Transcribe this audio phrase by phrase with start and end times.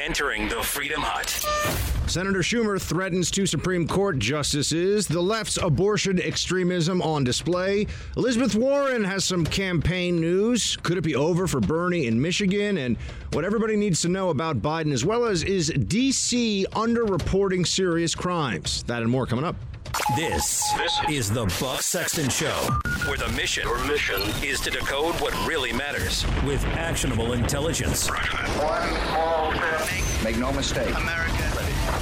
[0.00, 1.28] entering the Freedom Hut.
[2.08, 5.06] Senator Schumer threatens two Supreme Court justices.
[5.06, 7.86] The left's abortion extremism on display.
[8.16, 10.76] Elizabeth Warren has some campaign news.
[10.78, 12.78] Could it be over for Bernie in Michigan?
[12.78, 12.96] And
[13.32, 16.66] what everybody needs to know about Biden, as well as is D.C.
[16.72, 18.84] underreporting serious crimes?
[18.84, 19.56] That and more coming up.
[20.16, 22.68] This, this is the Buck Sexton Show,
[23.06, 28.08] where the mission, Your mission is to decode what really matters with actionable intelligence.
[28.08, 30.24] One small step.
[30.24, 30.94] Make no mistake.
[30.94, 31.48] America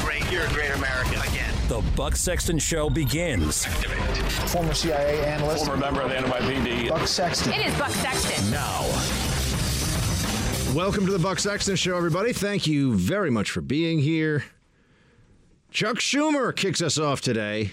[0.01, 0.31] great.
[0.31, 1.53] You're a great American again.
[1.69, 3.67] The Buck Sexton Show begins.
[4.53, 5.67] Former CIA analyst.
[5.67, 6.89] Former member of the NYPD.
[6.89, 7.53] Buck Sexton.
[7.53, 8.51] It is Buck Sexton.
[8.51, 8.83] Now.
[10.75, 12.33] Welcome to the Buck Sexton Show, everybody.
[12.33, 14.45] Thank you very much for being here.
[15.77, 17.71] Chuck Schumer kicks us off today.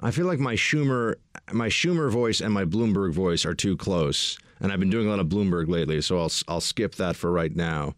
[0.00, 1.14] I feel like my Schumer,
[1.52, 5.10] my Schumer voice and my Bloomberg voice are too close, and I've been doing a
[5.10, 7.94] lot of Bloomberg lately, so I'll I'll skip that for right now.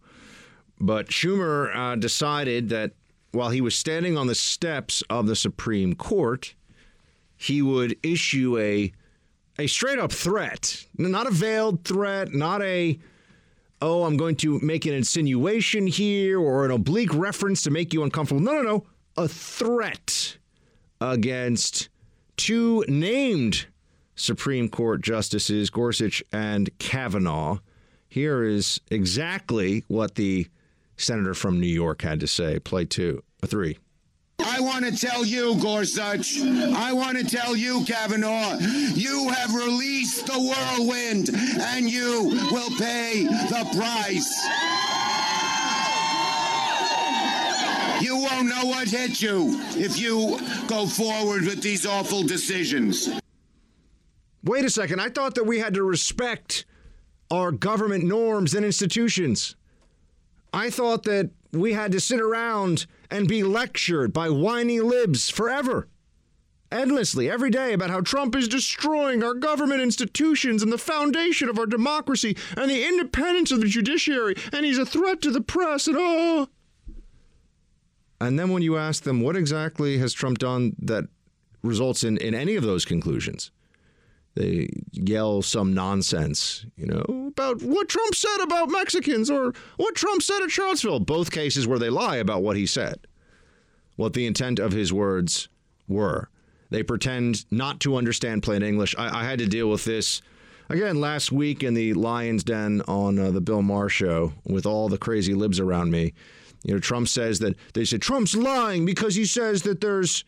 [0.79, 2.91] But Schumer uh, decided that
[3.31, 6.53] while he was standing on the steps of the Supreme Court,
[7.35, 8.93] he would issue a
[9.57, 12.99] a straight up threat, not a veiled threat, not a
[13.81, 18.03] oh, I'm going to make an insinuation here or an oblique reference to make you
[18.03, 18.41] uncomfortable.
[18.41, 18.85] No, no, no.
[19.19, 20.37] A threat
[21.01, 21.89] against
[22.37, 23.65] two named
[24.15, 27.57] Supreme Court justices, Gorsuch and Kavanaugh.
[28.07, 30.47] Here is exactly what the
[30.95, 32.59] senator from New York had to say.
[32.59, 33.77] Play two, three.
[34.39, 38.55] I want to tell you, Gorsuch, I want to tell you, Kavanaugh,
[38.93, 45.08] you have released the whirlwind and you will pay the price.
[48.01, 53.09] You won't know what hit you if you go forward with these awful decisions.
[54.43, 55.01] Wait a second.
[55.01, 56.65] I thought that we had to respect
[57.29, 59.55] our government norms and institutions.
[60.53, 65.87] I thought that we had to sit around and be lectured by whiny libs forever,
[66.71, 71.59] endlessly, every day, about how Trump is destroying our government institutions and the foundation of
[71.59, 75.87] our democracy and the independence of the judiciary, and he's a threat to the press,
[75.87, 76.47] and oh.
[78.21, 81.05] And then when you ask them what exactly has Trump done that
[81.63, 83.51] results in, in any of those conclusions,
[84.35, 90.21] they yell some nonsense, you know, about what Trump said about Mexicans or what Trump
[90.21, 90.99] said at Charlottesville.
[90.99, 93.07] Both cases where they lie about what he said,
[93.95, 95.49] what the intent of his words
[95.87, 96.29] were.
[96.69, 98.95] They pretend not to understand plain English.
[98.97, 100.21] I, I had to deal with this
[100.69, 104.87] again last week in the Lion's Den on uh, the Bill Maher show with all
[104.87, 106.13] the crazy libs around me.
[106.63, 110.23] You know, Trump says that they said Trump's lying because he says that there's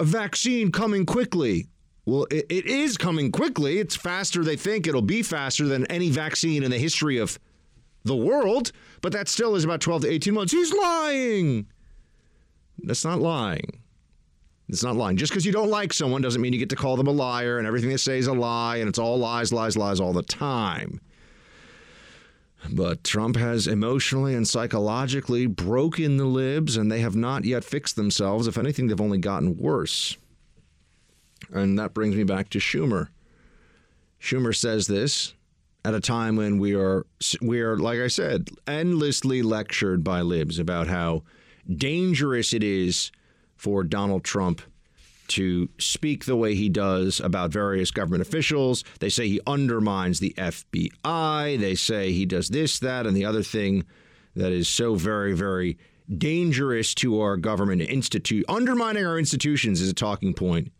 [0.00, 1.68] a vaccine coming quickly.
[2.06, 3.78] Well, it, it is coming quickly.
[3.78, 4.44] It's faster.
[4.44, 7.38] They think it'll be faster than any vaccine in the history of
[8.04, 10.52] the world, but that still is about 12 to 18 months.
[10.52, 11.66] He's lying.
[12.82, 13.80] That's not lying.
[14.68, 15.16] It's not lying.
[15.16, 17.58] Just because you don't like someone doesn't mean you get to call them a liar
[17.58, 20.22] and everything they say is a lie and it's all lies, lies, lies all the
[20.22, 21.00] time.
[22.72, 27.96] But Trump has emotionally and psychologically broken the libs, and they have not yet fixed
[27.96, 28.46] themselves.
[28.46, 30.16] If anything, they've only gotten worse.
[31.52, 33.08] And that brings me back to Schumer.
[34.20, 35.34] Schumer says this
[35.84, 37.04] at a time when we are
[37.42, 41.22] we are like I said, endlessly lectured by libs about how
[41.70, 43.12] dangerous it is
[43.56, 44.62] for Donald Trump
[45.28, 48.84] to speak the way he does about various government officials.
[49.00, 51.58] They say he undermines the FBI.
[51.58, 53.84] They say he does this, that, and the other thing
[54.34, 55.78] that is so very, very
[56.18, 58.44] dangerous to our government institute.
[58.48, 60.72] Undermining our institutions is a talking point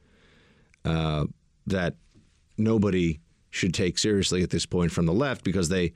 [0.84, 1.25] uh,
[1.66, 1.94] that
[2.59, 5.93] nobody should take seriously at this point from the left because they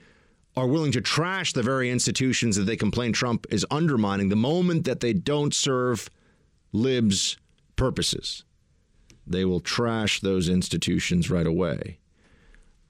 [0.56, 4.84] are willing to trash the very institutions that they complain Trump is undermining the moment
[4.84, 6.08] that they don't serve
[6.72, 7.36] libs'
[7.78, 8.44] purposes.
[9.26, 11.98] They will trash those institutions right away.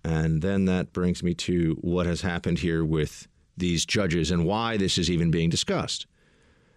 [0.02, 4.76] And then that brings me to what has happened here with these judges and why
[4.76, 6.06] this is even being discussed.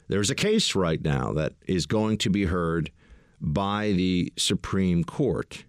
[0.08, 2.92] There's a case right now that is going to be heard
[3.40, 5.64] by the Supreme Court.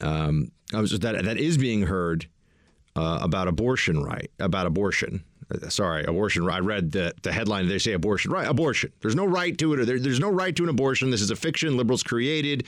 [0.00, 2.28] Um, that that is being heard
[2.94, 5.24] uh, about abortion right about abortion.
[5.50, 6.48] Uh, sorry, abortion.
[6.48, 7.68] I read the the headline.
[7.68, 8.46] They say abortion right.
[8.46, 8.92] Abortion.
[9.00, 9.80] There's no right to it.
[9.80, 11.10] Or there, there's no right to an abortion.
[11.10, 12.66] This is a fiction liberals created,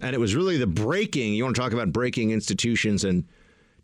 [0.00, 1.34] and it was really the breaking.
[1.34, 3.24] You want to talk about breaking institutions and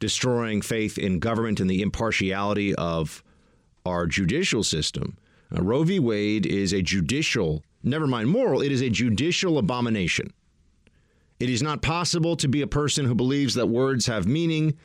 [0.01, 3.23] destroying faith in government and the impartiality of
[3.85, 5.17] our judicial system.
[5.55, 5.99] Uh, Roe v.
[5.99, 10.33] Wade is a judicial never mind moral, it is a judicial abomination.
[11.41, 14.77] It is not possible to be a person who believes that words have meaning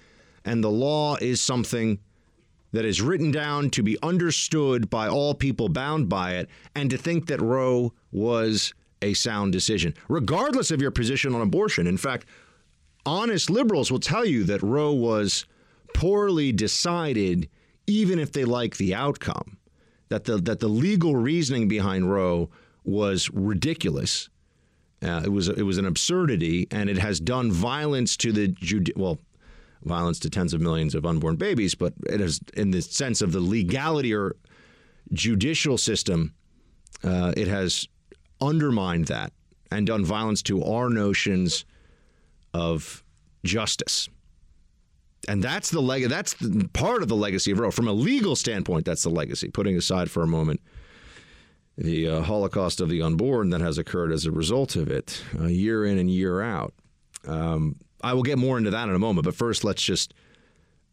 [0.45, 2.00] and the law is something
[2.74, 6.98] that is written down to be understood by all people bound by it, and to
[6.98, 11.88] think that Roe was a sound decision, regardless of your position on abortion.
[11.88, 12.25] In fact,
[13.06, 15.46] honest liberals will tell you that Roe was
[15.94, 17.48] poorly decided,
[17.88, 19.58] even if they like the outcome.
[20.10, 22.50] That the that the legal reasoning behind Roe
[22.84, 24.30] was ridiculous.
[25.02, 28.96] Uh, it was it was an absurdity, and it has done violence to the judi-
[28.96, 29.18] well,
[29.85, 33.31] violence to tens of millions of unborn babies, but it is in the sense of
[33.31, 34.35] the legality or
[35.12, 36.33] judicial system,
[37.03, 37.88] uh, it has
[38.41, 39.31] undermined that
[39.71, 41.65] and done violence to our notions
[42.53, 43.03] of
[43.44, 44.09] justice.
[45.27, 46.09] And that's the leg.
[46.09, 47.71] That's the, part of the legacy of Roe.
[47.71, 49.50] From a legal standpoint, that's the legacy.
[49.50, 50.62] Putting aside for a moment
[51.77, 55.45] the uh, Holocaust of the unborn that has occurred as a result of it, uh,
[55.45, 56.74] year in and year out.
[57.27, 60.13] Um, I will get more into that in a moment, but first, let's just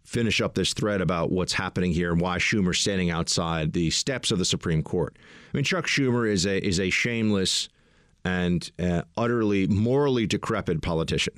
[0.04, 4.30] finish up this thread about what's happening here and why Schumer's standing outside the steps
[4.30, 5.16] of the Supreme Court.
[5.52, 7.68] I mean, Chuck Schumer is a is a shameless
[8.24, 11.34] and uh, utterly morally decrepit politician.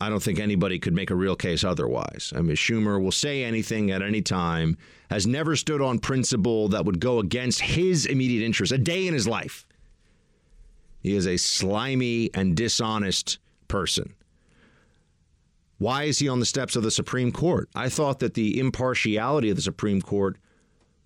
[0.00, 2.32] I don't think anybody could make a real case otherwise.
[2.34, 4.76] I mean, Schumer will say anything at any time,
[5.10, 9.14] has never stood on principle that would go against his immediate interests a day in
[9.14, 9.64] his life.
[11.00, 13.38] He is a slimy and dishonest
[13.68, 14.14] person.
[15.82, 17.68] Why is he on the steps of the Supreme Court?
[17.74, 20.38] I thought that the impartiality of the Supreme Court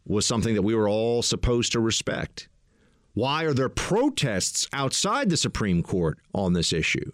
[0.05, 2.51] was something that we were all supposed to respect.
[3.15, 7.11] Why are there protests outside the Supreme Court on this issue?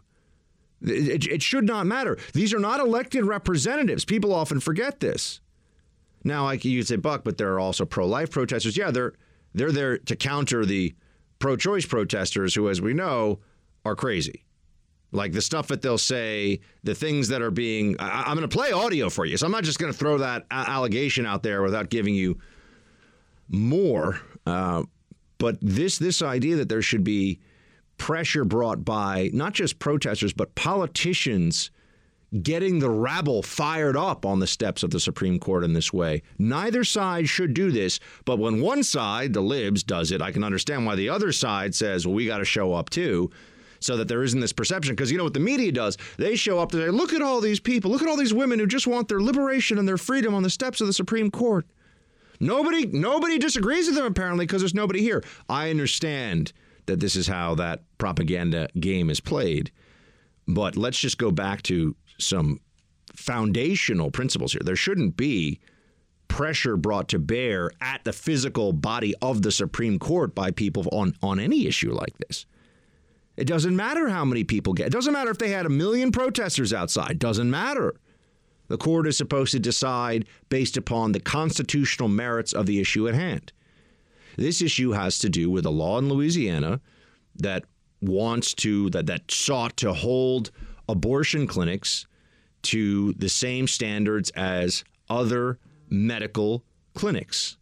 [0.83, 2.19] It, it, should not matter.
[2.33, 4.05] These are not elected representatives.
[4.05, 5.41] People often forget this.
[6.25, 8.77] Now, like you say, Buck, but there are also pro-life protesters.
[8.77, 9.13] Yeah, they're
[9.55, 10.97] they're there to counter the
[11.39, 13.39] pro-choice protesters, who, as we know,
[13.85, 14.47] are crazy.
[15.13, 17.97] Like the stuff that they'll say, the things that are being.
[17.99, 20.19] I, am going to play audio for you, so I'm not just going to throw
[20.19, 22.39] that allegation out there without giving you
[23.49, 24.21] more.
[24.47, 24.85] Uh,
[25.39, 27.41] but this this idea that there should be
[27.99, 31.71] pressure brought by not just protesters, but politicians
[32.43, 36.23] getting the rabble fired up on the steps of the Supreme Court in this way.
[36.39, 40.43] Neither side should do this, but when one side, the libs, does it, I can
[40.43, 43.31] understand why the other side says, well, we got to show up too.
[43.83, 44.95] So that there isn't this perception.
[44.95, 45.99] Because you know what the media does?
[46.17, 48.59] They show up to say, look at all these people, look at all these women
[48.59, 51.67] who just want their liberation and their freedom on the steps of the Supreme Court.
[52.41, 55.23] Nobody nobody disagrees with them apparently because there's nobody here.
[55.49, 56.53] I understand
[56.87, 59.71] that this is how that propaganda game is played.
[60.49, 62.61] But let's just go back to some
[63.15, 64.63] foundational principles here.
[64.65, 65.61] There shouldn't be
[66.29, 71.15] pressure brought to bear at the physical body of the Supreme Court by people on,
[71.23, 72.47] on any issue like this.
[73.37, 74.89] It doesn't matter how many people get.
[74.89, 77.13] It doesn't matter if they had a million protesters outside.
[77.13, 77.95] It doesn't matter.
[78.69, 83.15] The court is supposed to decide based upon the constitutional merits of the issue at
[83.15, 83.53] hand.
[84.37, 86.81] This issue has to do with a law in Louisiana
[87.37, 87.65] that
[88.01, 90.51] wants to that that sought to hold
[90.89, 92.07] abortion clinics
[92.63, 95.59] to the same standards as other
[95.89, 96.65] medical
[96.95, 97.57] clinics.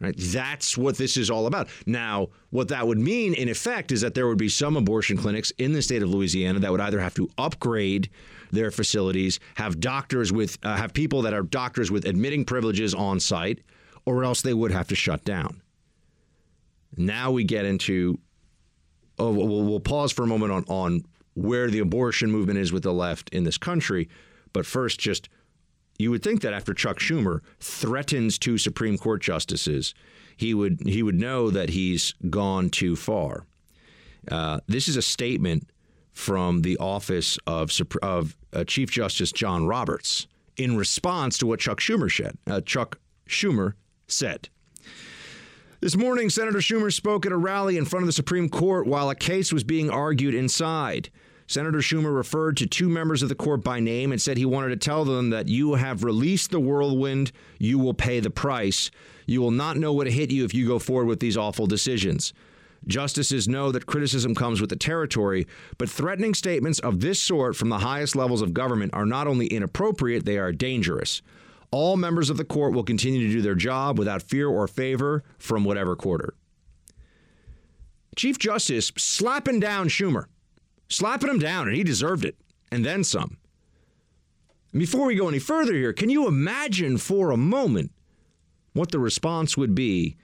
[0.00, 0.14] Right?
[0.16, 1.68] That's what this is all about.
[1.84, 5.50] Now, what that would mean in effect is that there would be some abortion clinics
[5.58, 8.08] in the state of Louisiana that would either have to upgrade
[8.52, 13.18] their facilities, have doctors with uh, have people that are doctors with admitting privileges on
[13.18, 13.60] site,
[14.04, 15.62] or else they would have to shut down.
[16.96, 18.18] Now we get into.
[19.18, 22.84] Oh, we'll, we'll pause for a moment on on where the abortion movement is with
[22.84, 24.08] the left in this country,
[24.52, 25.28] but first, just
[25.98, 29.94] you would think that after Chuck Schumer threatens two Supreme Court justices,
[30.36, 33.44] he would he would know that he's gone too far.
[34.30, 35.68] Uh, this is a statement
[36.12, 40.26] from the office of of uh, Chief Justice John Roberts
[40.56, 42.36] in response to what Chuck Schumer said.
[42.46, 43.74] Uh, Chuck Schumer
[44.06, 44.48] said.
[45.80, 49.10] This morning, Senator Schumer spoke at a rally in front of the Supreme Court while
[49.10, 51.10] a case was being argued inside.
[51.48, 54.68] Senator Schumer referred to two members of the court by name and said he wanted
[54.68, 58.90] to tell them that you have released the whirlwind, you will pay the price.
[59.24, 62.34] You will not know what hit you if you go forward with these awful decisions.
[62.86, 65.46] Justices know that criticism comes with the territory,
[65.78, 69.46] but threatening statements of this sort from the highest levels of government are not only
[69.46, 71.22] inappropriate, they are dangerous.
[71.70, 75.24] All members of the court will continue to do their job without fear or favor
[75.38, 76.34] from whatever quarter.
[78.16, 80.26] Chief Justice slapping down Schumer,
[80.88, 82.36] slapping him down, and he deserved it,
[82.70, 83.38] and then some.
[84.72, 87.92] Before we go any further here, can you imagine for a moment
[88.74, 90.16] what the response would be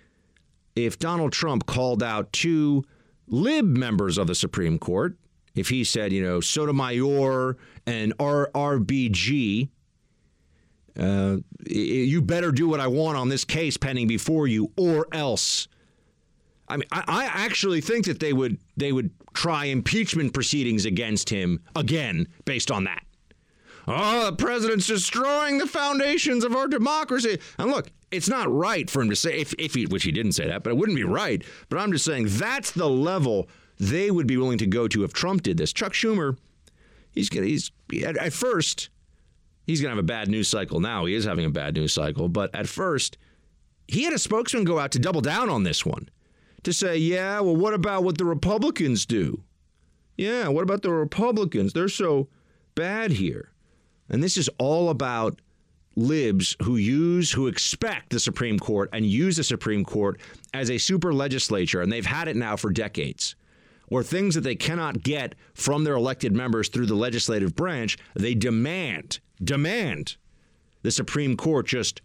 [0.76, 2.85] if Donald Trump called out two
[3.26, 5.16] lib members of the Supreme Court?
[5.54, 7.56] If he said, you know, Sotomayor
[7.87, 9.68] and RRBG,
[10.97, 15.66] Uh, you better do what I want on this case pending before you, or else.
[16.68, 21.28] I mean, I, I actually think that they would they would try impeachment proceedings against
[21.28, 23.04] him again based on that.
[23.87, 27.38] Oh, the president's destroying the foundations of our democracy.
[27.59, 30.33] And look, it's not right for him to say, if, if he, which he didn't
[30.33, 31.44] say that, but it wouldn't be right.
[31.68, 35.12] But I'm just saying that's the level they would be willing to go to if
[35.12, 35.73] Trump did this.
[35.73, 36.38] Chuck Schumer,
[37.12, 37.73] he's gonna, he's
[38.04, 38.88] at, at first
[39.66, 40.80] he's gonna have a bad news cycle.
[40.80, 43.18] Now he is having a bad news cycle, but at first
[43.87, 46.09] he had a spokesman go out to double down on this one
[46.64, 49.42] to say, yeah, well, what about what the Republicans do?
[50.16, 51.73] Yeah, what about the Republicans?
[51.73, 52.28] They're so
[52.75, 53.52] bad here.
[54.09, 55.40] And this is all about
[55.97, 60.21] libs who use, who expect the Supreme Court and use the Supreme Court
[60.52, 61.80] as a super legislature.
[61.80, 63.37] And they've had it now for decades.
[63.88, 68.35] Or things that they cannot get from their elected members through the legislative branch, they
[68.35, 70.16] demand, demand
[70.85, 72.02] the Supreme Court just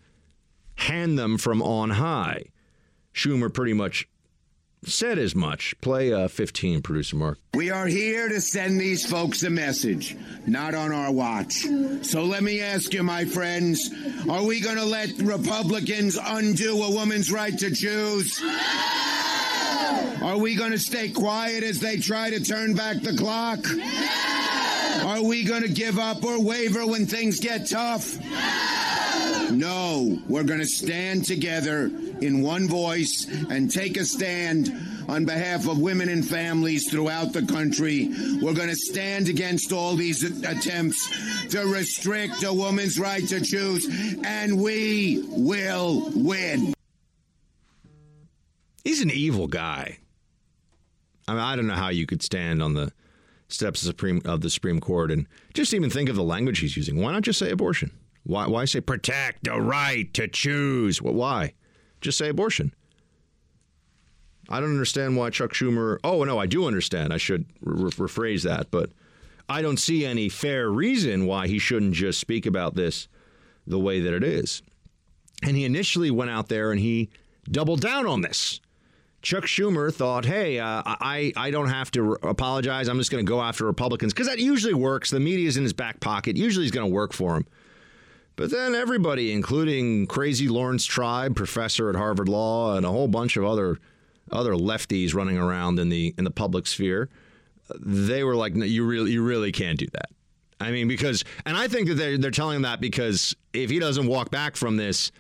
[0.76, 2.46] hand them from on high.
[3.14, 4.08] Schumer pretty much
[4.86, 5.80] said as much.
[5.82, 7.40] Play uh, 15, producer Mark.
[7.54, 11.66] We are here to send these folks a message, not on our watch.
[12.02, 13.90] So let me ask you, my friends,
[14.30, 18.42] are we going to let Republicans undo a woman's right to choose?
[20.22, 23.60] Are we going to stay quiet as they try to turn back the clock?
[25.06, 28.18] Are we going to give up or waver when things get tough?
[29.52, 31.92] No, we're going to stand together
[32.22, 34.72] in one voice and take a stand
[35.08, 38.10] on behalf of women and families throughout the country.
[38.42, 43.88] We're going to stand against all these attempts to restrict a woman's right to choose,
[44.24, 46.74] and we will win.
[48.84, 49.98] He's an evil guy.
[51.28, 52.92] I mean, I don't know how you could stand on the
[53.48, 56.78] steps of, Supreme, of the Supreme Court and just even think of the language he's
[56.78, 57.02] using.
[57.02, 57.92] Why not just say abortion?
[58.30, 61.02] Why, why say protect the right to choose?
[61.02, 61.54] Well, why?
[62.00, 62.76] Just say abortion.
[64.48, 65.98] I don't understand why Chuck Schumer.
[66.04, 67.12] Oh, no, I do understand.
[67.12, 68.70] I should re- rephrase that.
[68.70, 68.92] But
[69.50, 73.08] I don't see any fair reason why he shouldn't just speak about this
[73.66, 74.62] the way that it is.
[75.42, 77.10] And he initially went out there and he
[77.50, 78.60] doubled down on this.
[79.24, 82.90] Chuck Schumer thought, hey, uh, I, I don't have to apologize.
[82.90, 85.10] I'm just going to go after Republicans because that usually works.
[85.10, 86.38] The media's in his back pocket.
[86.38, 87.48] Usually he's going to work for him.
[88.40, 93.36] But then everybody, including crazy Laurence Tribe, professor at Harvard Law, and a whole bunch
[93.36, 93.80] of other
[94.32, 97.10] other lefties running around in the in the public sphere,
[97.82, 100.12] they were like, no, "You really, you really can't do that."
[100.62, 103.78] I mean, because, and I think that they're they're telling him that because if he
[103.78, 105.12] doesn't walk back from this,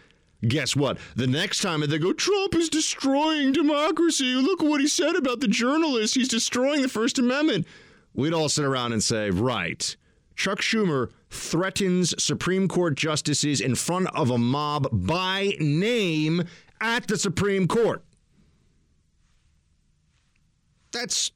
[0.48, 0.98] guess what?
[1.18, 4.34] The next time they go, Trump is destroying democracy.
[4.36, 6.16] Look what he said about the journalists.
[6.16, 7.68] He's destroying the First Amendment.
[8.14, 9.94] We'd all sit around and say, right.
[10.38, 16.44] Chuck Schumer threatens Supreme Court justices in front of a mob by name
[16.82, 18.04] at the Supreme Court.
[20.92, 21.32] That's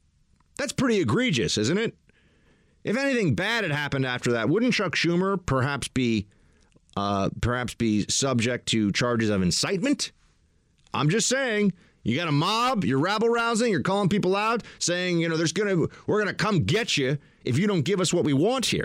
[0.58, 1.96] that's pretty egregious, isn't it?
[2.84, 6.28] If anything bad had happened after that, wouldn't Chuck Schumer perhaps be
[6.98, 10.12] uh, perhaps be subject to charges of incitement?
[10.94, 11.74] I'm just saying.
[12.06, 15.54] You got a mob, you're rabble rousing, you're calling people out, saying, you know, there's
[15.54, 18.84] gonna we're gonna come get you if you don't give us what we want here.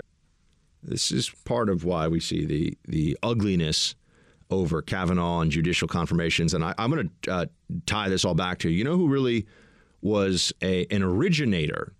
[0.81, 3.95] This is part of why we see the the ugliness
[4.49, 6.53] over Kavanaugh and judicial confirmations.
[6.53, 7.45] And I, am going to uh,
[7.85, 9.45] tie this all back to you know who really
[10.01, 11.93] was a, an originator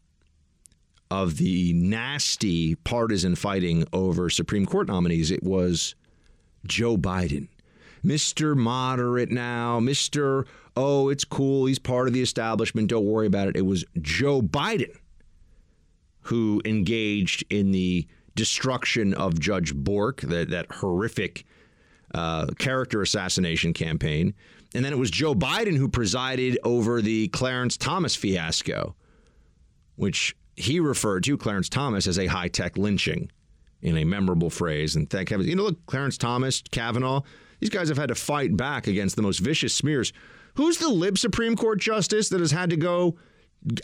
[1.12, 5.32] of the nasty partisan fighting over Supreme Court nominees.
[5.32, 5.96] It was
[6.66, 7.48] Joe Biden.
[8.06, 8.56] Mr.
[8.56, 10.46] Moderate now, Mr.
[10.78, 11.66] Oh, it's cool.
[11.66, 12.88] He's part of the establishment.
[12.88, 13.58] Don't worry about it.
[13.58, 14.96] It was Joe Biden
[16.22, 18.08] who engaged in the
[18.40, 21.46] destruction of Judge Bork, that, that horrific
[22.16, 24.34] uh, character assassination campaign.
[24.74, 28.96] And then it was Joe Biden who presided over the Clarence Thomas fiasco,
[29.98, 33.30] which he referred to Clarence Thomas as a high tech lynching
[33.82, 34.96] in a memorable phrase.
[34.96, 37.22] And thank heavens, you know, look, Clarence Thomas, Kavanaugh,
[37.60, 40.14] these guys have had to fight back against the most vicious smears.
[40.54, 43.18] Who's the lib Supreme Court justice that has had to go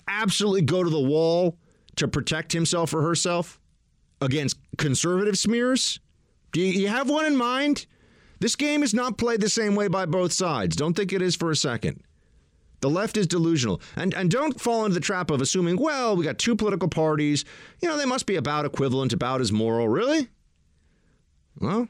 [0.07, 1.57] absolutely go to the wall
[1.97, 3.59] to protect himself or herself?
[4.21, 5.99] Against conservative smears?
[6.51, 7.85] Do you have one in mind?
[8.39, 10.75] This game is not played the same way by both sides.
[10.75, 12.01] Don't think it is for a second.
[12.81, 13.81] The left is delusional.
[13.95, 17.45] And, and don't fall into the trap of assuming, well, we got two political parties.
[17.81, 19.87] You know, they must be about equivalent, about as moral.
[19.89, 20.29] Really?
[21.59, 21.87] Well,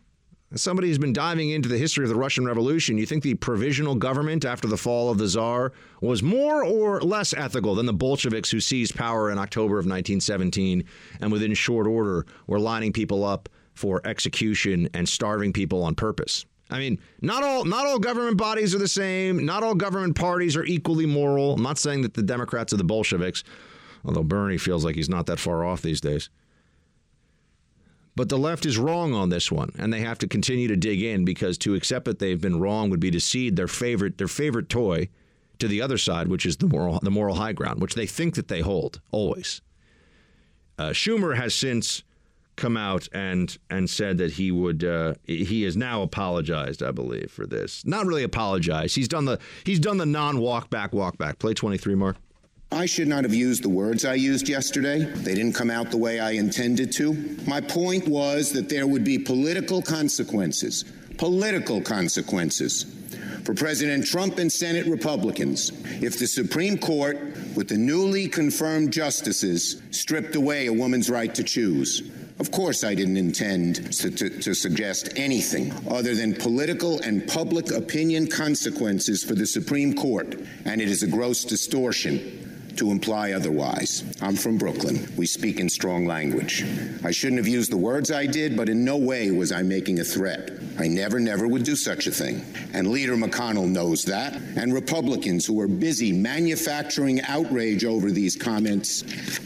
[0.55, 3.35] as somebody who's been diving into the history of the Russian Revolution, you think the
[3.35, 7.93] provisional government after the fall of the Tsar was more or less ethical than the
[7.93, 10.85] Bolsheviks who seized power in October of 1917
[11.19, 16.45] and within short order were lining people up for execution and starving people on purpose.
[16.69, 19.45] I mean, not all not all government bodies are the same.
[19.45, 21.53] Not all government parties are equally moral.
[21.53, 23.43] I'm not saying that the Democrats are the Bolsheviks,
[24.05, 26.29] although Bernie feels like he's not that far off these days.
[28.15, 31.01] But the left is wrong on this one, and they have to continue to dig
[31.01, 34.27] in because to accept that they've been wrong would be to cede their favorite their
[34.27, 35.09] favorite toy
[35.59, 38.35] to the other side, which is the moral the moral high ground, which they think
[38.35, 39.61] that they hold always.
[40.77, 42.03] Uh, Schumer has since
[42.55, 47.31] come out and and said that he would uh, he has now apologized, I believe,
[47.31, 47.85] for this.
[47.85, 48.95] Not really apologized.
[48.95, 51.39] He's done the he's done the non walk back walk back.
[51.39, 52.17] Play twenty three, Mark.
[52.75, 55.05] I should not have used the words I used yesterday.
[55.05, 57.13] They didn't come out the way I intended to.
[57.47, 60.83] My point was that there would be political consequences,
[61.17, 62.83] political consequences
[63.45, 67.17] for President Trump and Senate Republicans if the Supreme Court,
[67.55, 72.11] with the newly confirmed justices, stripped away a woman's right to choose.
[72.39, 77.71] Of course, I didn't intend to, to, to, suggest anything other than political and public
[77.71, 82.44] opinion consequences for the Supreme Court, and it is a gross distortion
[82.77, 84.03] to imply otherwise.
[84.21, 85.11] I'm from Brooklyn.
[85.17, 86.63] We speak in strong language.
[87.03, 89.99] I shouldn't have used the words I did, but in no way was I making
[89.99, 90.51] a threat.
[90.77, 92.45] I never, never would do such a thing.
[92.73, 94.35] And Leader McConnell knows that.
[94.57, 99.03] And Republicans who are busy manufacturing outrage over these comments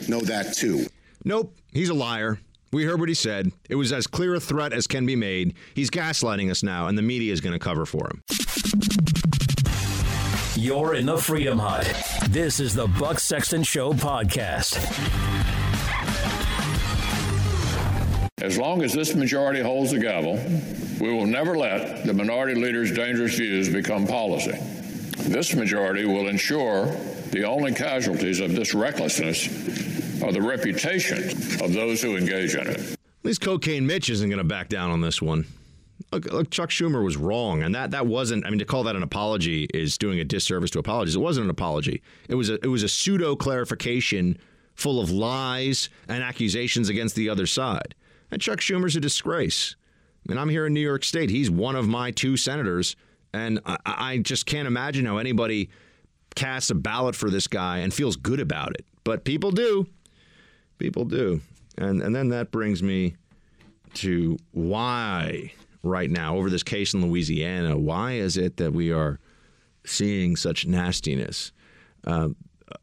[0.07, 0.87] know that too.
[1.23, 2.39] Nope, he's a liar.
[2.71, 3.51] We heard what he said.
[3.67, 5.55] It was as clear a threat as can be made.
[5.73, 8.23] He's gaslighting us now, and the media is going to cover for him.
[10.59, 11.89] You're in the Freedom Hut.
[12.31, 14.75] This is the Buck Sexton Show podcast.
[18.41, 20.33] As long as this majority holds the gavel,
[20.99, 24.59] we will never let the minority leader's dangerous views become policy.
[25.29, 26.87] This majority will ensure
[27.31, 29.47] the only casualties of this recklessness
[30.21, 31.19] are the reputation
[31.63, 32.79] of those who engage in it.
[32.79, 35.45] At least Cocaine Mitch isn't going to back down on this one.
[36.11, 38.45] Look, Chuck Schumer was wrong, and that that wasn't.
[38.45, 41.15] I mean, to call that an apology is doing a disservice to apologies.
[41.15, 42.01] It wasn't an apology.
[42.27, 44.37] It was a it was a pseudo clarification
[44.73, 47.93] full of lies and accusations against the other side.
[48.31, 49.75] And Chuck Schumer's a disgrace.
[50.27, 51.29] I mean, I'm here in New York State.
[51.29, 52.95] He's one of my two senators,
[53.33, 55.69] and I, I just can't imagine how anybody
[56.35, 58.85] casts a ballot for this guy and feels good about it.
[59.03, 59.85] But people do.
[60.77, 61.41] People do.
[61.77, 63.15] And and then that brings me
[63.95, 67.77] to why right now over this case in Louisiana.
[67.77, 69.19] Why is it that we are
[69.85, 71.51] seeing such nastiness?
[72.05, 72.29] Uh,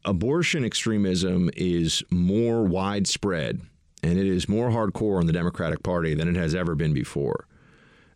[0.05, 3.61] abortion extremism is more widespread
[4.03, 7.47] and it is more hardcore in the Democratic Party than it has ever been before.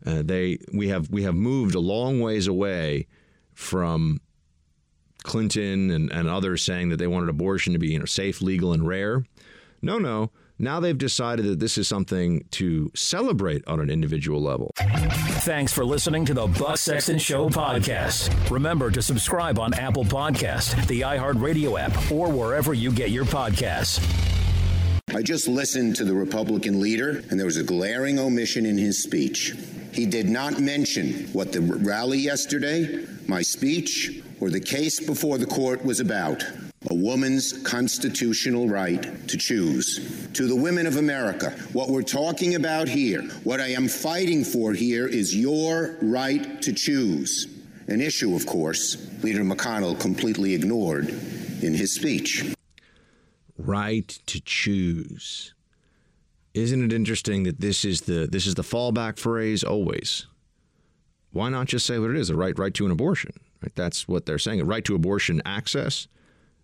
[0.04, 3.06] Uh, they we have we have moved a long ways away
[3.54, 4.20] from
[5.22, 8.72] Clinton and, and others saying that they wanted abortion to be you know safe, legal,
[8.72, 9.24] and rare.
[9.80, 10.30] No, no.
[10.62, 14.70] Now they've decided that this is something to celebrate on an individual level.
[14.76, 18.48] Thanks for listening to the Buck Sexton Show podcast.
[18.48, 23.98] Remember to subscribe on Apple Podcast, the iHeartRadio app, or wherever you get your podcasts.
[25.12, 29.02] I just listened to the Republican leader, and there was a glaring omission in his
[29.02, 29.54] speech.
[29.92, 35.46] He did not mention what the rally yesterday, my speech, or the case before the
[35.46, 36.44] court was about
[36.90, 40.28] a woman's constitutional right to choose.
[40.34, 44.72] To the women of America, what we're talking about here, what I am fighting for
[44.72, 47.46] here is your right to choose.
[47.88, 51.08] An issue, of course, Leader McConnell completely ignored
[51.62, 52.54] in his speech.
[53.58, 55.54] Right to choose.
[56.54, 60.26] Isn't it interesting that this is the this is the fallback phrase always?
[61.30, 63.32] Why not just say what it is, a right right to an abortion?
[63.62, 63.74] Right?
[63.74, 64.60] That's what they're saying.
[64.60, 66.08] A right to abortion access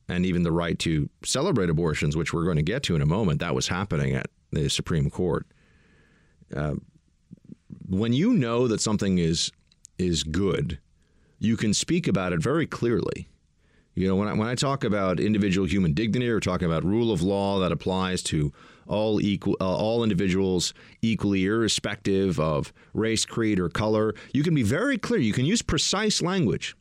[0.09, 3.07] and even the right to celebrate abortions, which we're going to get to in a
[3.07, 3.41] moment.
[3.41, 5.47] That was happening at the Supreme Court.
[6.55, 6.75] Uh,
[7.89, 9.53] when you know that something is
[9.99, 10.79] is good,
[11.39, 13.29] you can speak about it very clearly.
[13.95, 17.11] You know, when I, when I talk about individual human dignity or talking about rule
[17.11, 18.53] of law that applies to
[18.87, 24.63] all equal uh, all individuals equally irrespective of race, creed or color, you can be
[24.63, 25.21] very clear.
[25.21, 26.77] You can use precise language.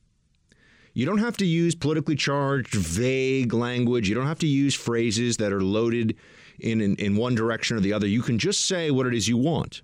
[0.98, 4.10] You don't have to use politically charged, vague language.
[4.10, 6.16] You don't have to use phrases that are loaded
[6.58, 8.08] in, in, in one direction or the other.
[8.08, 9.84] You can just say what it is you want.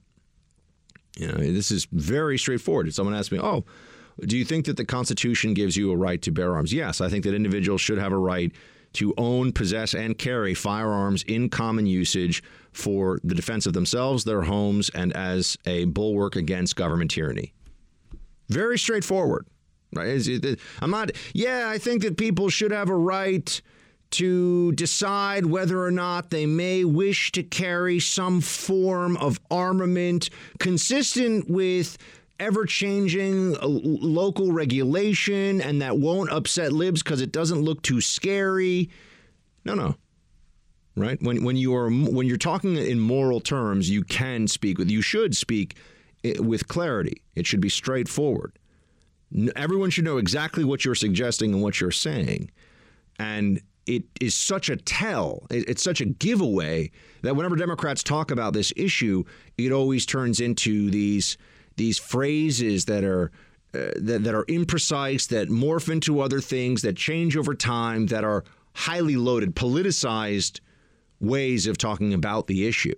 [1.15, 2.87] You know, this is very straightforward.
[2.87, 3.63] If someone asks me, "Oh,
[4.21, 7.09] do you think that the Constitution gives you a right to bear arms?" Yes, I
[7.09, 8.51] think that individuals should have a right
[8.93, 14.41] to own, possess, and carry firearms in common usage for the defense of themselves, their
[14.41, 17.53] homes, and as a bulwark against government tyranny.
[18.49, 19.45] Very straightforward.
[19.95, 20.57] Right?
[20.81, 21.11] I'm not.
[21.33, 23.61] Yeah, I think that people should have a right
[24.11, 30.29] to decide whether or not they may wish to carry some form of armament
[30.59, 31.97] consistent with
[32.39, 38.01] ever changing uh, local regulation and that won't upset libs because it doesn't look too
[38.01, 38.89] scary.
[39.65, 39.95] No, no.
[40.95, 41.17] Right?
[41.23, 45.01] When when you are when you're talking in moral terms, you can speak with you
[45.01, 45.75] should speak
[46.37, 47.23] with clarity.
[47.33, 48.59] It should be straightforward.
[49.55, 52.51] Everyone should know exactly what you're suggesting and what you're saying.
[53.19, 56.91] And it is such a tell, it's such a giveaway
[57.21, 59.23] that whenever Democrats talk about this issue,
[59.57, 61.37] it always turns into these
[61.75, 63.31] these phrases that are
[63.73, 68.23] uh, that, that are imprecise, that morph into other things, that change over time, that
[68.23, 68.43] are
[68.75, 70.59] highly loaded, politicized
[71.19, 72.95] ways of talking about the issue.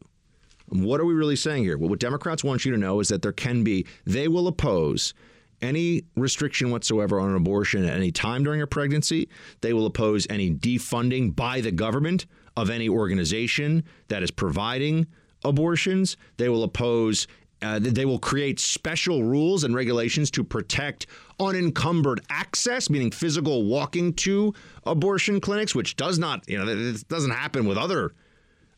[0.67, 1.77] What are we really saying here?
[1.77, 5.13] Well, what Democrats want you to know is that there can be, they will oppose
[5.61, 9.29] any restriction whatsoever on an abortion at any time during a pregnancy.
[9.61, 12.25] They will oppose any defunding by the government
[12.57, 15.07] of any organization that is providing
[15.43, 16.17] abortions.
[16.37, 17.27] They will oppose
[17.61, 21.07] uh, they will create special rules and regulations to protect
[21.39, 24.53] unencumbered access, meaning physical walking to
[24.85, 28.13] abortion clinics, which does not, you know, it doesn't happen with other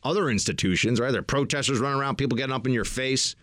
[0.03, 1.11] other institutions, right?
[1.11, 3.35] There are protesters running around, people getting up in your face.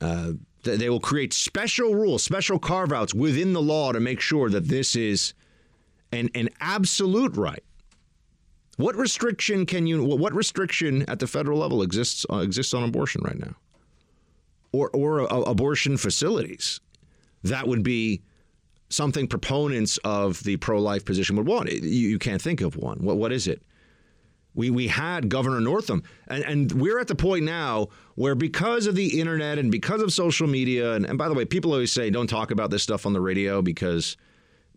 [0.00, 0.32] Uh,
[0.64, 4.68] they will create special rules, special carve outs within the law to make sure that
[4.68, 5.34] this is
[6.12, 7.62] an, an absolute right.
[8.76, 10.02] What restriction can you?
[10.02, 13.54] What restriction at the federal level exists uh, exists on abortion right now,
[14.72, 16.80] or or uh, abortion facilities?
[17.44, 18.22] That would be
[18.88, 21.70] something proponents of the pro life position would want.
[21.70, 22.98] You, you can't think of one.
[22.98, 23.62] What what is it?
[24.54, 26.02] We, we had Governor Northam.
[26.28, 30.12] And, and we're at the point now where, because of the internet and because of
[30.12, 33.04] social media, and, and by the way, people always say don't talk about this stuff
[33.06, 34.16] on the radio because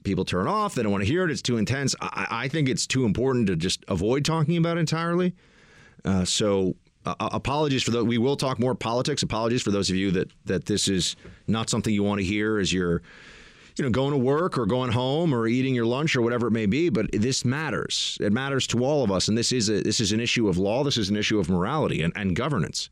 [0.03, 0.75] people turn off.
[0.75, 1.31] They don't want to hear it.
[1.31, 1.95] It's too intense.
[2.01, 5.35] I, I think it's too important to just avoid talking about entirely.
[6.03, 8.05] Uh, so uh, apologies for that.
[8.05, 9.23] We will talk more politics.
[9.23, 11.15] Apologies for those of you that that this is
[11.47, 13.01] not something you want to hear as you're
[13.77, 16.51] you know, going to work or going home or eating your lunch or whatever it
[16.51, 16.89] may be.
[16.89, 18.17] But this matters.
[18.19, 20.57] It matters to all of us, and this is a, this is an issue of
[20.57, 20.83] law.
[20.83, 22.89] This is an issue of morality and, and governance.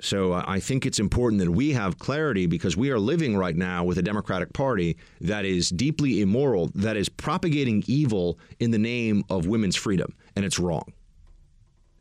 [0.00, 3.54] So uh, I think it's important that we have clarity because we are living right
[3.54, 8.78] now with a Democratic Party that is deeply immoral, that is propagating evil in the
[8.78, 10.92] name of women's freedom, and it's wrong.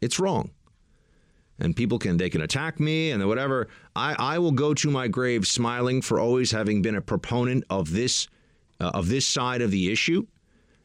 [0.02, 0.52] It's wrong
[1.64, 3.70] and people can they can attack me and whatever.
[3.96, 7.92] I, I will go to my grave smiling for always having been a proponent of
[7.92, 8.28] this
[8.80, 10.28] uh, of this side of the issue.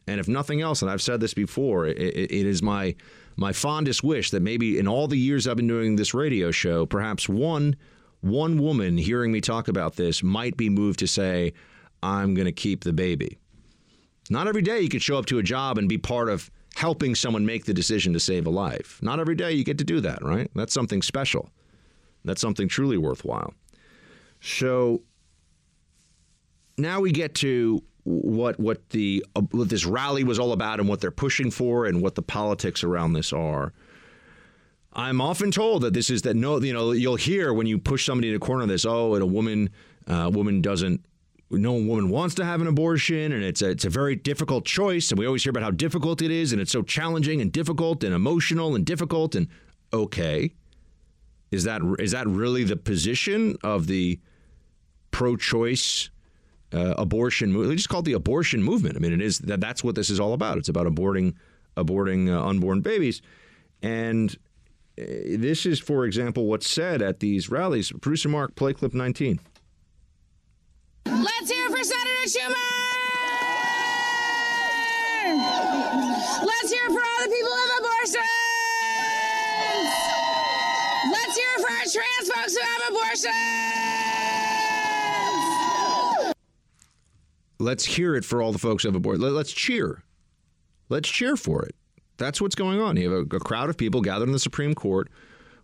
[0.07, 2.95] And if nothing else, and I've said this before, it, it is my
[3.35, 6.85] my fondest wish that maybe in all the years I've been doing this radio show,
[6.85, 7.75] perhaps one
[8.21, 11.53] one woman hearing me talk about this might be moved to say,
[12.01, 13.37] "I'm going to keep the baby."
[14.29, 17.15] Not every day you can show up to a job and be part of helping
[17.15, 18.99] someone make the decision to save a life.
[19.01, 20.49] Not every day you get to do that, right?
[20.55, 21.49] That's something special.
[22.23, 23.53] That's something truly worthwhile.
[24.41, 25.01] So
[26.77, 30.87] now we get to what what the uh, what this rally was all about and
[30.87, 33.73] what they're pushing for and what the politics around this are.
[34.93, 38.05] I'm often told that this is that no, you know, you'll hear when you push
[38.05, 39.69] somebody in a corner this, oh, and a woman,
[40.07, 41.05] uh, woman doesn't
[41.51, 45.09] no woman wants to have an abortion and it's a, it's a very difficult choice
[45.09, 48.03] and we always hear about how difficult it is and it's so challenging and difficult
[48.03, 49.47] and emotional and difficult and
[49.91, 50.51] okay
[51.51, 54.19] is that is that really the position of the
[55.11, 56.09] pro-choice
[56.73, 57.77] uh, abortion movement?
[57.77, 58.95] Just call it the abortion movement.
[58.95, 60.57] I mean, it is that that's what this is all about.
[60.57, 61.33] It's about aborting
[61.75, 63.21] aborting uh, unborn babies,
[63.81, 64.35] and
[64.99, 65.03] uh,
[65.37, 67.91] this is, for example, what's said at these rallies.
[67.91, 69.39] Producer Mark, play clip 19.
[71.05, 72.55] Let's hear it for Senator Schumer!
[76.45, 78.27] Let's hear it for all the people who have abortions!
[81.11, 83.35] Let's hear it for our trans folks who have abortions!
[87.59, 89.23] Let's hear it for all the folks who have abortions.
[89.23, 90.03] Let's cheer.
[90.89, 91.75] Let's cheer for it.
[92.17, 92.97] That's what's going on.
[92.97, 95.09] You have a, a crowd of people gathered in the Supreme Court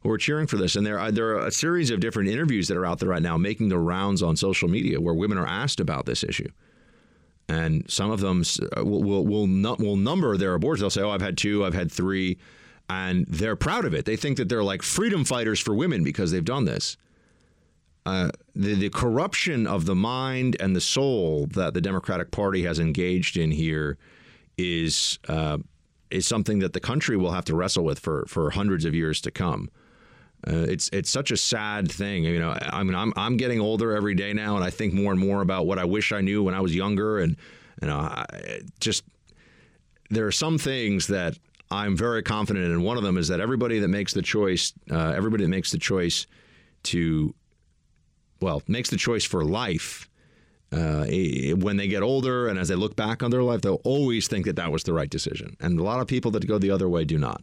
[0.05, 0.75] who are cheering for this.
[0.75, 3.21] And there are, there are a series of different interviews that are out there right
[3.21, 6.49] now making the rounds on social media where women are asked about this issue.
[7.49, 8.43] And some of them
[8.77, 10.81] uh, will, will, will, will number their abortions.
[10.81, 12.37] They'll say, oh, I've had two, I've had three.
[12.87, 14.05] And they're proud of it.
[14.05, 16.97] They think that they're like freedom fighters for women because they've done this.
[18.05, 22.77] Uh, the, the corruption of the mind and the soul that the Democratic Party has
[22.77, 23.97] engaged in here
[24.59, 25.57] is uh,
[26.11, 29.19] is something that the country will have to wrestle with for for hundreds of years
[29.21, 29.71] to come.
[30.47, 32.23] Uh, it's it's such a sad thing.
[32.23, 35.11] You know, I mean, I'm I'm getting older every day now, and I think more
[35.11, 37.35] and more about what I wish I knew when I was younger, and
[37.81, 38.25] you know, I,
[38.79, 39.03] just
[40.09, 41.37] there are some things that
[41.71, 42.83] I'm very confident in.
[42.83, 45.79] One of them is that everybody that makes the choice, uh, everybody that makes the
[45.79, 46.27] choice
[46.83, 47.33] to,
[48.39, 50.09] well, makes the choice for life.
[50.71, 51.05] Uh,
[51.57, 54.45] when they get older and as they look back on their life, they'll always think
[54.45, 55.55] that that was the right decision.
[55.59, 57.41] And a lot of people that go the other way do not.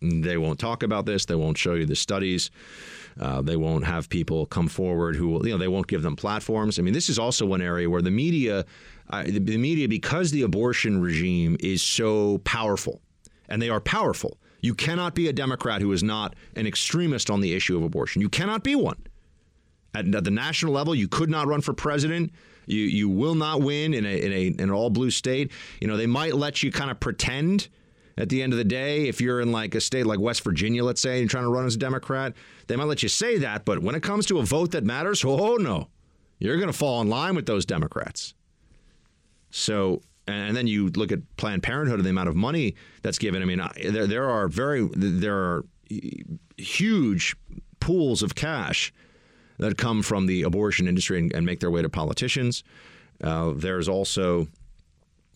[0.00, 1.24] They won't talk about this.
[1.24, 2.50] They won't show you the studies.
[3.20, 6.16] Uh, they won't have people come forward who will, you know, they won't give them
[6.16, 6.78] platforms.
[6.78, 8.64] I mean, this is also one area where the media,
[9.10, 13.00] uh, the, media, because the abortion regime is so powerful,
[13.48, 14.38] and they are powerful.
[14.60, 18.22] You cannot be a Democrat who is not an extremist on the issue of abortion.
[18.22, 18.96] You cannot be one.
[19.94, 22.32] At, at the national level, you could not run for president.
[22.66, 25.50] You you will not win in a in a in an all blue state.
[25.80, 27.68] You know they might let you kind of pretend
[28.16, 30.84] at the end of the day, if you're in like a state like West Virginia,
[30.84, 32.34] let's say, and you're trying to run as a Democrat,
[32.66, 33.64] they might let you say that.
[33.64, 35.88] But when it comes to a vote that matters, oh no,
[36.38, 38.34] you're going to fall in line with those Democrats.
[39.50, 43.42] So, and then you look at Planned Parenthood and the amount of money that's given.
[43.42, 45.64] I mean, there there are very there are
[46.56, 47.36] huge
[47.80, 48.92] pools of cash
[49.58, 52.64] that come from the abortion industry and, and make their way to politicians.
[53.22, 54.48] Uh, there's also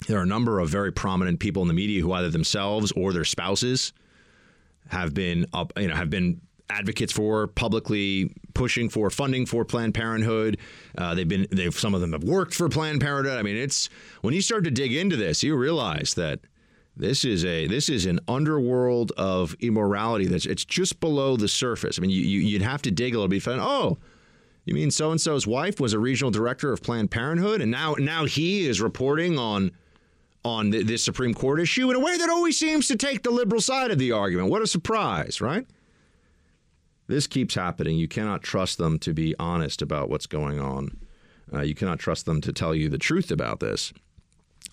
[0.08, 3.12] there are a number of very prominent people in the media who either themselves or
[3.12, 3.92] their spouses
[4.88, 9.94] have been up, you know, have been advocates for publicly pushing for funding for Planned
[9.94, 10.58] Parenthood.
[10.96, 13.38] Uh, they've been they've some of them have worked for Planned Parenthood.
[13.38, 13.88] I mean, it's
[14.20, 16.40] when you start to dig into this, you realize that
[16.96, 21.98] this is a this is an underworld of immorality that's it's just below the surface.
[21.98, 23.42] I mean, you, you would have to dig a little bit.
[23.42, 23.98] Find, oh,
[24.64, 27.94] you mean so and so's wife was a regional director of Planned Parenthood, and now
[27.98, 29.72] now he is reporting on
[30.46, 33.60] on this Supreme Court issue in a way that always seems to take the liberal
[33.60, 34.48] side of the argument.
[34.48, 35.66] What a surprise, right?
[37.08, 37.96] This keeps happening.
[37.96, 40.96] You cannot trust them to be honest about what's going on.
[41.52, 43.92] Uh, you cannot trust them to tell you the truth about this.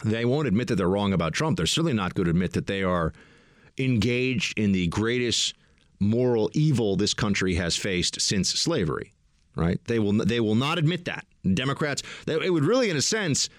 [0.06, 1.58] They won't admit that they're wrong about Trump.
[1.58, 3.14] They're certainly not going to admit that they are
[3.78, 5.56] engaged in the greatest
[6.00, 9.12] moral evil this country has faced since slavery.
[9.56, 9.80] Right?
[9.86, 10.14] They will.
[10.14, 11.26] They will not admit that.
[11.54, 12.02] Democrats.
[12.26, 13.50] They, it would really, in a sense,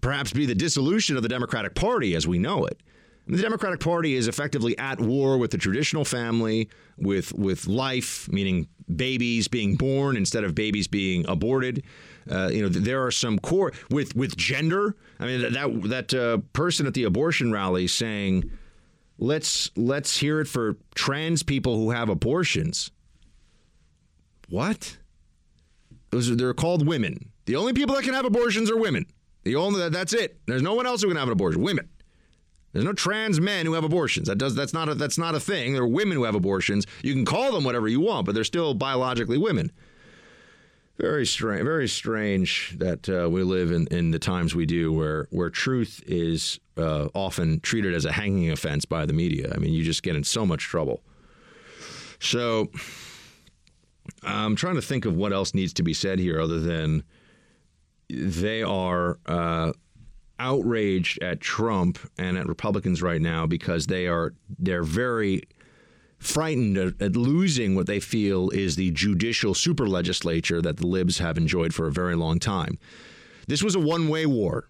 [0.00, 2.80] perhaps be the dissolution of the Democratic Party as we know it.
[3.28, 8.68] The Democratic Party is effectively at war with the traditional family, with with life, meaning
[8.96, 11.84] babies being born instead of babies being aborted.
[12.30, 14.96] Uh, you know, there are some core with with gender.
[15.20, 18.50] I mean, that that uh, person at the abortion rally saying,
[19.18, 22.90] "Let's let's hear it for trans people who have abortions."
[24.48, 24.96] What?
[26.10, 27.30] Those are, they're called women.
[27.44, 29.04] The only people that can have abortions are women.
[29.48, 30.38] The only that's it.
[30.46, 31.62] There's no one else who can have an abortion.
[31.62, 31.88] Women.
[32.74, 34.28] There's no trans men who have abortions.
[34.28, 35.72] That does that's not a that's not a thing.
[35.72, 36.86] There are women who have abortions.
[37.02, 39.72] You can call them whatever you want, but they're still biologically women.
[40.98, 41.62] Very strange.
[41.62, 46.02] Very strange that uh, we live in, in the times we do, where where truth
[46.06, 49.50] is uh, often treated as a hanging offense by the media.
[49.54, 51.00] I mean, you just get in so much trouble.
[52.20, 52.70] So,
[54.22, 57.02] I'm trying to think of what else needs to be said here, other than
[58.08, 59.72] they are uh,
[60.38, 65.42] outraged at Trump and at Republicans right now because they are they're very
[66.18, 71.18] frightened at, at, losing what they feel is the judicial super legislature that the libs
[71.18, 72.76] have enjoyed for a very long time.
[73.46, 74.68] This was a one-way war.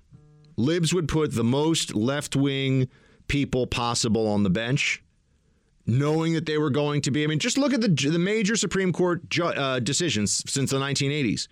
[0.56, 2.88] Libs would put the most left-wing
[3.28, 5.02] people possible on the bench
[5.86, 7.24] knowing that they were going to be.
[7.24, 10.78] I mean, just look at the the major Supreme Court ju- uh, decisions since the
[10.78, 11.48] 1980s.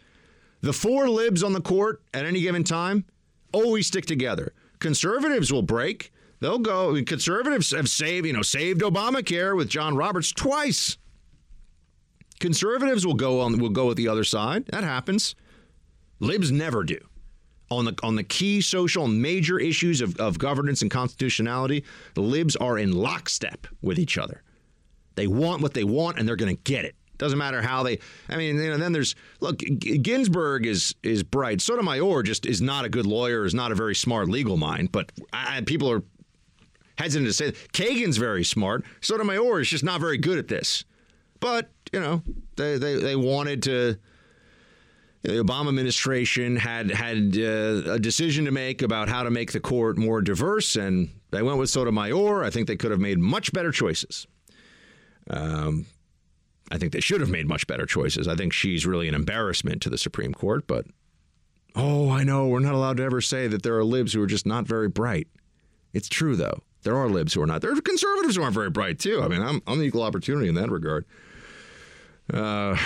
[0.61, 3.05] The four libs on the court at any given time
[3.53, 4.53] always stick together.
[4.79, 6.13] Conservatives will break.
[6.41, 7.03] They'll go.
[7.05, 10.99] Conservatives have saved, you know, saved Obamacare with John Roberts twice.
[12.41, 14.67] Conservatives will go on will go with the other side.
[14.67, 15.35] That happens.
[16.21, 16.99] Libs never do.
[17.71, 22.55] On the on the key social major issues of, of governance and constitutionality, the libs
[22.57, 24.43] are in lockstep with each other.
[25.17, 26.95] They want what they want and they're going to get it.
[27.19, 27.99] Doesn't matter how they.
[28.29, 29.59] I mean, you know, then there's look.
[29.59, 31.61] Ginsburg is is bright.
[31.61, 33.45] Sotomayor just is not a good lawyer.
[33.45, 34.93] Is not a very smart legal mind.
[34.93, 36.03] But I, people are
[36.99, 37.73] hesitant to say that.
[37.73, 38.85] Kagan's very smart.
[39.01, 40.85] Sotomayor is just not very good at this.
[41.41, 42.23] But you know,
[42.57, 43.97] they they, they wanted to.
[45.23, 49.59] The Obama administration had had uh, a decision to make about how to make the
[49.59, 52.45] court more diverse, and they went with Sotomayor.
[52.45, 54.27] I think they could have made much better choices.
[55.29, 55.87] Um,
[56.71, 58.27] I think they should have made much better choices.
[58.27, 60.87] I think she's really an embarrassment to the Supreme Court, but
[61.75, 64.27] oh, I know we're not allowed to ever say that there are libs who are
[64.27, 65.29] just not very bright.
[65.93, 66.61] It's true though.
[66.83, 67.63] There are libs who are not.
[67.63, 69.23] There are conservatives who aren't very bright too.
[69.23, 71.05] I mean, I'm, I'm equal opportunity in that regard.
[72.33, 72.77] Uh,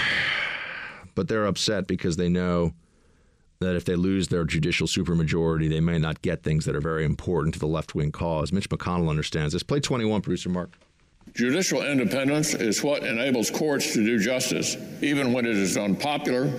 [1.14, 2.72] but they're upset because they know
[3.60, 7.04] that if they lose their judicial supermajority, they may not get things that are very
[7.04, 8.52] important to the left wing cause.
[8.52, 9.62] Mitch McConnell understands this.
[9.62, 10.70] Play 21, producer Mark.
[11.34, 16.50] Judicial independence is what enables courts to do justice, even when it is unpopular,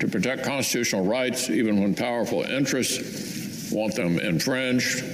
[0.00, 5.04] to protect constitutional rights, even when powerful interests want them infringed.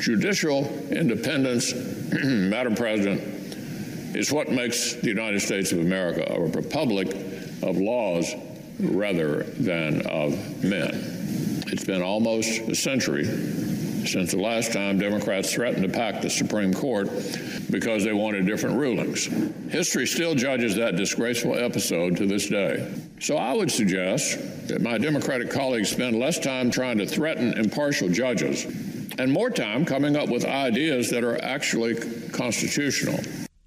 [0.00, 1.72] Judicial independence,
[2.12, 3.20] Madam President,
[4.14, 7.08] is what makes the United States of America a republic
[7.62, 8.32] of laws
[8.78, 10.32] rather than of
[10.62, 11.64] men.
[11.66, 13.24] It's been almost a century
[14.06, 17.08] since the last time Democrats threatened to pack the Supreme Court
[17.70, 19.26] because they wanted different rulings.
[19.70, 22.92] History still judges that disgraceful episode to this day.
[23.20, 28.08] So I would suggest that my Democratic colleagues spend less time trying to threaten impartial
[28.08, 28.64] judges
[29.18, 31.94] and more time coming up with ideas that are actually
[32.30, 33.18] constitutional.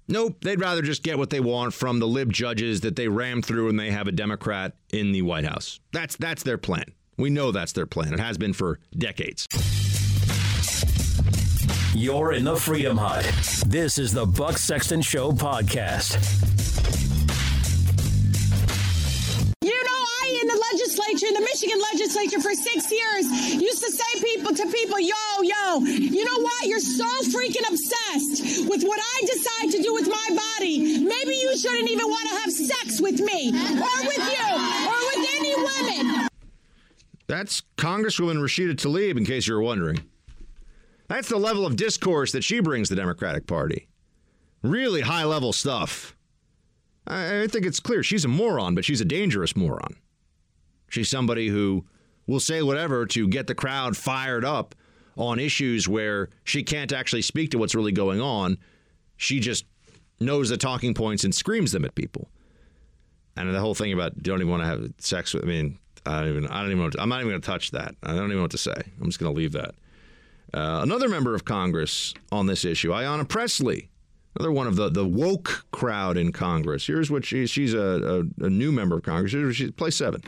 [0.08, 3.42] Nope, they'd rather just get what they want from the lib judges that they ram
[3.42, 5.78] through and they have a Democrat in the White House.
[5.92, 6.86] That's that's their plan.
[7.16, 8.14] We know that's their plan.
[8.14, 9.46] It has been for decades.
[11.92, 13.24] You're in the Freedom Hut.
[13.66, 16.14] This is the Buck Sexton Show podcast.
[19.60, 23.26] You know, I in the legislature, in the Michigan legislature for six years,
[23.60, 26.66] used to say people to people, yo, yo, you know what?
[26.66, 31.02] You're so freaking obsessed with what I decide to do with my body.
[31.02, 34.48] Maybe you shouldn't even want to have sex with me or with you
[34.86, 36.28] or with any women.
[37.26, 40.04] That's Congresswoman Rashida Tlaib, in case you were wondering.
[41.10, 43.88] That's the level of discourse that she brings the Democratic Party.
[44.62, 46.16] Really high level stuff.
[47.04, 49.96] I, I think it's clear she's a moron, but she's a dangerous moron.
[50.88, 51.84] She's somebody who
[52.28, 54.76] will say whatever to get the crowd fired up
[55.16, 58.56] on issues where she can't actually speak to what's really going on.
[59.16, 59.64] She just
[60.20, 62.28] knows the talking points and screams them at people.
[63.36, 65.42] And the whole thing about don't even want to have sex with.
[65.42, 66.46] I mean, I don't even.
[66.46, 66.92] I don't even.
[66.92, 67.96] To, I'm not even going to touch that.
[68.04, 68.80] I don't even know what to say.
[69.00, 69.74] I'm just going to leave that.
[70.52, 73.88] Uh, another member of Congress on this issue, Ayanna Pressley,
[74.36, 76.86] another one of the, the woke crowd in Congress.
[76.86, 79.32] Here's what she, she's a, a, a new member of Congress.
[79.32, 80.22] Here's she, play seven.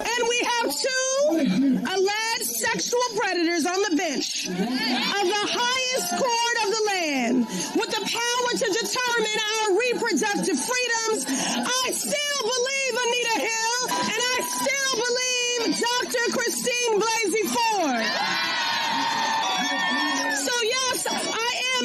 [0.00, 6.68] And we have two alleged sexual predators on the bench of the highest court of
[6.68, 11.24] the land with the power to determine our reproductive freedoms.
[11.28, 16.24] I still believe Anita Hill, and I still believe Dr.
[16.36, 18.51] Christine Blasey Ford.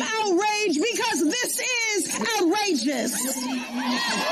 [0.02, 0.38] I am
[0.76, 1.62] because this
[1.96, 3.14] is outrageous.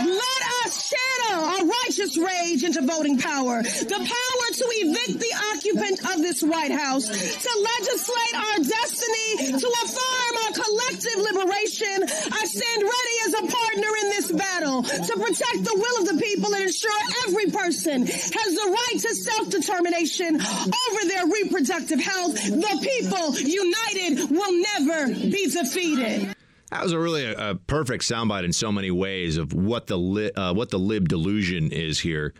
[0.03, 5.99] Let us channel our righteous rage into voting power, the power to evict the occupant
[6.15, 11.97] of this White House, to legislate our destiny, to affirm our collective liberation.
[12.31, 16.21] I stand ready as a partner in this battle to protect the will of the
[16.21, 16.91] people and ensure
[17.27, 22.35] every person has the right to self-determination over their reproductive health.
[22.35, 26.24] The people united will never be defeated.
[26.71, 29.97] That was a really a, a perfect soundbite in so many ways of what the
[29.97, 32.33] li, uh, what the lib delusion is here.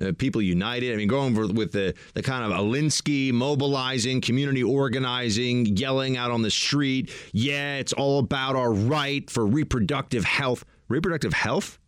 [0.00, 0.92] Uh, people united.
[0.92, 6.30] I mean, going for, with the, the kind of Alinsky mobilizing, community organizing, yelling out
[6.30, 7.10] on the street.
[7.32, 10.64] Yeah, it's all about our right for reproductive health.
[10.88, 11.78] Reproductive health?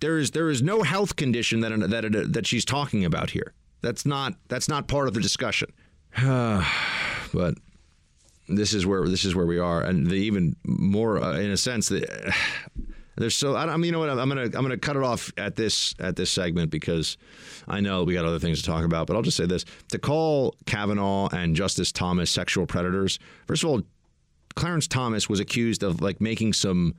[0.00, 3.52] There is there is no health condition that that that she's talking about here.
[3.80, 5.72] That's not that's not part of the discussion.
[6.22, 7.54] but
[8.48, 11.56] this is where this is where we are, and the even more uh, in a
[11.56, 12.34] sense that.
[13.16, 14.10] There's so I, mean, you know what?
[14.10, 17.18] I'm gonna I'm gonna cut it off at this at this segment because
[17.66, 19.08] I know we got other things to talk about.
[19.08, 23.18] But I'll just say this: to call Kavanaugh and Justice Thomas sexual predators.
[23.48, 23.82] First of all,
[24.54, 26.94] Clarence Thomas was accused of like making some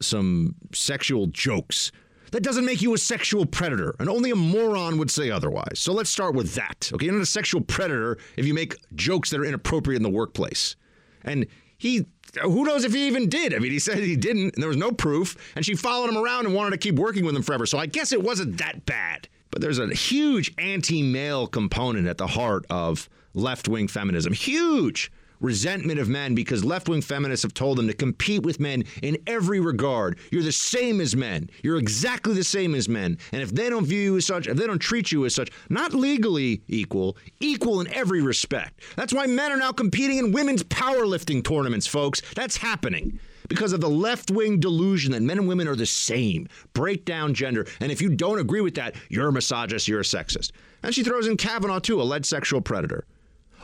[0.00, 1.92] some sexual jokes.
[2.32, 5.78] That doesn't make you a sexual predator, and only a moron would say otherwise.
[5.78, 6.90] So let's start with that.
[6.94, 10.10] Okay, you're not a sexual predator if you make jokes that are inappropriate in the
[10.10, 10.76] workplace.
[11.24, 11.46] And
[11.78, 12.06] he
[12.42, 13.54] who knows if he even did?
[13.54, 15.36] I mean, he said he didn't, and there was no proof.
[15.56, 17.66] And she followed him around and wanted to keep working with him forever.
[17.66, 19.28] So I guess it wasn't that bad.
[19.50, 24.32] But there's a huge anti male component at the heart of left wing feminism.
[24.32, 25.10] Huge
[25.40, 29.18] resentment of men because left wing feminists have told them to compete with men in
[29.26, 30.18] every regard.
[30.30, 31.50] You're the same as men.
[31.62, 33.18] You're exactly the same as men.
[33.32, 35.50] And if they don't view you as such, if they don't treat you as such,
[35.68, 38.80] not legally equal, equal in every respect.
[38.96, 42.22] That's why men are now competing in women's powerlifting tournaments, folks.
[42.34, 43.18] That's happening
[43.48, 46.48] because of the left wing delusion that men and women are the same.
[46.72, 47.66] Break down gender.
[47.80, 50.52] And if you don't agree with that, you're a misogynist, you're a sexist.
[50.82, 53.04] And she throws in Kavanaugh, too, a alleged sexual predator.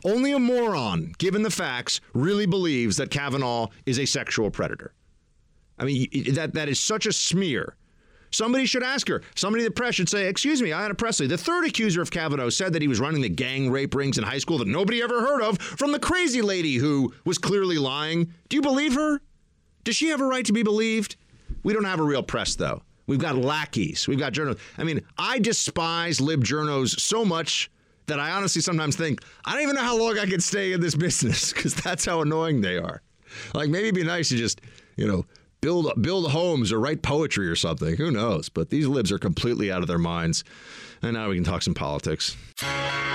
[0.06, 4.94] Only a moron, given the facts, really believes that Kavanaugh is a sexual predator.
[5.78, 7.76] I mean, that, that is such a smear
[8.30, 9.22] Somebody should ask her.
[9.34, 12.50] Somebody in the press should say, Excuse me, Ayanna Pressley, the third accuser of Kavanaugh,
[12.50, 15.20] said that he was running the gang rape rings in high school that nobody ever
[15.20, 18.32] heard of from the crazy lady who was clearly lying.
[18.48, 19.20] Do you believe her?
[19.84, 21.16] Does she have a right to be believed?
[21.62, 22.82] We don't have a real press, though.
[23.06, 24.08] We've got lackeys.
[24.08, 24.64] We've got journalists.
[24.76, 27.70] I mean, I despise lib journos so much
[28.06, 30.80] that I honestly sometimes think I don't even know how long I could stay in
[30.80, 33.02] this business because that's how annoying they are.
[33.54, 34.60] Like maybe it'd be nice to just,
[34.96, 35.26] you know,
[35.60, 37.96] build build homes or write poetry or something.
[37.96, 38.48] Who knows?
[38.48, 40.44] But these libs are completely out of their minds.
[41.02, 42.36] And now we can talk some politics.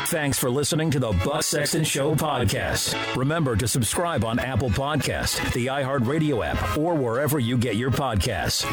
[0.05, 3.15] Thanks for listening to the Buck Sexton Show podcast.
[3.15, 8.65] Remember to subscribe on Apple Podcast, the iHeartRadio app, or wherever you get your podcasts.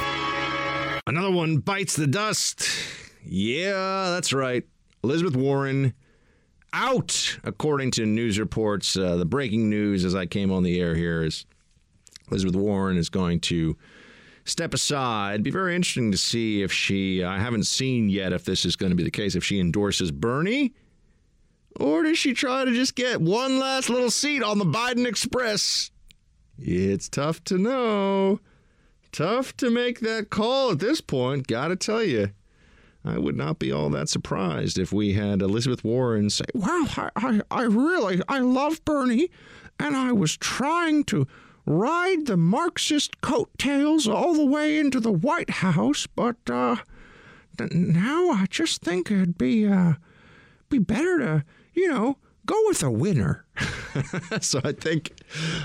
[1.07, 2.69] Another one bites the dust.
[3.25, 4.65] Yeah, that's right.
[5.03, 5.95] Elizabeth Warren
[6.79, 8.97] out, according to news reports.
[8.97, 11.45] Uh, the breaking news as I came on the air here is
[12.31, 13.77] Elizabeth Warren is going to
[14.45, 15.35] step aside.
[15.35, 18.77] It'd be very interesting to see if she, I haven't seen yet if this is
[18.77, 20.73] going to be the case, if she endorses Bernie
[21.79, 25.91] or does she try to just get one last little seat on the Biden Express?
[26.59, 28.41] It's tough to know.
[29.13, 32.31] Tough to make that call at this point, gotta tell you.
[33.09, 37.11] I would not be all that surprised if we had Elizabeth Warren say, Well, I,
[37.17, 39.31] I, I really, I love Bernie,
[39.81, 41.27] and I was trying to
[41.65, 46.77] ride the Marxist coattails all the way into the White House, but uh,
[47.71, 49.95] now I just think it'd be uh,
[50.69, 51.45] be better to,
[51.75, 53.45] you know, go with a winner.
[54.41, 55.13] so I think,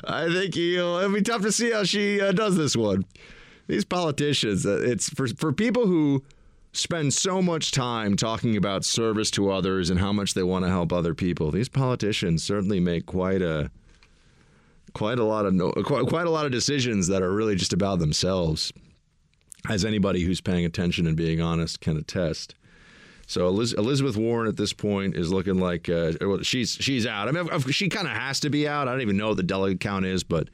[0.04, 3.06] I think it'll be tough to see how she uh, does this one.
[3.68, 6.24] These politicians, uh, it's for for people who
[6.74, 10.70] spend so much time talking about service to others and how much they want to
[10.70, 11.52] help other people.
[11.52, 13.72] These politicians certainly make quite a
[14.94, 17.74] quite a lot of no, quite, quite a lot of decisions that are really just
[17.74, 18.74] about themselves,
[19.70, 22.56] as anybody who's paying attention and being honest can attest.
[23.26, 26.12] So Elizabeth Warren at this point is looking like uh,
[26.42, 27.28] she's she's out.
[27.28, 28.88] I mean, she kind of has to be out.
[28.88, 30.50] I don't even know what the delegate count is, but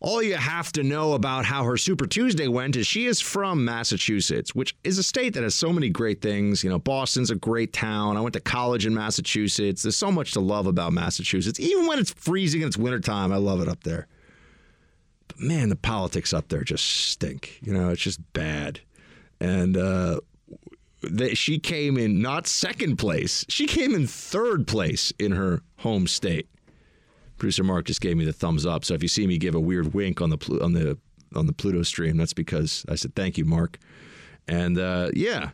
[0.00, 3.64] all you have to know about how her Super Tuesday went is she is from
[3.64, 6.64] Massachusetts, which is a state that has so many great things.
[6.64, 8.16] You know, Boston's a great town.
[8.16, 9.82] I went to college in Massachusetts.
[9.82, 11.60] There's so much to love about Massachusetts.
[11.60, 14.08] Even when it's freezing and it's wintertime, I love it up there.
[15.28, 17.58] But man, the politics up there just stink.
[17.62, 18.80] You know, it's just bad.
[19.38, 20.20] And uh,
[21.02, 26.06] they, she came in not second place, she came in third place in her home
[26.06, 26.48] state.
[27.40, 28.84] Producer Mark just gave me the thumbs up.
[28.84, 30.96] So if you see me give a weird wink on the on the
[31.34, 33.78] on the Pluto stream, that's because I said thank you, Mark.
[34.46, 35.50] And uh, yeah,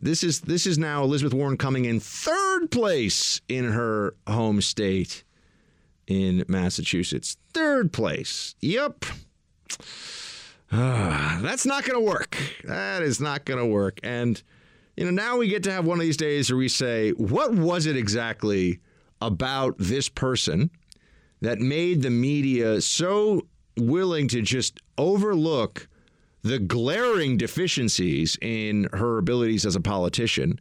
[0.00, 5.24] this is this is now Elizabeth Warren coming in third place in her home state
[6.06, 7.36] in Massachusetts.
[7.52, 8.54] Third place.
[8.60, 9.04] Yep.
[10.70, 12.38] Uh, that's not going to work.
[12.64, 13.98] That is not going to work.
[14.02, 14.42] And
[14.96, 17.54] you know, now we get to have one of these days where we say, what
[17.54, 18.80] was it exactly
[19.20, 20.70] about this person
[21.42, 25.88] that made the media so willing to just overlook
[26.42, 30.58] the glaring deficiencies in her abilities as a politician,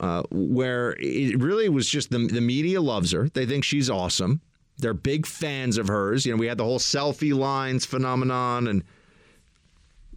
[0.00, 3.28] uh, where it really was just the, the media loves her.
[3.28, 4.40] They think she's awesome.
[4.78, 6.26] They're big fans of hers.
[6.26, 8.68] You know, we had the whole selfie lines phenomenon.
[8.68, 8.84] And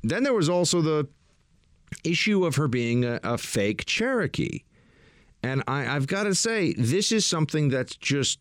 [0.03, 1.07] then there was also the
[2.03, 4.63] issue of her being a, a fake Cherokee.
[5.41, 8.39] And I, I've got to say, this is something that's just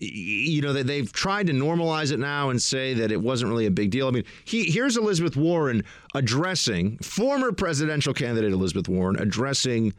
[0.00, 3.70] you know, they've tried to normalize it now and say that it wasn't really a
[3.70, 4.08] big deal.
[4.08, 5.84] I mean, he, here's Elizabeth Warren
[6.14, 9.92] addressing former presidential candidate Elizabeth Warren addressing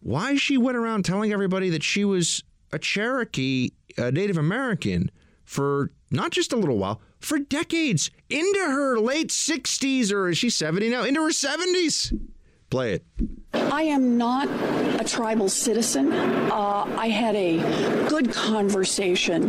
[0.00, 5.10] why she went around telling everybody that she was a Cherokee, a Native American,
[5.44, 10.50] for not just a little while, for decades, into her late 60s, or is she
[10.50, 11.04] 70 now?
[11.04, 12.18] Into her 70s.
[12.70, 13.04] Play it.
[13.54, 14.48] I am not
[15.00, 16.12] a tribal citizen.
[16.12, 17.58] Uh, I had a
[18.08, 19.48] good conversation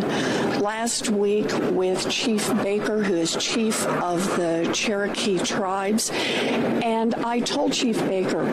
[0.60, 7.74] last week with Chief Baker, who is chief of the Cherokee tribes, and I told
[7.74, 8.44] Chief Baker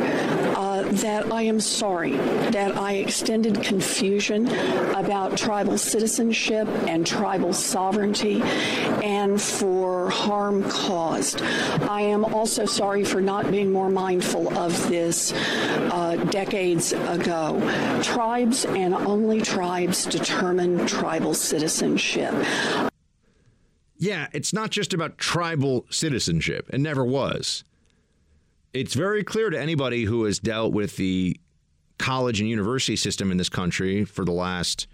[0.57, 2.12] uh, that I am sorry
[2.51, 4.49] that I extended confusion
[4.95, 8.43] about tribal citizenship and tribal sovereignty
[9.03, 11.43] and for harm caused.
[11.43, 17.61] I am also sorry for not being more mindful of this uh, decades ago.
[18.02, 22.34] Tribes and only tribes determine tribal citizenship.
[23.96, 26.70] Yeah, it's not just about tribal citizenship.
[26.72, 27.64] It never was.
[28.72, 31.38] It's very clear to anybody who has dealt with the
[31.98, 34.86] college and university system in this country for the last,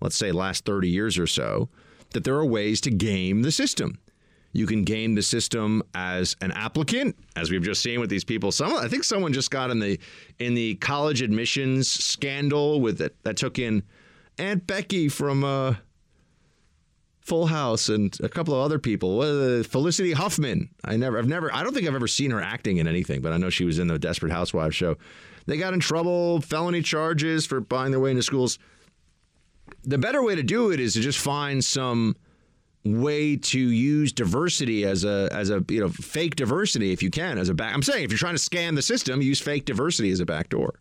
[0.00, 1.70] let's say, last 30 years or so,
[2.12, 3.98] that there are ways to game the system.
[4.52, 8.50] You can game the system as an applicant, as we've just seen with these people.
[8.50, 9.98] Some, I think, someone just got in the
[10.38, 13.84] in the college admissions scandal with it that took in
[14.38, 15.74] Aunt Becky from uh,
[17.20, 19.20] Full House and a couple of other people.
[19.20, 20.70] Uh, Felicity Huffman.
[20.84, 23.32] I never, I've never, I don't think I've ever seen her acting in anything, but
[23.32, 24.96] I know she was in the Desperate Housewives show.
[25.46, 28.58] They got in trouble, felony charges for buying their way into schools.
[29.84, 32.16] The better way to do it is to just find some
[32.84, 37.38] way to use diversity as a as a you know fake diversity if you can
[37.38, 37.74] as a back.
[37.74, 40.80] I'm saying if you're trying to scan the system, use fake diversity as a backdoor.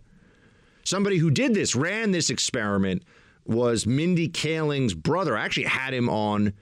[0.84, 3.04] Somebody who did this ran this experiment
[3.46, 5.38] was Mindy Kaling's brother.
[5.38, 6.54] I actually had him on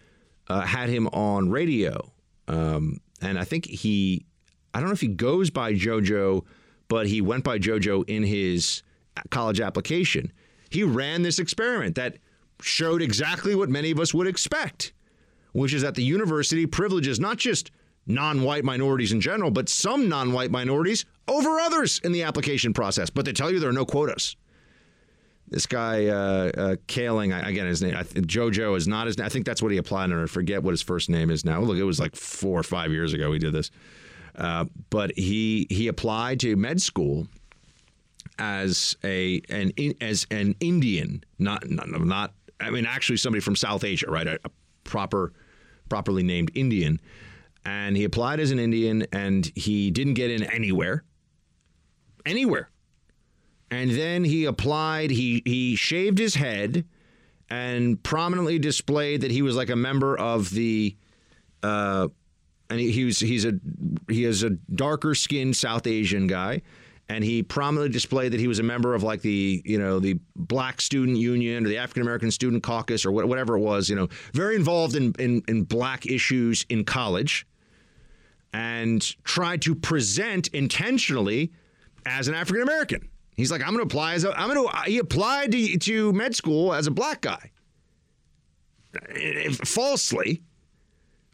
[0.48, 2.12] uh, had him on radio,
[2.48, 4.26] um, and I think he
[4.74, 6.46] I don't know if he goes by JoJo,
[6.88, 8.82] but he went by JoJo in his
[9.30, 10.32] college application.
[10.70, 12.18] He ran this experiment that
[12.62, 14.94] showed exactly what many of us would expect
[15.54, 17.72] which is that the university privileges not just
[18.06, 22.74] non white minorities in general, but some non white minorities over others in the application
[22.74, 23.10] process.
[23.10, 24.36] But they tell you there are no quotas.
[25.50, 29.26] This guy, uh, uh, Kaling, again, his name, JoJo is not his name.
[29.26, 30.24] I think that's what he applied under.
[30.24, 31.62] I forget what his first name is now.
[31.62, 33.72] Look, it was like four or five years ago we did this.
[34.36, 37.28] Uh, but he he applied to med school
[38.38, 39.72] as a an
[40.02, 44.28] as an Indian, not not, not I mean actually somebody from South Asia, right?
[44.28, 44.50] A, a
[44.88, 45.34] proper
[45.90, 47.00] properly named Indian.
[47.66, 51.04] And he applied as an Indian and he didn't get in anywhere.
[52.26, 52.70] Anywhere.
[53.70, 56.86] And then he applied, he he shaved his head
[57.50, 60.96] and prominently displayed that he was like a member of the
[61.64, 62.08] uh
[62.70, 63.54] and he, he was he's a
[64.10, 66.62] he is a darker skinned South Asian guy
[67.10, 70.20] and he prominently displayed that he was a member of like the you know the
[70.36, 73.90] Black Student Union or the African American Student Caucus or whatever it was.
[73.90, 77.48] You know, very involved in, in in black issues in college,
[78.54, 81.52] and tried to present intentionally
[82.06, 83.10] as an African American.
[83.36, 84.90] He's like, I'm going to apply as a, I'm going to.
[84.90, 87.52] He applied to, to med school as a black guy,
[89.16, 90.42] eh, falsely,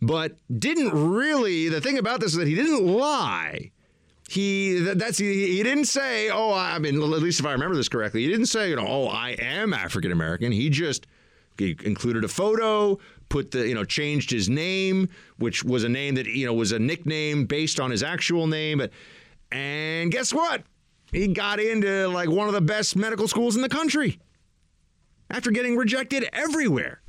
[0.01, 1.69] but didn't really.
[1.69, 3.71] The thing about this is that he didn't lie
[4.29, 7.89] he that's he, he didn't say oh I mean at least if I remember this
[7.89, 11.07] correctly he didn't say you know oh I am African American he just
[11.57, 12.97] he included a photo
[13.29, 16.71] put the you know changed his name which was a name that you know was
[16.71, 18.81] a nickname based on his actual name
[19.51, 20.63] and guess what
[21.11, 24.19] he got into like one of the best medical schools in the country
[25.29, 27.01] after getting rejected everywhere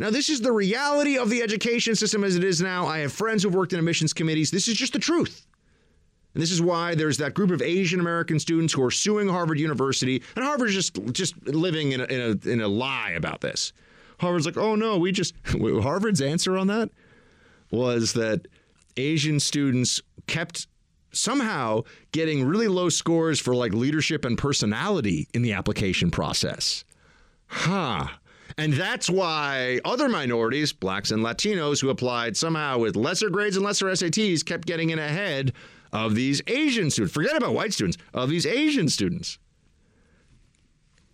[0.00, 2.86] now, this is the reality of the education system as it is now.
[2.86, 4.50] I have friends who've worked in admissions committees.
[4.50, 5.44] This is just the truth.
[6.38, 9.58] And this is why there's that group of Asian American students who are suing Harvard
[9.58, 13.72] University, and Harvard's just just living in a, in a, in a lie about this.
[14.20, 16.90] Harvard's like, oh no, we just Harvard's answer on that
[17.72, 18.46] was that
[18.96, 20.68] Asian students kept
[21.10, 21.82] somehow
[22.12, 26.84] getting really low scores for like leadership and personality in the application process.
[27.48, 28.06] Huh.
[28.56, 33.64] And that's why other minorities, blacks and Latinos, who applied somehow with lesser grades and
[33.64, 35.52] lesser SATs, kept getting in ahead
[35.92, 37.14] of these Asian students.
[37.14, 39.38] Forget about white students, of these Asian students.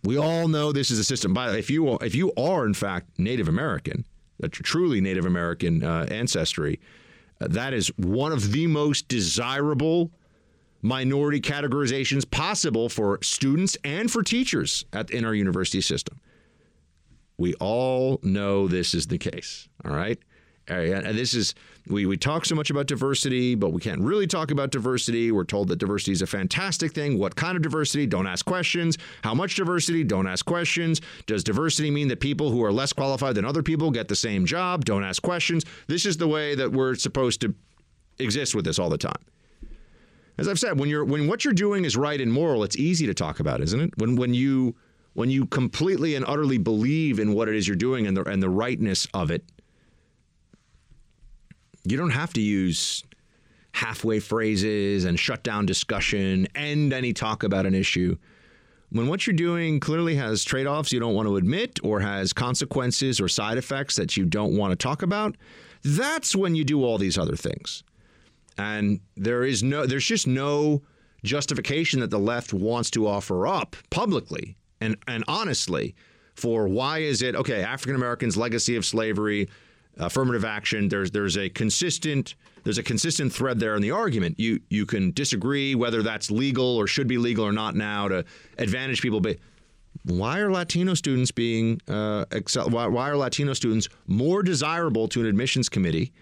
[0.02, 1.32] We all know this is a system.
[1.32, 4.04] By the way, if you if you are in fact Native American,
[4.42, 6.78] a truly Native American uh, ancestry,
[7.40, 10.10] uh, that is one of the most desirable
[10.82, 16.20] minority categorizations possible for students and for teachers at, in our university system.
[17.38, 19.68] We all know this is the case.
[19.84, 20.18] All right.
[20.66, 21.54] And this is
[21.88, 25.30] we we talk so much about diversity, but we can't really talk about diversity.
[25.30, 27.18] We're told that diversity is a fantastic thing.
[27.18, 28.06] What kind of diversity?
[28.06, 28.96] Don't ask questions.
[29.22, 30.04] How much diversity?
[30.04, 31.02] Don't ask questions.
[31.26, 34.46] Does diversity mean that people who are less qualified than other people get the same
[34.46, 34.86] job?
[34.86, 35.64] Don't ask questions.
[35.86, 37.54] This is the way that we're supposed to
[38.18, 39.22] exist with this all the time.
[40.38, 43.06] As I've said, when you're when what you're doing is right and moral, it's easy
[43.06, 43.98] to talk about, isn't it?
[43.98, 44.74] When when you
[45.12, 48.42] when you completely and utterly believe in what it is you're doing and the and
[48.42, 49.44] the rightness of it,
[51.84, 53.04] you don't have to use
[53.72, 58.16] halfway phrases and shut down discussion, end any talk about an issue.
[58.90, 62.32] When what you're doing clearly has trade offs you don't want to admit or has
[62.32, 65.36] consequences or side effects that you don't want to talk about,
[65.82, 67.82] that's when you do all these other things.
[68.56, 70.82] And there is no, there's just no
[71.24, 75.94] justification that the left wants to offer up publicly and, and honestly
[76.34, 79.48] for why is it, okay, African Americans' legacy of slavery,
[79.98, 80.88] affirmative action.
[80.88, 82.34] There's there's a consistent
[82.64, 84.38] there's a consistent thread there in the argument.
[84.38, 88.24] You you can disagree whether that's legal or should be legal or not now to
[88.58, 89.38] advantage people, but
[90.04, 95.20] why are Latino students being uh, excel, why, why are Latino students more desirable to
[95.20, 96.12] an admissions committee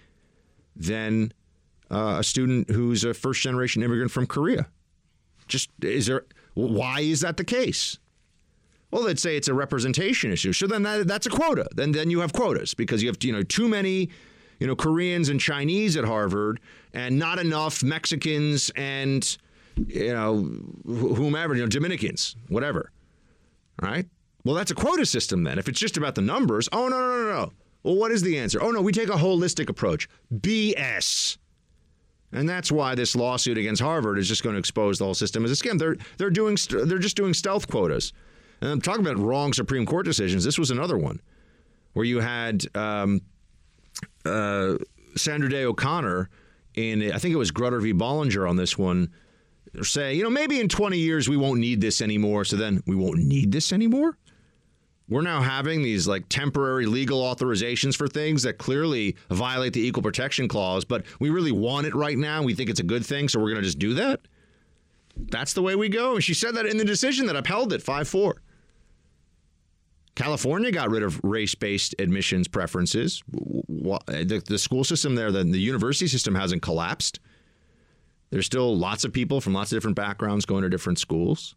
[0.75, 1.33] than
[1.91, 4.67] uh, a student who's a first generation immigrant from Korea.
[5.47, 6.25] Just is there?
[6.53, 7.99] Why is that the case?
[8.93, 10.53] Well, let's say it's a representation issue.
[10.53, 11.67] So then that, that's a quota.
[11.73, 14.09] Then then you have quotas because you have you know too many
[14.59, 16.59] you know Koreans and Chinese at Harvard
[16.93, 19.35] and not enough Mexicans and
[19.87, 20.43] you know
[20.85, 22.91] whomever you know Dominicans, whatever.
[23.81, 24.05] Right.
[24.45, 25.57] Well, that's a quota system then.
[25.57, 27.53] If it's just about the numbers, oh no no no no.
[27.81, 28.61] Well, what is the answer?
[28.61, 30.07] Oh no, we take a holistic approach.
[30.31, 31.39] BS.
[32.31, 35.45] And that's why this lawsuit against Harvard is just going to expose the whole system
[35.45, 35.79] as a scam.
[35.79, 38.13] They're they're doing they're just doing stealth quotas.
[38.71, 40.43] I'm talking about wrong Supreme Court decisions.
[40.43, 41.21] This was another one
[41.93, 43.21] where you had um,
[44.25, 44.75] uh,
[45.15, 46.29] Sandra Day O'Connor
[46.75, 47.93] in I think it was Grutter v.
[47.93, 49.11] Bollinger on this one
[49.81, 52.45] say, you know, maybe in 20 years we won't need this anymore.
[52.45, 54.17] So then we won't need this anymore.
[55.09, 60.01] We're now having these like temporary legal authorizations for things that clearly violate the Equal
[60.01, 62.41] Protection Clause, but we really want it right now.
[62.41, 64.21] We think it's a good thing, so we're going to just do that.
[65.15, 66.15] That's the way we go.
[66.15, 68.41] And she said that in the decision that upheld it 5 4.
[70.15, 73.23] California got rid of race based admissions preferences.
[73.33, 77.19] Uh, the, school system there, the, the university system hasn't collapsed.
[78.29, 81.55] There's still lots of people from lots of different backgrounds going to different schools.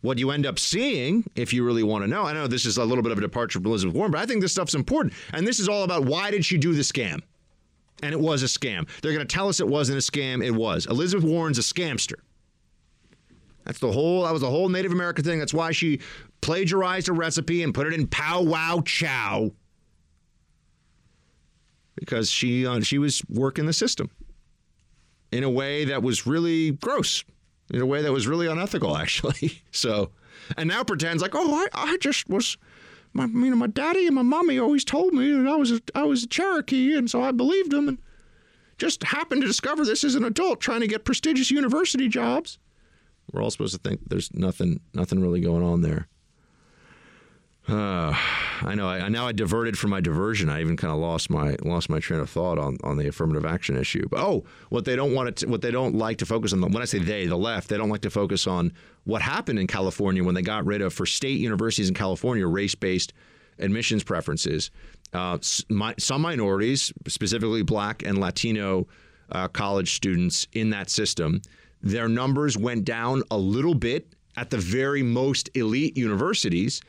[0.00, 2.76] What you end up seeing, if you really want to know, I know this is
[2.76, 5.14] a little bit of a departure from Elizabeth Warren, but I think this stuff's important.
[5.32, 7.20] And this is all about why did she do the scam?
[8.02, 8.88] And it was a scam.
[9.00, 10.44] They're going to tell us it wasn't a scam.
[10.44, 10.86] It was.
[10.86, 12.16] Elizabeth Warren's a scamster.
[13.64, 14.24] That's the whole.
[14.24, 15.38] That was the whole Native American thing.
[15.38, 16.00] That's why she
[16.42, 19.52] plagiarized a recipe and put it in Pow Wow Chow
[21.94, 24.10] because she uh, she was working the system
[25.30, 27.24] in a way that was really gross
[27.72, 29.62] in a way that was really unethical, actually.
[29.70, 30.10] So,
[30.56, 32.56] and now pretends like, oh, I, I just was.
[33.14, 35.82] My, you know, my daddy and my mommy always told me that I was a,
[35.94, 37.98] I was a Cherokee, and so I believed them, and
[38.78, 42.58] just happened to discover this as an adult trying to get prestigious university jobs.
[43.30, 46.08] We're all supposed to think there's nothing, nothing really going on there.
[47.68, 48.12] Uh,
[48.62, 48.88] I know.
[48.88, 50.48] I, now I diverted from my diversion.
[50.48, 53.44] I even kind of lost my lost my train of thought on, on the affirmative
[53.44, 54.08] action issue.
[54.10, 56.60] But oh, what they don't want to, what they don't like to focus on.
[56.60, 58.72] When I say they, the left, they don't like to focus on
[59.04, 62.74] what happened in California when they got rid of for state universities in California race
[62.74, 63.12] based
[63.60, 64.72] admissions preferences.
[65.12, 68.88] Uh, some minorities, specifically Black and Latino
[69.30, 71.40] uh, college students in that system,
[71.80, 76.80] their numbers went down a little bit at the very most elite universities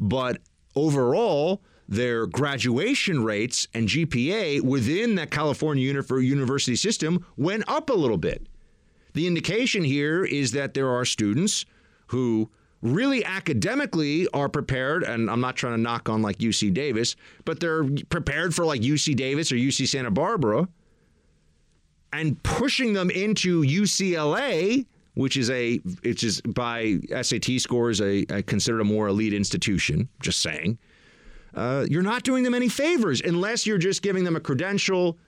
[0.00, 0.38] but
[0.74, 8.16] overall, their graduation rates and GPA within that California university system went up a little
[8.16, 8.46] bit.
[9.12, 11.66] The indication here is that there are students
[12.06, 12.48] who
[12.80, 17.60] really academically are prepared, and I'm not trying to knock on like UC Davis, but
[17.60, 20.68] they're prepared for like UC Davis or UC Santa Barbara,
[22.12, 24.86] and pushing them into UCLA
[25.20, 30.08] which is a which is by SAT scores a, a considered a more elite institution.
[30.22, 30.78] Just saying,
[31.54, 35.18] uh, you're not doing them any favors unless you're just giving them a credential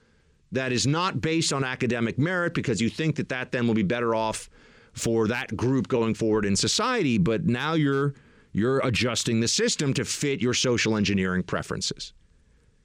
[0.51, 3.83] that is not based on academic merit because you think that that then will be
[3.83, 4.49] better off
[4.93, 7.19] for that group going forward in society.
[7.19, 8.15] But now you're
[8.51, 12.13] you're adjusting the system to fit your social engineering preferences.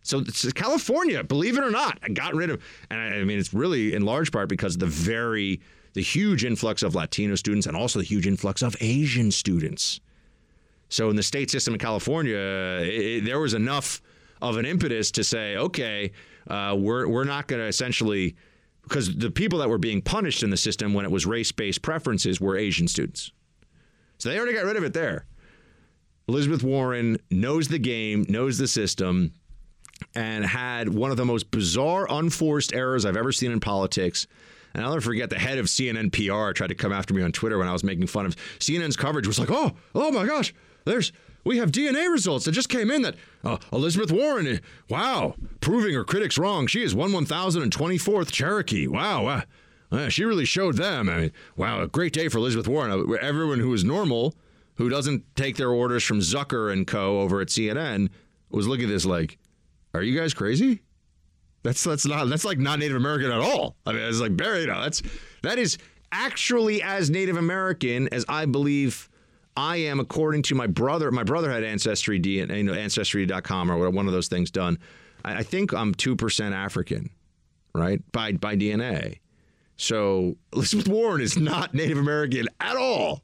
[0.02, 0.22] So
[0.54, 4.30] California, believe it or not, got rid of, and I mean it's really in large
[4.30, 5.60] part because of the very
[5.98, 10.00] the huge influx of Latino students and also the huge influx of Asian students.
[10.88, 14.00] So in the state system in California, it, there was enough
[14.40, 16.12] of an impetus to say, okay,
[16.46, 18.36] uh, we're we're not going to essentially
[18.84, 22.40] because the people that were being punished in the system when it was race-based preferences
[22.40, 23.32] were Asian students.
[24.18, 25.26] So they already got rid of it there.
[26.28, 29.32] Elizabeth Warren knows the game, knows the system,
[30.14, 34.28] and had one of the most bizarre, unforced errors I've ever seen in politics
[34.78, 37.32] and I'll never forget the head of CNN PR tried to come after me on
[37.32, 39.26] Twitter when I was making fun of CNN's coverage.
[39.26, 40.54] Was like, oh, oh my gosh,
[40.84, 41.10] there's
[41.42, 44.58] we have DNA results that just came in that uh, Elizabeth Warren, eh,
[44.88, 46.68] wow, proving her critics wrong.
[46.68, 48.86] She is one one thousand and twenty fourth Cherokee.
[48.86, 49.40] Wow, uh,
[49.90, 51.08] uh, she really showed them.
[51.08, 52.92] I mean, wow, a great day for Elizabeth Warren.
[52.92, 54.36] Uh, everyone who is normal,
[54.76, 57.20] who doesn't take their orders from Zucker and Co.
[57.20, 58.10] over at CNN,
[58.48, 59.38] was looking at this like,
[59.92, 60.82] are you guys crazy?
[61.62, 63.76] That's that's not that's like not Native American at all.
[63.84, 65.02] I mean, it's like very, you know, that's
[65.42, 65.78] that is
[66.12, 69.08] actually as Native American as I believe
[69.56, 71.10] I am, according to my brother.
[71.10, 74.78] My brother had ancestry DNA, you know, ancestry.com or one of those things done.
[75.24, 77.10] I, I think I'm two percent African,
[77.74, 78.00] right?
[78.12, 79.18] By by DNA.
[79.76, 83.22] So Elizabeth Warren is not Native American at all,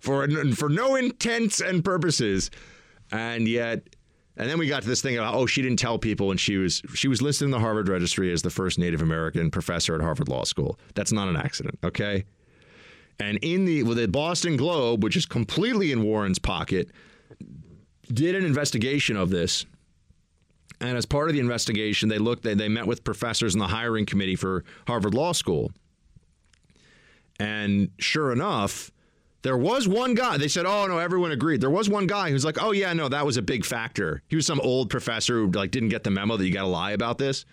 [0.00, 2.50] for for no intents and purposes,
[3.10, 3.93] and yet
[4.36, 6.56] And then we got to this thing about oh she didn't tell people and she
[6.56, 10.00] was she was listed in the Harvard registry as the first Native American professor at
[10.00, 10.78] Harvard Law School.
[10.94, 12.24] That's not an accident, okay?
[13.20, 16.90] And in the well, the Boston Globe, which is completely in Warren's pocket,
[18.12, 19.66] did an investigation of this.
[20.80, 23.68] And as part of the investigation, they looked they, they met with professors in the
[23.68, 25.70] hiring committee for Harvard Law School.
[27.38, 28.90] And sure enough,
[29.44, 30.38] there was one guy.
[30.38, 33.10] They said, "Oh no, everyone agreed." There was one guy who's like, "Oh yeah, no,
[33.10, 36.10] that was a big factor." He was some old professor who like didn't get the
[36.10, 37.44] memo that you got to lie about this,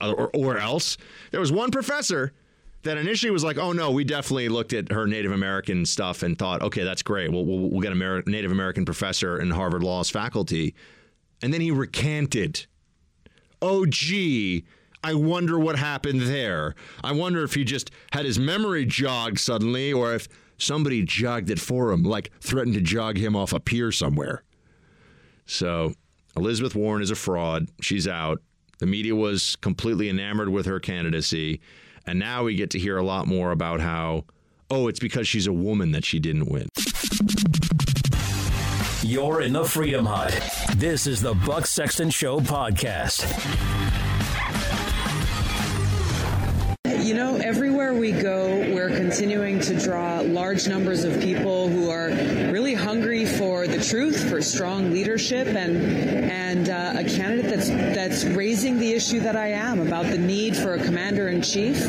[0.00, 0.96] or, or else.
[1.32, 2.32] There was one professor
[2.84, 6.38] that initially was like, "Oh no, we definitely looked at her Native American stuff and
[6.38, 7.32] thought, okay, that's great.
[7.32, 10.76] We'll we'll, we'll get a Native American professor in Harvard Law's faculty,"
[11.42, 12.66] and then he recanted.
[13.60, 14.64] Oh gee.
[15.02, 16.74] I wonder what happened there.
[17.02, 20.28] I wonder if he just had his memory jogged suddenly, or if
[20.60, 24.44] somebody jogged it for him, like threatened to jog him off a pier somewhere.
[25.46, 25.94] So
[26.36, 27.68] Elizabeth Warren is a fraud.
[27.80, 28.40] She's out.
[28.78, 31.60] The media was completely enamored with her candidacy.
[32.06, 34.24] And now we get to hear a lot more about how,
[34.70, 36.68] oh, it's because she's a woman that she didn't win.
[39.02, 40.30] You're in the Freedom Hut.
[40.76, 43.26] This is the Buck Sexton Show podcast.
[47.10, 52.06] You know, everywhere we go, we're continuing to draw large numbers of people who are
[52.52, 55.76] really hungry for the truth, for strong leadership, and
[56.30, 60.56] and uh, a candidate that's that's raising the issue that I am about the need
[60.56, 61.84] for a commander in chief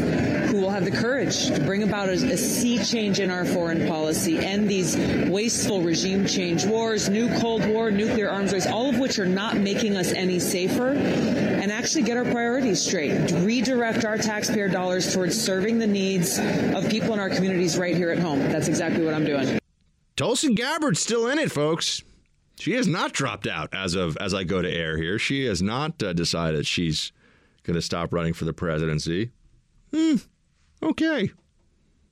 [0.51, 3.87] who will have the courage to bring about a, a sea change in our foreign
[3.87, 4.97] policy, end these
[5.29, 9.55] wasteful regime change wars, new Cold War, nuclear arms race, all of which are not
[9.55, 15.39] making us any safer, and actually get our priorities straight, redirect our taxpayer dollars towards
[15.39, 18.39] serving the needs of people in our communities right here at home.
[18.39, 19.59] That's exactly what I'm doing.
[20.15, 22.03] Tulsi Gabbard's still in it, folks.
[22.59, 25.17] She has not dropped out as of as I go to air here.
[25.17, 27.11] She has not uh, decided she's
[27.63, 29.31] going to stop running for the presidency.
[29.93, 30.15] Hmm.
[30.83, 31.31] Okay.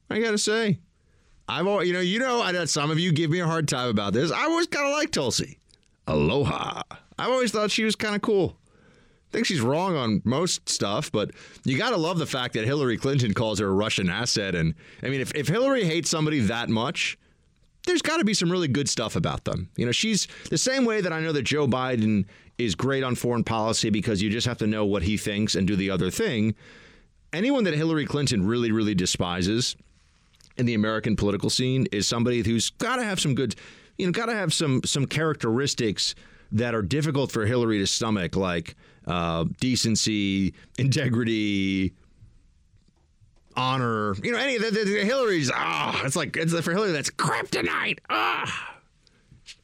[0.09, 0.79] I got to say,
[1.47, 3.67] I've always, you know, you know, I know some of you give me a hard
[3.67, 4.31] time about this.
[4.31, 5.59] I always kind of like Tulsi.
[6.07, 6.81] Aloha.
[7.17, 8.57] I've always thought she was kind of cool.
[9.29, 11.31] I think she's wrong on most stuff, but
[11.63, 14.55] you got to love the fact that Hillary Clinton calls her a Russian asset.
[14.55, 14.73] And
[15.03, 17.15] I mean, if, if Hillary hates somebody that much,
[17.85, 19.69] there's got to be some really good stuff about them.
[19.75, 22.25] You know, she's the same way that I know that Joe Biden
[22.57, 25.67] is great on foreign policy because you just have to know what he thinks and
[25.67, 26.55] do the other thing.
[27.31, 29.75] Anyone that Hillary Clinton really, really despises
[30.57, 33.55] in the American political scene is somebody who's got to have some good,
[33.97, 36.15] you know, got to have some some characteristics
[36.51, 38.75] that are difficult for Hillary to stomach, like
[39.09, 41.93] uh, decency, integrity,
[43.55, 44.15] honor.
[44.23, 45.51] You know, any of the, the, the Hillary's.
[45.53, 46.91] Ah, oh, it's like it's for Hillary.
[46.91, 47.99] That's kryptonite.
[48.09, 48.77] Ah,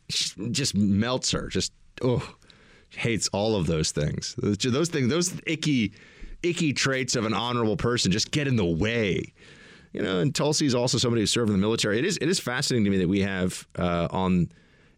[0.10, 1.48] just melts her.
[1.48, 1.72] Just
[2.02, 2.28] oh,
[2.90, 4.36] hates all of those things.
[4.38, 5.10] Those things.
[5.10, 5.94] Those icky,
[6.42, 9.32] icky traits of an honorable person just get in the way.
[9.94, 12.00] You know, and Tulsi is also somebody who served in the military.
[12.00, 14.50] It is it is fascinating to me that we have uh, on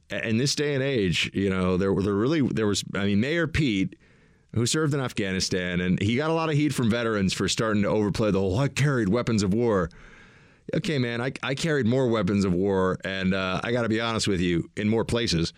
[0.10, 1.30] in this day and age.
[1.34, 2.84] You know, there were there really there was.
[2.96, 3.96] I mean, Mayor Pete
[4.54, 7.84] who served in Afghanistan, and he got a lot of heat from veterans for starting
[7.84, 9.90] to overplay the whole "I carried weapons of war."
[10.76, 14.02] Okay, man, I, I carried more weapons of war, and uh, I got to be
[14.02, 15.54] honest with you, in more places.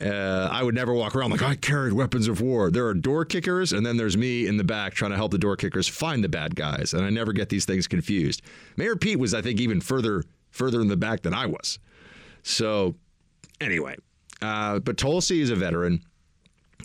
[0.00, 2.70] Uh, I would never walk around like I carried weapons of war.
[2.70, 5.38] There are door kickers, and then there's me in the back trying to help the
[5.38, 8.42] door kickers find the bad guys, and I never get these things confused.
[8.76, 11.78] Mayor Pete was, I think, even further further in the back than I was.
[12.42, 12.94] So,
[13.60, 13.96] anyway,
[14.40, 16.04] uh, but Tulsi is a veteran,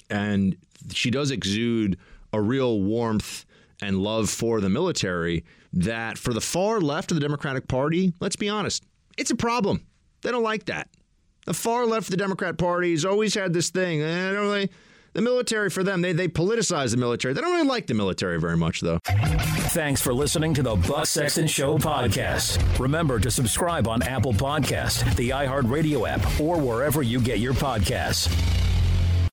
[0.10, 0.56] and
[0.92, 1.98] she does exude
[2.32, 3.46] a real warmth
[3.82, 8.36] and love for the military that for the far left of the Democratic Party, let's
[8.36, 8.84] be honest,
[9.18, 9.86] it's a problem.
[10.22, 10.90] They don't like that.
[11.46, 14.00] The far left of the Democrat Party has always had this thing.
[14.00, 14.70] They eh, don't really,
[15.14, 17.34] the military for them, they, they politicize the military.
[17.34, 19.00] They don't really like the military very much, though.
[19.06, 22.80] Thanks for listening to the Buck Sexton Show podcast.
[22.80, 28.30] Remember to subscribe on Apple Podcast, the iHeartRadio app, or wherever you get your podcasts.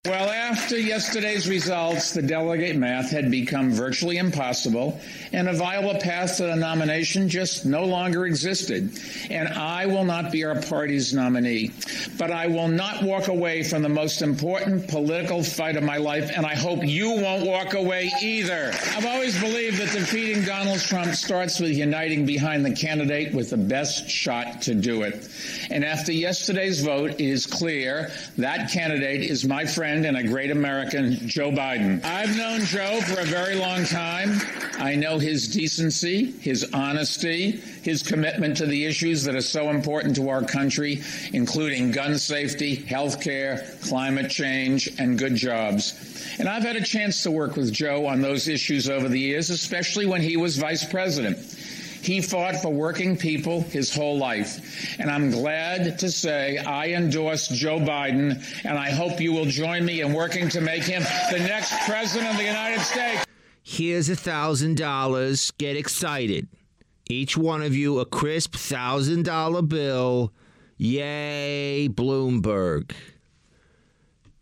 [0.06, 4.98] Well, after yesterday's results, the delegate math had become virtually impossible,
[5.30, 8.98] and a viable path to the nomination just no longer existed.
[9.28, 11.72] And I will not be our party's nominee.
[12.16, 16.30] But I will not walk away from the most important political fight of my life,
[16.34, 18.72] and I hope you won't walk away either.
[18.96, 23.58] I've always believed that defeating Donald Trump starts with uniting behind the candidate with the
[23.58, 25.28] best shot to do it.
[25.70, 30.22] And after yesterday's vote, it is clear that candidate is my friend friend and a
[30.22, 32.04] great American, Joe Biden.
[32.04, 34.40] I've known Joe for a very long time.
[34.78, 40.14] I know his decency, his honesty, his commitment to the issues that are so important
[40.14, 46.36] to our country, including gun safety, health care, climate change, and good jobs.
[46.38, 49.50] And I've had a chance to work with Joe on those issues over the years,
[49.50, 51.36] especially when he was vice president.
[52.02, 54.96] He fought for working people his whole life.
[54.98, 59.84] And I'm glad to say I endorse Joe Biden, and I hope you will join
[59.84, 63.24] me in working to make him the next president of the United States.
[63.62, 65.50] Here's a thousand dollars.
[65.52, 66.48] Get excited.
[67.08, 70.32] Each one of you a crisp thousand dollar bill.
[70.76, 72.92] Yay, Bloomberg.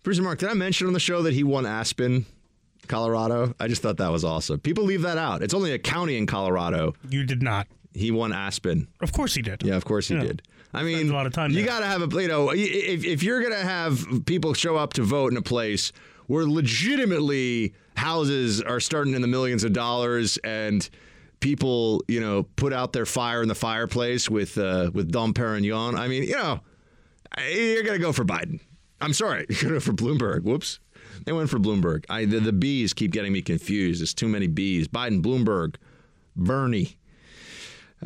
[0.04, 2.24] Bruce Mark, did I mention on the show that he won Aspen,
[2.88, 3.54] Colorado?
[3.60, 4.58] I just thought that was awesome.
[4.60, 5.42] People leave that out.
[5.42, 6.94] It's only a county in Colorado.
[7.08, 7.66] You did not.
[7.94, 8.88] He won Aspen.
[9.00, 9.62] Of course he did.
[9.62, 10.22] Yeah, of course he Yeah.
[10.22, 10.42] did.
[10.74, 13.22] I mean, a lot of time you got to have a, you know, if, if
[13.22, 15.92] you're going to have people show up to vote in a place
[16.26, 20.88] where legitimately houses are starting in the millions of dollars and
[21.40, 25.96] people, you know, put out their fire in the fireplace with uh, with Dom Perignon,
[25.98, 26.60] I mean, you know,
[27.38, 28.60] you're going to go for Biden.
[29.00, 30.42] I'm sorry, you're going to go for Bloomberg.
[30.42, 30.80] Whoops.
[31.24, 32.04] They went for Bloomberg.
[32.08, 34.00] I, the, the bees keep getting me confused.
[34.00, 34.88] There's too many bees.
[34.88, 35.76] Biden, Bloomberg,
[36.36, 36.96] Bernie.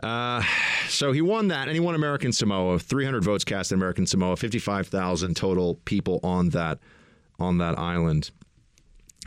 [0.03, 0.43] Uh,
[0.89, 2.79] so he won that, and he won American Samoa.
[2.79, 4.37] 300 votes cast in American Samoa.
[4.37, 6.79] 55,000 total people on that
[7.39, 8.31] on that island.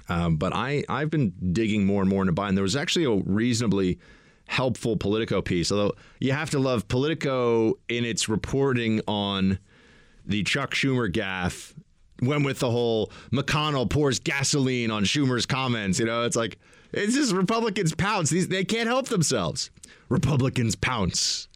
[0.09, 2.55] Um, but I I've been digging more and more into Biden.
[2.55, 3.99] There was actually a reasonably
[4.47, 9.59] helpful Politico piece, although you have to love Politico in its reporting on
[10.25, 11.73] the Chuck Schumer gaffe.
[12.21, 15.99] Went with the whole McConnell pours gasoline on Schumer's comments.
[15.99, 16.57] You know, it's like
[16.93, 18.29] it's just Republicans pounce.
[18.29, 19.69] These they can't help themselves.
[20.07, 21.47] Republicans pounce.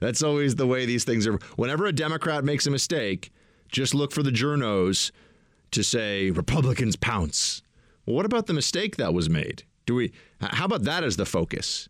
[0.00, 1.38] That's always the way these things are.
[1.56, 3.32] Whenever a Democrat makes a mistake,
[3.68, 5.10] just look for the journos
[5.72, 7.62] to say Republicans pounce.
[8.06, 9.64] Well, what about the mistake that was made?
[9.86, 10.12] Do we?
[10.40, 11.88] How about that as the focus?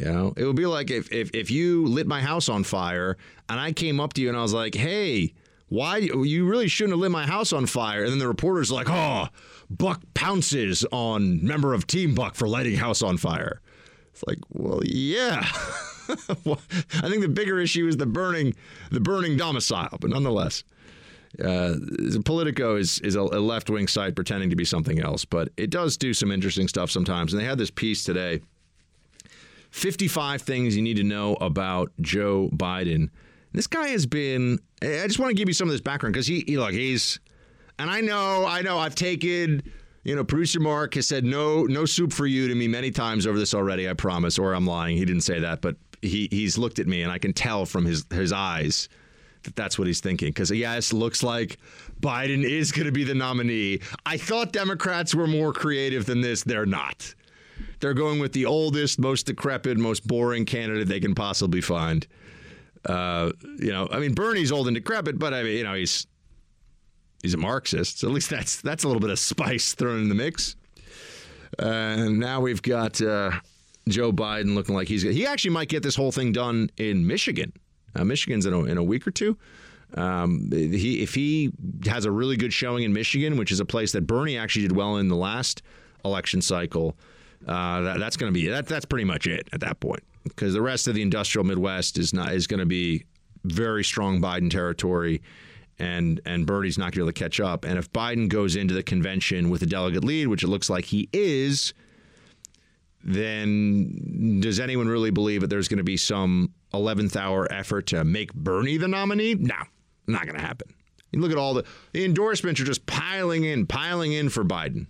[0.00, 3.16] You know, it would be like if, if if you lit my house on fire
[3.48, 5.34] and I came up to you and I was like, "Hey,
[5.72, 8.88] why you really shouldn't have lit my house on fire?" And then the reporter's like,
[8.88, 9.28] "Oh,
[9.70, 13.60] Buck pounces on member of Team Buck for lighting house on fire."
[14.12, 15.40] It's like, well, yeah.
[16.08, 18.54] I think the bigger issue is the burning,
[18.90, 20.64] the burning domicile, but nonetheless,
[21.42, 21.74] uh,
[22.24, 25.96] Politico is is a, left wing site pretending to be something else, but it does
[25.96, 27.32] do some interesting stuff sometimes.
[27.32, 28.40] And they had this piece today.
[29.70, 33.08] 55 things you need to know about Joe Biden.
[33.52, 34.58] This guy has been.
[34.82, 37.20] I just want to give you some of this background because he, he, look, he's,
[37.78, 39.62] and I know, I know, I've taken,
[40.04, 43.26] you know, producer Mark has said no, no soup for you to me many times
[43.26, 43.88] over this already.
[43.88, 44.96] I promise, or I'm lying.
[44.96, 47.84] He didn't say that, but he he's looked at me and I can tell from
[47.84, 48.88] his his eyes
[49.44, 50.28] that that's what he's thinking.
[50.28, 51.58] Because yes, looks like
[52.00, 53.80] Biden is going to be the nominee.
[54.04, 56.42] I thought Democrats were more creative than this.
[56.42, 57.14] They're not.
[57.80, 62.06] They're going with the oldest, most decrepit, most boring candidate they can possibly find.
[62.84, 66.06] Uh, you know, I mean, Bernie's old and decrepit, but I mean, you know, he's
[67.22, 68.00] he's a Marxist.
[68.00, 70.56] So at least that's that's a little bit of spice thrown in the mix.
[71.58, 73.30] Uh, and now we've got uh,
[73.88, 77.52] Joe Biden looking like he's he actually might get this whole thing done in Michigan.
[77.94, 79.36] Uh, Michigan's in a, in a week or two.
[79.94, 81.52] Um, he if he
[81.86, 84.74] has a really good showing in Michigan, which is a place that Bernie actually did
[84.74, 85.62] well in the last
[86.04, 86.96] election cycle,
[87.46, 88.66] uh, that, that's going to be that.
[88.66, 92.12] That's pretty much it at that point because the rest of the industrial Midwest is
[92.12, 93.04] not is going to be
[93.44, 95.22] very strong Biden territory,
[95.78, 97.64] and and Bernie's not going to be able to catch up.
[97.64, 100.86] And if Biden goes into the convention with a delegate lead, which it looks like
[100.86, 101.74] he is,
[103.04, 108.04] then does anyone really believe that there's going to be some 11th hour effort to
[108.04, 109.34] make Bernie the nominee?
[109.34, 109.56] No,
[110.06, 110.72] not going to happen.
[111.10, 114.86] You look at all the, the endorsements are just piling in, piling in for Biden.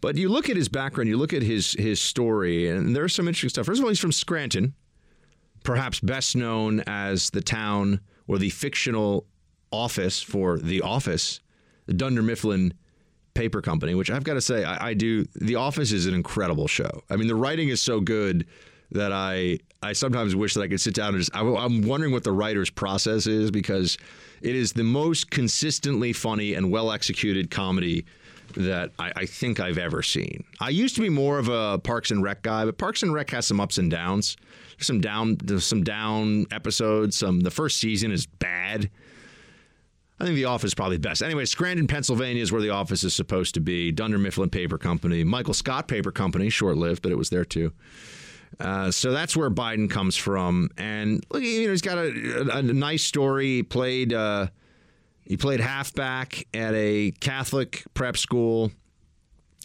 [0.00, 3.28] But you look at his background, you look at his his story, and there's some
[3.28, 3.66] interesting stuff.
[3.66, 4.74] First of all, he's from Scranton,
[5.62, 9.26] perhaps best known as the town or the fictional
[9.72, 11.40] office for The Office,
[11.86, 12.74] the Dunder Mifflin
[13.34, 15.24] paper company, which I've got to say, I, I do.
[15.34, 17.02] The Office is an incredible show.
[17.10, 18.46] I mean, the writing is so good
[18.92, 21.34] that I I sometimes wish that I could sit down and just.
[21.34, 23.98] I, I'm wondering what the writer's process is because
[24.42, 28.04] it is the most consistently funny and well executed comedy
[28.54, 30.44] that I, I think I've ever seen.
[30.60, 33.30] I used to be more of a Parks and Rec guy, but Parks and Rec
[33.30, 34.36] has some ups and downs.
[34.76, 37.16] There's some down, there's some down episodes.
[37.16, 38.90] Some the first season is bad.
[40.18, 41.22] I think The Office is probably the best.
[41.22, 43.90] Anyway, Scranton, Pennsylvania is where The Office is supposed to be.
[43.90, 47.72] Dunder Mifflin Paper Company, Michael Scott Paper Company, short lived, but it was there too.
[48.58, 52.58] Uh, so that's where Biden comes from, and look, you know, he's got a, a,
[52.58, 53.46] a nice story.
[53.46, 54.12] He played.
[54.12, 54.48] Uh,
[55.30, 58.72] He played halfback at a Catholic prep school.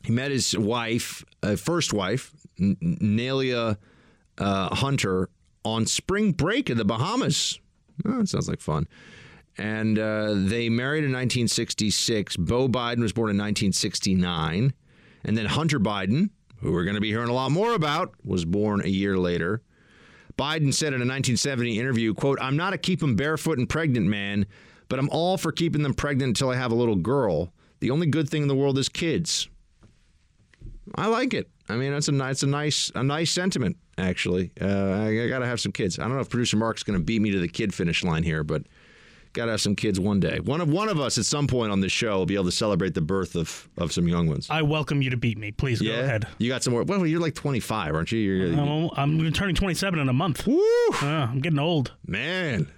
[0.03, 3.77] He met his wife, uh, first wife, N- Neilia
[4.37, 5.31] uh, Hunter,
[5.63, 7.59] on spring break in the Bahamas.
[8.05, 8.87] Oh, that sounds like fun.
[9.57, 12.37] And uh, they married in 1966.
[12.37, 14.71] Beau Biden was born in 1969.
[15.23, 18.45] And then Hunter Biden, who we're going to be hearing a lot more about, was
[18.45, 19.63] born a year later.
[20.37, 24.05] Biden said in a 1970 interview, quote, I'm not a keep them barefoot and pregnant
[24.05, 24.45] man,
[24.89, 27.51] but I'm all for keeping them pregnant until I have a little girl.
[27.79, 29.49] The only good thing in the world is kids.
[30.95, 31.49] I like it.
[31.67, 34.51] I mean, it's a it's a nice a nice sentiment actually.
[34.61, 35.97] Uh, I, I got to have some kids.
[35.99, 38.23] I don't know if producer Mark's going to beat me to the kid finish line
[38.23, 38.63] here, but
[39.33, 40.39] got to have some kids one day.
[40.39, 42.51] One of one of us at some point on this show will be able to
[42.51, 44.47] celebrate the birth of of some young ones.
[44.49, 45.51] I welcome you to beat me.
[45.51, 46.27] Please go ahead.
[46.37, 46.83] You got some more.
[46.83, 48.19] Well, you're like 25, aren't you?
[48.19, 50.45] You're, I'm, I'm turning 27 in a month.
[50.47, 50.59] Woo!
[51.01, 51.93] Uh, I'm getting old.
[52.05, 52.71] Man.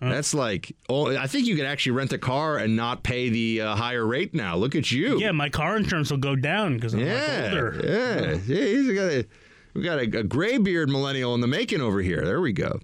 [0.00, 3.62] That's like, oh, I think you could actually rent a car and not pay the
[3.62, 4.56] uh, higher rate now.
[4.56, 5.18] Look at you.
[5.18, 7.80] Yeah, my car insurance will go down because I'm yeah, like older.
[7.82, 8.30] yeah.
[8.46, 9.26] yeah he's got a,
[9.74, 12.22] we got a, a gray beard millennial in the making over here.
[12.24, 12.80] There we go.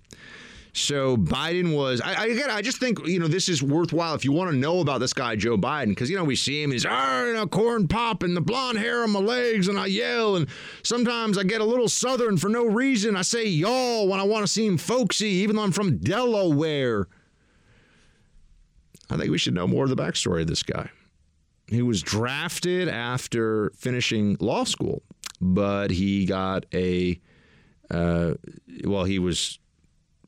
[0.75, 2.01] So Biden was.
[2.01, 4.57] I, I again, I just think you know this is worthwhile if you want to
[4.57, 6.73] know about this guy Joe Biden because you know we see him.
[6.73, 9.87] He's ah, you know, corn pop and the blonde hair on my legs, and I
[9.87, 10.49] yell, and
[10.83, 13.17] sometimes I get a little southern for no reason.
[13.17, 17.07] I say y'all when I want to seem folksy, even though I'm from Delaware.
[19.11, 20.89] I think we should know more of the backstory of this guy.
[21.67, 25.03] He was drafted after finishing law school,
[25.39, 27.21] but he got a.
[27.91, 28.35] Uh,
[28.85, 29.59] well, he was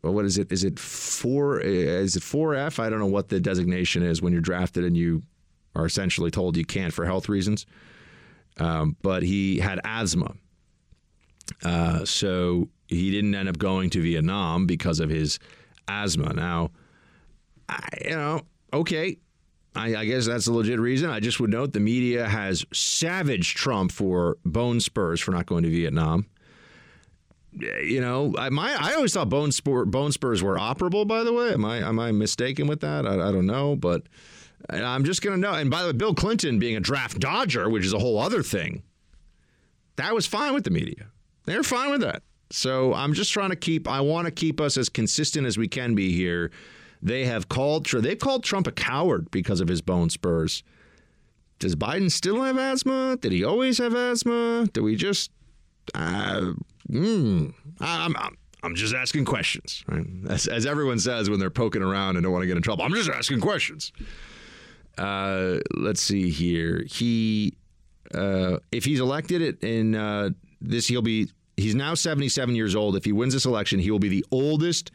[0.05, 0.53] well, what is it?
[0.53, 1.61] Is it four?
[1.61, 2.79] Is it four F?
[2.79, 5.23] I don't know what the designation is when you're drafted and you
[5.75, 7.65] are essentially told you can't for health reasons.
[8.61, 10.35] Um, but he had asthma,
[11.65, 15.39] uh, so he didn't end up going to Vietnam because of his
[15.89, 16.35] asthma.
[16.35, 16.71] Now,
[17.69, 18.43] I, you know,
[18.73, 19.17] okay.
[19.75, 21.11] I, I guess that's a legit reason.
[21.11, 25.65] I just would note the media has savaged Trump for bone spurs for not going
[25.65, 26.27] to Vietnam
[27.59, 31.07] you know, I, my I always thought bone spur bone spurs were operable.
[31.07, 33.07] By the way, am I am I mistaken with that?
[33.07, 34.03] I, I don't know, but
[34.69, 35.53] I'm just gonna know.
[35.53, 38.43] And by the way, Bill Clinton being a draft dodger, which is a whole other
[38.43, 38.83] thing,
[39.97, 41.07] that was fine with the media.
[41.45, 42.23] They're fine with that.
[42.51, 43.89] So I'm just trying to keep.
[43.89, 46.51] I want to keep us as consistent as we can be here.
[47.03, 47.87] They have called.
[47.87, 50.63] They've called Trump a coward because of his bone spurs.
[51.59, 53.17] Does Biden still have asthma?
[53.21, 54.67] Did he always have asthma?
[54.73, 55.31] Do we just?
[55.95, 56.53] Uh.
[56.93, 57.55] I'm,
[58.16, 60.07] I'm, I'm just asking questions, right?
[60.28, 62.85] As, as, everyone says when they're poking around and don't want to get in trouble.
[62.85, 63.93] I'm just asking questions.
[64.97, 66.85] Uh, let's see here.
[66.89, 67.55] He,
[68.14, 70.30] uh, if he's elected in uh,
[70.61, 71.28] this, he'll be.
[71.57, 72.97] He's now 77 years old.
[72.97, 74.91] If he wins this election, he will be the oldest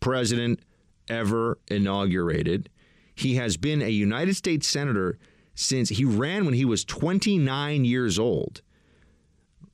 [0.00, 0.60] president
[1.08, 2.68] ever inaugurated.
[3.14, 5.18] He has been a United States senator
[5.54, 8.62] since he ran when he was 29 years old.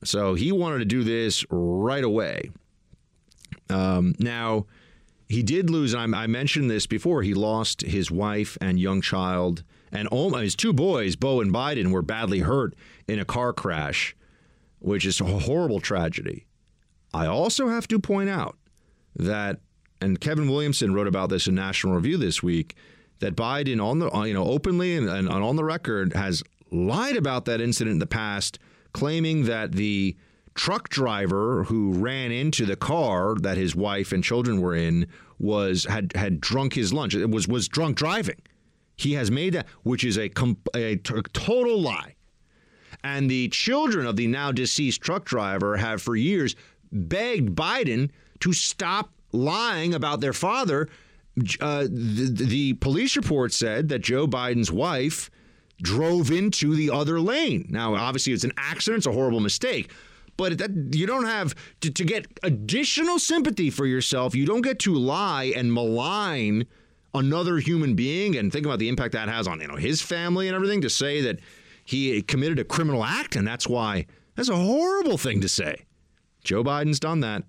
[0.03, 2.51] So he wanted to do this right away.
[3.69, 4.65] Um, now,
[5.27, 9.01] he did lose, and I, I, mentioned this before, he lost his wife and young
[9.01, 12.73] child, and his two boys, Beau and Biden, were badly hurt
[13.07, 14.15] in a car crash,
[14.79, 16.47] which is a horrible tragedy.
[17.13, 18.57] I also have to point out
[19.15, 19.59] that,
[20.01, 22.75] and Kevin Williamson wrote about this in National Review this week,
[23.19, 26.41] that Biden on the you know openly and, and on the record has
[26.71, 28.59] lied about that incident in the past
[28.93, 30.15] claiming that the
[30.55, 35.85] truck driver who ran into the car that his wife and children were in was
[35.85, 37.15] had had drunk his lunch.
[37.15, 38.41] It was was drunk driving.
[38.97, 40.29] He has made that, which is a,
[40.75, 42.15] a, a total lie.
[43.01, 46.55] And the children of the now deceased truck driver have for years
[46.91, 48.09] begged Biden
[48.41, 50.89] to stop lying about their father.
[51.61, 55.31] Uh, the, the police report said that Joe Biden's wife
[55.81, 57.67] drove into the other lane.
[57.69, 59.91] Now, obviously, it's an accident, it's a horrible mistake.
[60.37, 64.35] But that, you don't have to, to get additional sympathy for yourself.
[64.35, 66.65] You don't get to lie and malign
[67.13, 70.47] another human being and think about the impact that has on you know his family
[70.47, 70.81] and everything.
[70.81, 71.39] To say that
[71.83, 74.05] he committed a criminal act and that's why
[74.35, 75.85] that's a horrible thing to say.
[76.43, 77.43] Joe Biden's done that.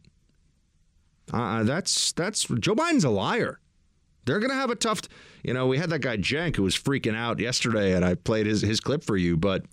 [1.33, 3.61] Uh, that's that's Joe Biden's a liar.
[4.25, 5.03] They're going to have a tough.
[5.43, 8.47] You know, we had that guy Cenk who was freaking out yesterday, and I played
[8.47, 9.65] his his clip for you, but.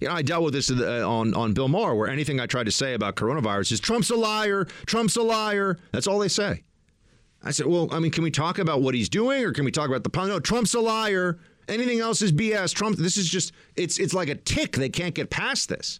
[0.00, 2.66] You know, I dealt with this uh, on on Bill Maher, where anything I tried
[2.66, 5.76] to say about coronavirus is Trump's a liar, Trump's a liar.
[5.90, 6.62] That's all they say.
[7.42, 9.72] I said, well, I mean, can we talk about what he's doing, or can we
[9.72, 10.38] talk about the no?
[10.38, 11.40] Trump's a liar.
[11.66, 12.72] Anything else is BS.
[12.74, 12.96] Trump.
[12.96, 14.76] This is just it's it's like a tick.
[14.76, 15.98] They can't get past this.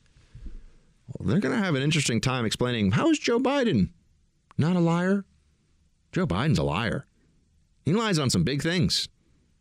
[1.09, 3.89] Well, they're going to have an interesting time explaining how is Joe Biden
[4.59, 5.25] not a liar.
[6.13, 7.07] Joe Biden's a liar.
[7.89, 9.09] He lies on some big things.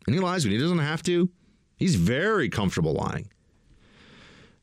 [0.06, 1.30] And he lies when he doesn't have to.
[1.78, 3.32] He's very comfortable lying.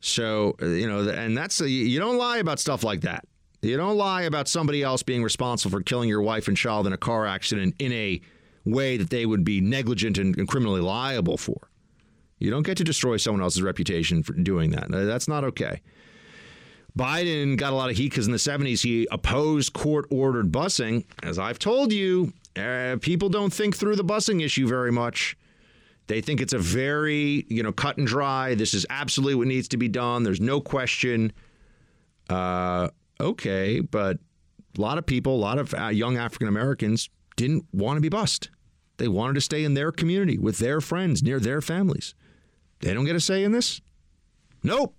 [0.01, 3.25] So, uh, you know, and that's, a, you don't lie about stuff like that.
[3.63, 6.93] You don't lie about somebody else being responsible for killing your wife and child in
[6.93, 8.21] a car accident in a
[8.67, 11.71] way that they would be negligent and, and criminally liable for.
[12.39, 14.91] You don't get to destroy someone else's reputation for doing that.
[14.91, 15.81] That's not okay.
[16.99, 21.07] Biden got a lot of heat because in the 70s he opposed court ordered busing.
[21.23, 25.37] As I've told you, uh, people don't think through the busing issue very much.
[26.07, 28.55] They think it's a very, you know, cut and dry.
[28.55, 30.23] This is absolutely what needs to be done.
[30.23, 31.33] There's no question.
[32.29, 32.89] Uh,
[33.21, 34.19] okay, but
[34.77, 38.09] a lot of people, a lot of uh, young African Americans didn't want to be
[38.09, 38.51] bused.
[38.99, 42.15] They wanted to stay in their community with their friends, near their families.
[42.81, 43.81] They don't get a say in this?
[44.63, 44.95] Nope.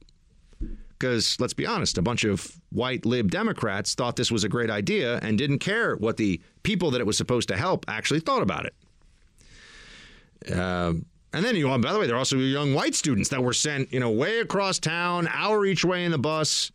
[0.98, 4.70] Because let's be honest, a bunch of white lib Democrats thought this was a great
[4.70, 8.41] idea and didn't care what the people that it was supposed to help actually thought
[8.41, 10.54] about it.
[10.54, 13.52] Um, and then you, by the way, there are also young white students that were
[13.52, 16.72] sent, you know, way across town, hour each way in the bus.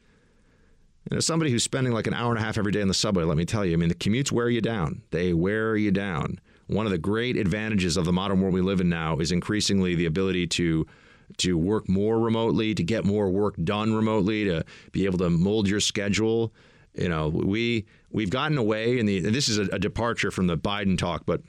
[1.11, 2.95] You know, somebody who's spending like an hour and a half every day in the
[2.95, 5.01] subway, let me tell you, I mean, the commutes wear you down.
[5.13, 6.41] They wear you down.
[6.67, 9.95] One of the great advantages of the modern world we live in now is increasingly
[9.95, 10.87] the ability to
[11.39, 15.69] to work more remotely, to get more work done remotely, to be able to mold
[15.69, 16.53] your schedule.
[16.95, 20.99] You know, we we've gotten away, and, this is a, a departure from the Biden
[20.99, 21.43] talk, but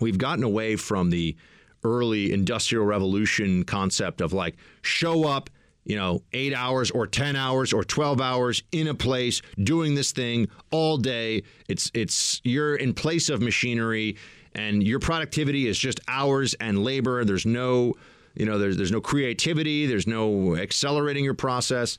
[0.00, 1.36] we've gotten away from the
[1.84, 5.50] early industrial revolution concept of like show up
[5.84, 10.12] you know, eight hours or 10 hours or 12 hours in a place doing this
[10.12, 11.42] thing all day.
[11.68, 14.16] It's, it's, you're in place of machinery
[14.54, 17.24] and your productivity is just hours and labor.
[17.24, 17.94] There's no,
[18.34, 21.98] you know, there's, there's no creativity, there's no accelerating your process.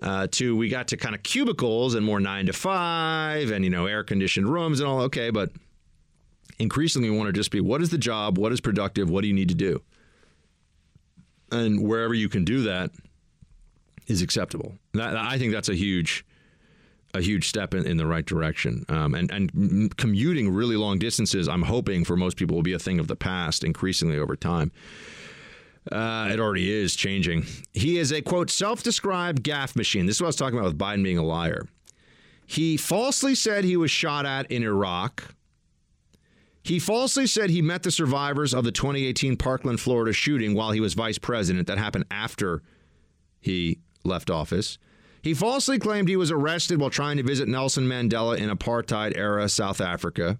[0.00, 3.70] Uh, to we got to kind of cubicles and more nine to five and, you
[3.70, 5.00] know, air conditioned rooms and all.
[5.00, 5.30] Okay.
[5.30, 5.50] But
[6.60, 8.38] increasingly, we want to just be what is the job?
[8.38, 9.10] What is productive?
[9.10, 9.82] What do you need to do?
[11.50, 12.90] And wherever you can do that
[14.06, 14.74] is acceptable.
[14.94, 16.24] That, I think that's a huge,
[17.14, 18.84] a huge step in, in the right direction.
[18.88, 22.78] Um, and and commuting really long distances, I'm hoping for most people will be a
[22.78, 24.70] thing of the past increasingly over time.
[25.90, 27.46] Uh, it already is changing.
[27.72, 30.06] He is a quote self-described gaffe machine.
[30.06, 31.66] This is what I was talking about with Biden being a liar.
[32.46, 35.34] He falsely said he was shot at in Iraq
[36.68, 40.80] he falsely said he met the survivors of the 2018 Parkland, Florida shooting while he
[40.80, 41.66] was vice president.
[41.66, 42.62] That happened after
[43.40, 44.76] he left office.
[45.22, 49.48] He falsely claimed he was arrested while trying to visit Nelson Mandela in apartheid era
[49.48, 50.38] South Africa.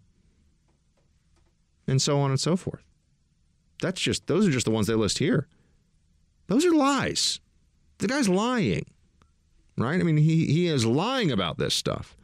[1.87, 2.85] And so on and so forth.
[3.81, 5.47] That's just those are just the ones they list here.
[6.49, 7.41] Those are lies.
[7.99, 8.87] The guy's lying.
[9.77, 10.01] Right?
[10.01, 12.17] I mean, he he is lying about this stuff.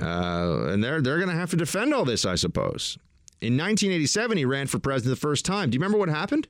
[0.00, 2.98] Uh, and they're they're going to have to defend all this, I suppose.
[3.40, 5.70] In 1987, he ran for president the first time.
[5.70, 6.48] Do you remember what happened?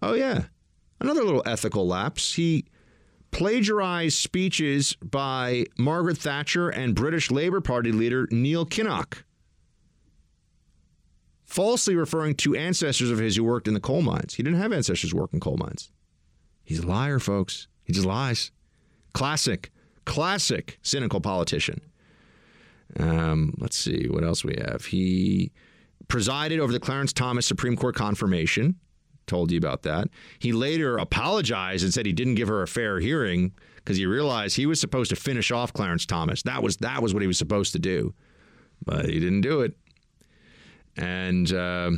[0.00, 0.44] Oh yeah,
[1.00, 2.34] another little ethical lapse.
[2.34, 2.64] He
[3.30, 9.24] plagiarized speeches by Margaret Thatcher and British Labour Party leader Neil Kinnock,
[11.52, 14.34] falsely referring to ancestors of his who worked in the coal mines.
[14.34, 15.92] He didn't have ancestors in coal mines.
[16.64, 17.68] He's a liar, folks.
[17.84, 18.50] He just lies.
[19.12, 19.70] Classic,
[20.06, 21.82] classic cynical politician.
[22.98, 24.86] Um, let's see what else we have.
[24.86, 25.52] He
[26.08, 28.76] presided over the Clarence Thomas Supreme Court confirmation.
[29.26, 30.08] Told you about that.
[30.38, 34.56] He later apologized and said he didn't give her a fair hearing because he realized
[34.56, 36.42] he was supposed to finish off Clarence Thomas.
[36.42, 38.14] That was that was what he was supposed to do,
[38.84, 39.76] but he didn't do it.
[40.96, 41.92] And uh,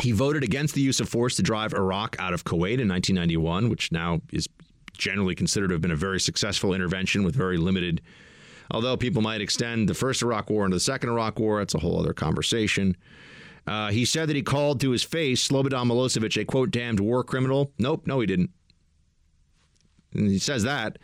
[0.00, 3.68] he voted against the use of force to drive Iraq out of Kuwait in 1991,
[3.68, 4.48] which now is
[4.96, 8.00] generally considered to have been a very successful intervention with very limited
[8.70, 11.78] Although people might extend the first Iraq War into the second Iraq War, that's a
[11.78, 12.96] whole other conversation.
[13.66, 17.24] Uh, he said that he called to his face Slobodan Milosevic a quote damned war
[17.24, 17.72] criminal.
[17.78, 18.50] Nope, no, he didn't.
[20.12, 20.98] And he says that.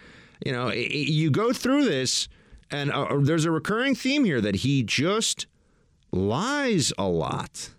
[0.44, 2.28] You know, you go through this,
[2.70, 5.46] and uh, there's a recurring theme here that he just
[6.12, 7.70] lies a lot.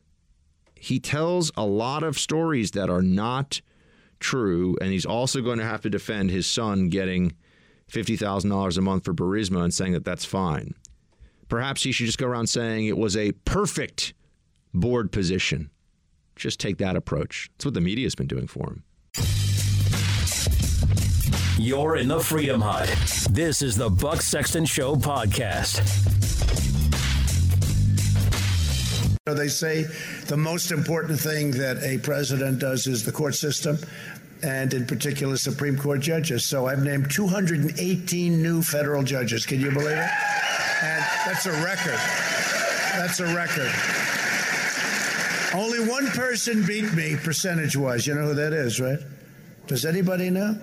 [0.75, 3.61] He tells a lot of stories that are not
[4.19, 7.35] true, and he's also going to have to defend his son getting
[7.91, 10.73] $50,000 a month for Burisma and saying that that's fine.
[11.47, 14.13] Perhaps he should just go around saying it was a perfect
[14.73, 15.69] board position.
[16.35, 17.49] Just take that approach.
[17.53, 18.83] That's what the media's been doing for him.
[21.59, 22.89] You're in the Freedom Hut.
[23.29, 26.72] This is the Buck Sexton Show podcast.
[29.25, 29.83] So they say
[30.27, 33.77] the most important thing that a president does is the court system
[34.43, 36.45] and in particular Supreme Court judges.
[36.45, 39.45] So I've named 218 new federal judges.
[39.45, 40.09] Can you believe it?
[40.83, 41.97] And that's a record.
[42.99, 43.71] That's a record.
[45.57, 48.05] Only one person beat me percentage wise.
[48.05, 48.99] You know who that is, right?
[49.67, 50.59] Does anybody know?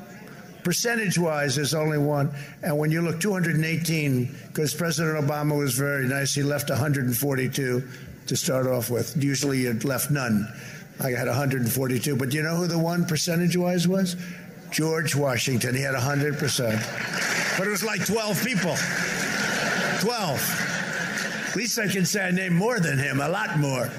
[0.65, 2.31] Percentage wise, there's only one.
[2.63, 7.89] And when you look 218, because President Obama was very nice, he left 142
[8.31, 9.21] to start off with.
[9.21, 10.47] Usually you'd left none.
[11.01, 12.15] I had 142.
[12.15, 14.15] But you know who the one percentage wise was?
[14.71, 15.75] George Washington.
[15.75, 17.59] He had 100%.
[17.59, 18.77] But it was like 12 people.
[19.99, 21.49] 12.
[21.49, 23.91] At least I can say I named more than him, a lot more.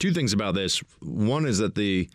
[0.00, 0.82] Two things about this.
[1.00, 2.08] One is that the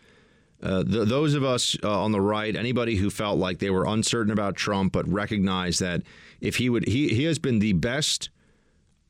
[0.62, 4.32] uh, those of us uh, on the right, anybody who felt like they were uncertain
[4.34, 6.04] about Trump, but recognized that
[6.42, 8.30] if he would, he, he has been the best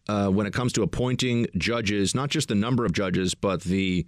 [0.07, 4.05] uh, when it comes to appointing judges, not just the number of judges, but the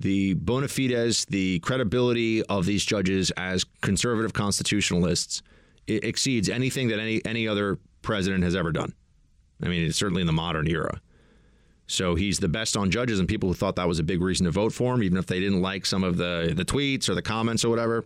[0.00, 5.42] the bona fides, the credibility of these judges as conservative constitutionalists
[5.88, 8.92] it exceeds anything that any any other president has ever done.
[9.62, 11.00] I mean, it's certainly in the modern era.
[11.86, 14.44] So he's the best on judges, and people who thought that was a big reason
[14.44, 17.14] to vote for him, even if they didn't like some of the the tweets or
[17.14, 18.04] the comments or whatever.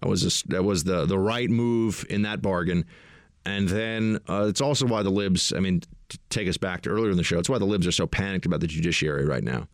[0.00, 2.86] That was that was the the right move in that bargain.
[3.46, 5.52] And then uh, it's also why the libs.
[5.52, 5.82] I mean,
[6.14, 8.06] to take us back to earlier in the show, it's why the libs are so
[8.06, 9.68] panicked about the judiciary right now,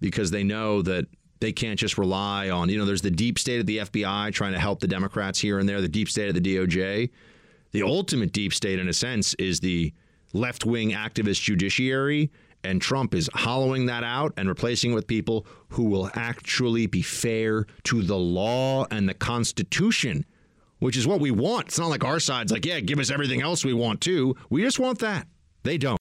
[0.00, 1.06] because they know that
[1.40, 2.68] they can't just rely on.
[2.68, 5.58] You know, there's the deep state of the FBI trying to help the Democrats here
[5.58, 5.80] and there.
[5.80, 7.10] The deep state of the DOJ.
[7.72, 9.92] The ultimate deep state, in a sense, is the
[10.32, 12.30] left wing activist judiciary
[12.64, 17.02] and Trump is hollowing that out and replacing it with people who will actually be
[17.02, 20.24] fair to the law and the Constitution,
[20.78, 21.68] which is what we want.
[21.68, 24.34] It's not like our side's like, yeah, give us everything else we want too.
[24.48, 25.26] We just want that.
[25.64, 25.98] They don't.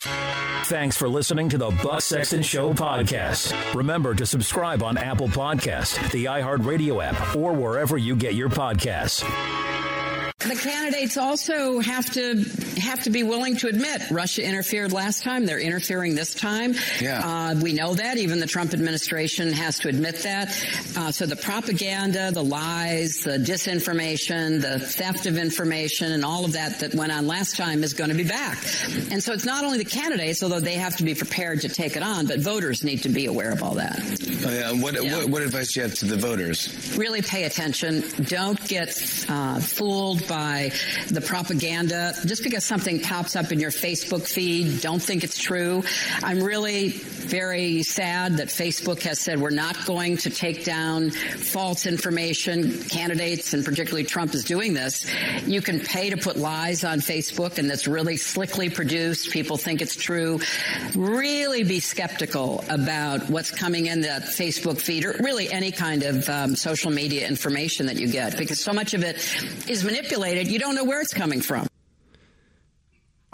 [0.65, 3.73] Thanks for listening to the Buck Sexton Show podcast.
[3.73, 9.23] Remember to subscribe on Apple Podcast, the iHeartRadio app, or wherever you get your podcasts.
[10.39, 12.43] The candidates also have to
[12.81, 15.45] have to be willing to admit Russia interfered last time.
[15.45, 16.75] They're interfering this time.
[16.99, 17.21] Yeah.
[17.23, 18.17] Uh, we know that.
[18.17, 20.49] Even the Trump administration has to admit that.
[20.97, 26.51] Uh, so the propaganda, the lies, the disinformation, the theft of information, and all of
[26.53, 28.57] that that went on last time is going to be back.
[29.11, 31.95] And so it's not only the candidates, although they have to be prepared to take
[31.95, 33.99] it on, but voters need to be aware of all that.
[34.45, 34.71] Oh, yeah.
[34.81, 35.17] What, Yeah.
[35.17, 36.69] what, what advice do you have to the voters?
[36.97, 38.03] really pay attention.
[38.23, 38.89] Don't get
[39.29, 40.71] uh, fooled by
[41.09, 42.13] the propaganda.
[42.25, 45.83] Just because something pops up in your Facebook feed, don't think it's true.
[46.23, 51.85] I'm really very sad that Facebook has said we're not going to take down false
[51.85, 52.79] information.
[52.89, 55.05] Candidates, and particularly Trump, is doing this.
[55.45, 59.31] You can pay to put lies on Facebook, and that's really slickly produced.
[59.31, 60.39] People think it's true.
[60.95, 66.29] Really be skeptical about what's coming in that Facebook feed, or really any kind of
[66.29, 69.15] um, social media information that you get, because so much of it
[69.69, 70.47] is manipulated.
[70.47, 71.67] You don't know where it's coming from.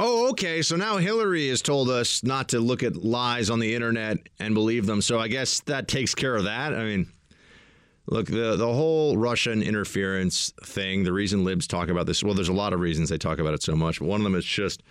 [0.02, 0.61] Oh, okay.
[0.61, 4.53] So now Hillary has told us not to look at lies on the internet and
[4.53, 5.02] believe them.
[5.02, 6.73] So I guess that takes care of that.
[6.73, 7.07] I mean,
[8.07, 11.03] look, the the whole Russian interference thing.
[11.03, 13.53] The reason libs talk about this, well, there's a lot of reasons they talk about
[13.53, 13.99] it so much.
[13.99, 14.84] But one of them is just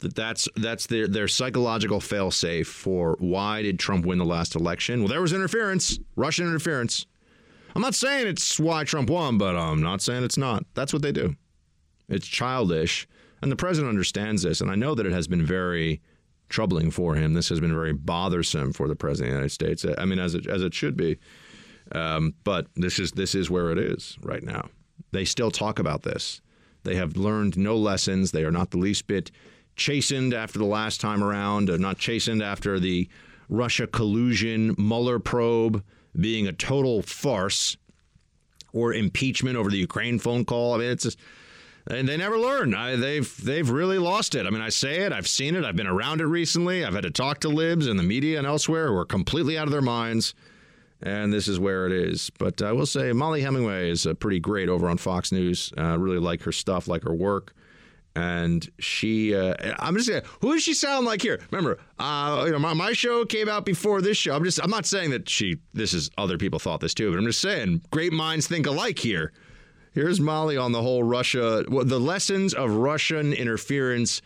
[0.00, 5.00] that that's that's their their psychological failsafe for why did Trump win the last election?
[5.00, 7.06] Well, there was interference, Russian interference.
[7.74, 10.64] I'm not saying it's why Trump won, but I'm not saying it's not.
[10.74, 11.36] That's what they do.
[12.08, 13.06] It's childish.
[13.42, 14.62] And the president understands this.
[14.62, 16.00] And I know that it has been very
[16.48, 17.34] troubling for him.
[17.34, 19.98] This has been very bothersome for the president of the United States.
[19.98, 21.18] I mean, as it, as it should be.
[21.92, 24.68] Um, but this is this is where it is right now.
[25.12, 26.40] They still talk about this.
[26.82, 28.30] They have learned no lessons.
[28.30, 29.30] They are not the least bit
[29.76, 31.68] chastened after the last time around.
[31.68, 33.08] They're not chastened after the
[33.48, 35.84] Russia collusion Mueller probe
[36.18, 37.76] being a total farce
[38.72, 40.74] or impeachment over the Ukraine phone call.
[40.74, 41.18] I mean, it's just,
[41.88, 42.74] and they never learn.
[42.74, 44.46] I, they've they've really lost it.
[44.46, 45.12] I mean, I say it.
[45.12, 45.64] I've seen it.
[45.64, 46.84] I've been around it recently.
[46.84, 49.66] I've had to talk to libs in the media and elsewhere who are completely out
[49.66, 50.34] of their minds.
[51.02, 52.30] And this is where it is.
[52.38, 55.72] But I will say Mollie Hemingway is uh, pretty great over on Fox News.
[55.76, 57.54] I uh, really like her stuff, like her work.
[58.16, 61.38] And she, uh, I'm just saying, who does she sound like here?
[61.50, 64.34] Remember, uh, you know, my, my show came out before this show.
[64.34, 67.18] I'm just, I'm not saying that she, this is other people thought this too, but
[67.18, 69.34] I'm just saying, great minds think alike here.
[69.92, 74.22] Here's Molly on the whole Russia, well, the lessons of Russian interference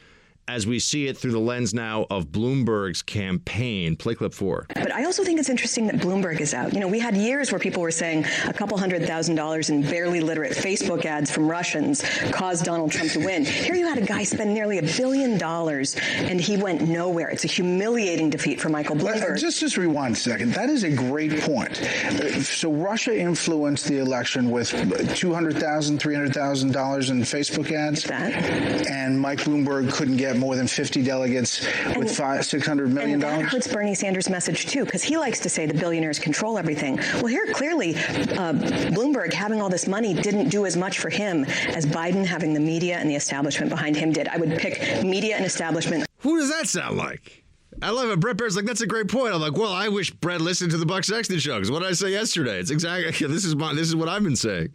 [0.48, 3.94] as we see it through the lens now of Bloomberg's campaign.
[3.96, 4.66] Play clip four.
[4.74, 6.74] But I also think it's interesting that Bloomberg is out.
[6.74, 9.82] You know, we had years where people were saying a couple hundred thousand dollars in
[9.82, 12.02] barely literate Facebook ads from Russians
[12.32, 13.44] caused Donald Trump to win.
[13.44, 17.28] Here you had a guy spend nearly a billion dollars and he went nowhere.
[17.28, 19.38] It's a humiliating defeat for Michael Bloomberg.
[19.38, 20.52] Just just rewind a second.
[20.54, 21.76] That is a great point.
[22.42, 24.70] So Russia influenced the election with
[25.14, 30.39] two hundred thousand, three hundred thousand dollars in Facebook ads, and Mike Bloomberg couldn't get
[30.40, 31.64] more than 50 delegates
[31.96, 33.20] with five, $600 million.
[33.20, 36.96] That hurts Bernie Sanders' message too, because he likes to say the billionaires control everything.
[37.16, 38.54] Well, here clearly, uh,
[38.90, 42.60] Bloomberg having all this money didn't do as much for him as Biden having the
[42.60, 44.26] media and the establishment behind him did.
[44.28, 46.06] I would pick media and establishment.
[46.18, 47.44] Who does that sound like?
[47.82, 48.20] I love it.
[48.20, 49.34] Bret Baier's like, that's a great point.
[49.34, 51.88] I'm like, well, I wish Brett listened to the Buck Sexton show because what did
[51.88, 52.58] I say yesterday?
[52.58, 54.72] It's exactly this is my this is what I've been saying.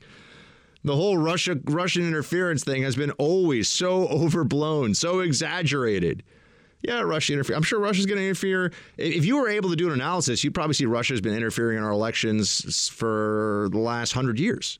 [0.85, 6.21] The whole Russia Russian interference thing has been always so overblown, so exaggerated.
[6.81, 7.55] Yeah, Russia interfere.
[7.55, 8.71] I'm sure Russia's going to interfere.
[8.95, 11.83] If you were able to do an analysis, you'd probably see Russia's been interfering in
[11.83, 14.77] our elections for the last hundred years,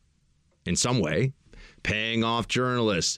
[0.67, 1.33] in some way,
[1.81, 3.17] paying off journalists,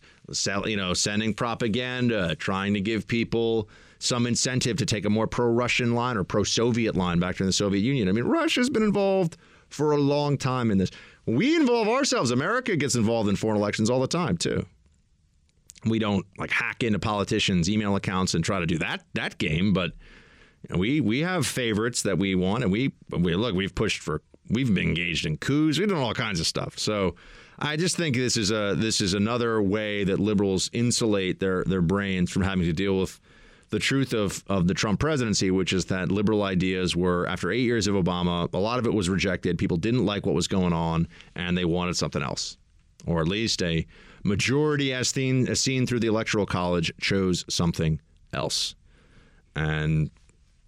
[0.65, 3.67] you know, sending propaganda, trying to give people
[3.99, 7.81] some incentive to take a more pro-Russian line or pro-Soviet line back during the Soviet
[7.81, 8.07] Union.
[8.07, 9.35] I mean, Russia's been involved
[9.67, 10.91] for a long time in this.
[11.27, 12.31] We involve ourselves.
[12.31, 14.65] America gets involved in foreign elections all the time too.
[15.85, 19.73] We don't like hack into politicians' email accounts and try to do that that game,
[19.73, 19.91] but
[20.63, 23.53] you know, we we have favorites that we want, and we we look.
[23.53, 24.21] We've pushed for.
[24.49, 25.77] We've been engaged in coups.
[25.77, 26.79] We've done all kinds of stuff.
[26.79, 27.15] So
[27.59, 31.81] I just think this is a this is another way that liberals insulate their their
[31.81, 33.19] brains from having to deal with
[33.69, 37.61] the truth of, of the Trump presidency, which is that liberal ideas were, after eight
[37.61, 39.57] years of Obama, a lot of it was rejected.
[39.57, 42.57] People didn't like what was going on, and they wanted something else.
[43.05, 43.85] Or at least a
[44.23, 47.99] majority, as seen, as seen through the Electoral College, chose something
[48.33, 48.75] else.
[49.55, 50.11] And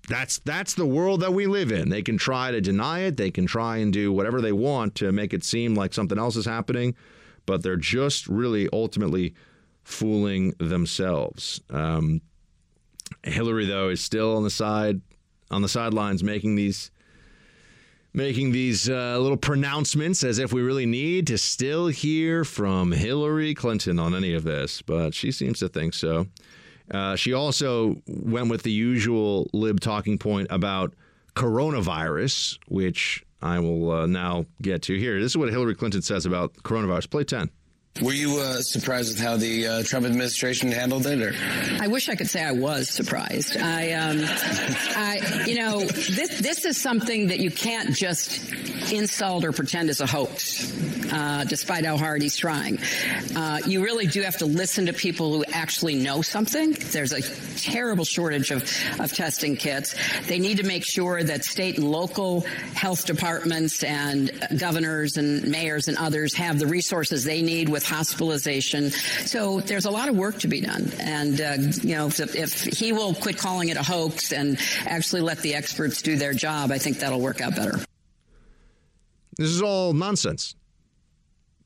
[0.08, 1.90] that's that's the world that we live in.
[1.90, 3.16] They can try to deny it.
[3.16, 6.36] They can try and do whatever they want to make it seem like something else
[6.36, 6.96] is happening,
[7.46, 9.36] but they're just really ultimately
[9.84, 11.62] fooling themselves.
[11.70, 12.22] Um,
[13.24, 15.02] Hillary, though, is still on the side
[15.52, 16.92] on the sidelines making these
[18.14, 23.54] making these uh, little pronouncements as if we really need to still hear from Hillary
[23.54, 26.26] Clinton on any of this, but she seems to think so.
[26.92, 30.96] Uh, she also went with the usual lib talking point about
[31.36, 35.20] coronavirus, which I will uh, now get to here.
[35.20, 37.12] This is what Hillary Clinton says about coronavirus.
[37.12, 37.50] Play 10.
[38.02, 41.22] Were you uh, surprised with how the uh, Trump administration handled it?
[41.22, 41.34] Or?
[41.84, 43.58] I wish I could say I was surprised.
[43.58, 48.54] I, um, I, you know, this this is something that you can't just
[48.94, 50.72] insult or pretend is a hoax,
[51.12, 52.80] uh, despite how hard he's trying.
[53.36, 56.72] Uh, you really do have to listen to people who actually know something.
[56.72, 57.22] There's a
[57.60, 58.64] terrible shortage of,
[59.00, 59.96] of testing kits.
[60.28, 62.42] They need to make sure that state and local
[62.74, 68.92] health departments and governors and mayors and others have the resources they need with hospitalization.
[68.92, 70.92] So there's a lot of work to be done.
[71.00, 75.22] And, uh, you know, if, if, he will quit calling it a hoax and actually
[75.22, 77.80] let the experts do their job, I think that'll work out better.
[79.38, 80.56] This is all nonsense.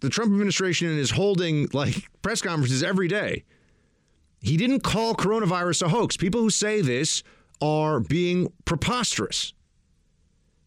[0.04, 3.46] The Trump administration is holding like press conferences every day.
[4.42, 6.18] He didn't call coronavirus a hoax.
[6.18, 7.24] People who say this
[7.62, 9.54] are being preposterous.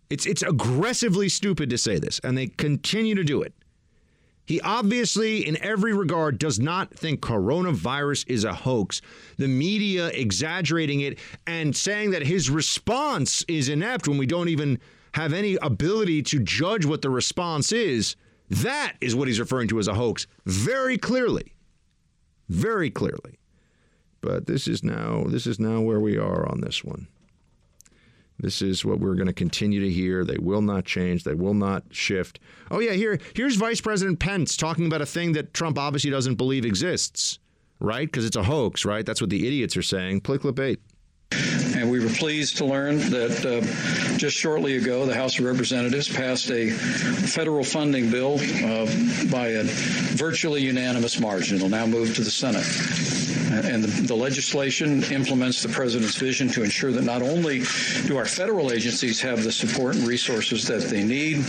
[0.09, 3.53] It's it's aggressively stupid to say this, and they continue to do it.
[4.47, 9.03] He obviously, in every regard, does not think coronavirus is a hoax.
[9.37, 14.79] The media exaggerating it and saying that his response is inept when we don't even
[15.13, 18.17] have any ability to judge what the response is.
[18.49, 21.55] That is what he's referring to as a hoax very clearly.
[22.49, 23.39] Very clearly.
[24.21, 27.09] But this is now this is now where we are on this one.
[28.39, 30.25] This is what we're going to continue to hear.
[30.25, 31.25] They will not change.
[31.25, 32.39] They will not shift.
[32.71, 36.35] Oh yeah, here here's Vice President Pence talking about a thing that Trump obviously doesn't
[36.35, 37.39] believe exists,
[37.81, 38.07] right?
[38.07, 39.07] Because it's a hoax, right?
[39.07, 40.21] That's what the idiots are saying.
[40.21, 40.81] Play clip eight.
[41.77, 46.09] And we were pleased to learn that uh, just shortly ago, the House of Representatives
[46.09, 48.87] passed a federal funding bill uh,
[49.31, 49.65] by a
[50.15, 51.57] virtually unanimous margin.
[51.57, 52.65] It'll now move to the Senate.
[53.65, 57.63] And the, the, legislation implements the president's vision to ensure that not only
[58.07, 61.45] do our federal agencies have the support and resources that they need,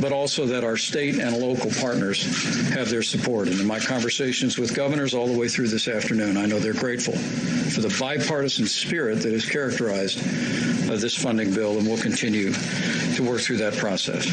[0.00, 2.24] but also that our state and local partners
[2.70, 3.48] have their support.
[3.48, 6.74] And in my conversations with governors all the way through this afternoon, I know they're
[6.74, 10.18] grateful for the bipartisan spirit that has characterized
[10.90, 14.28] uh, this funding bill, and we'll continue to work through that process.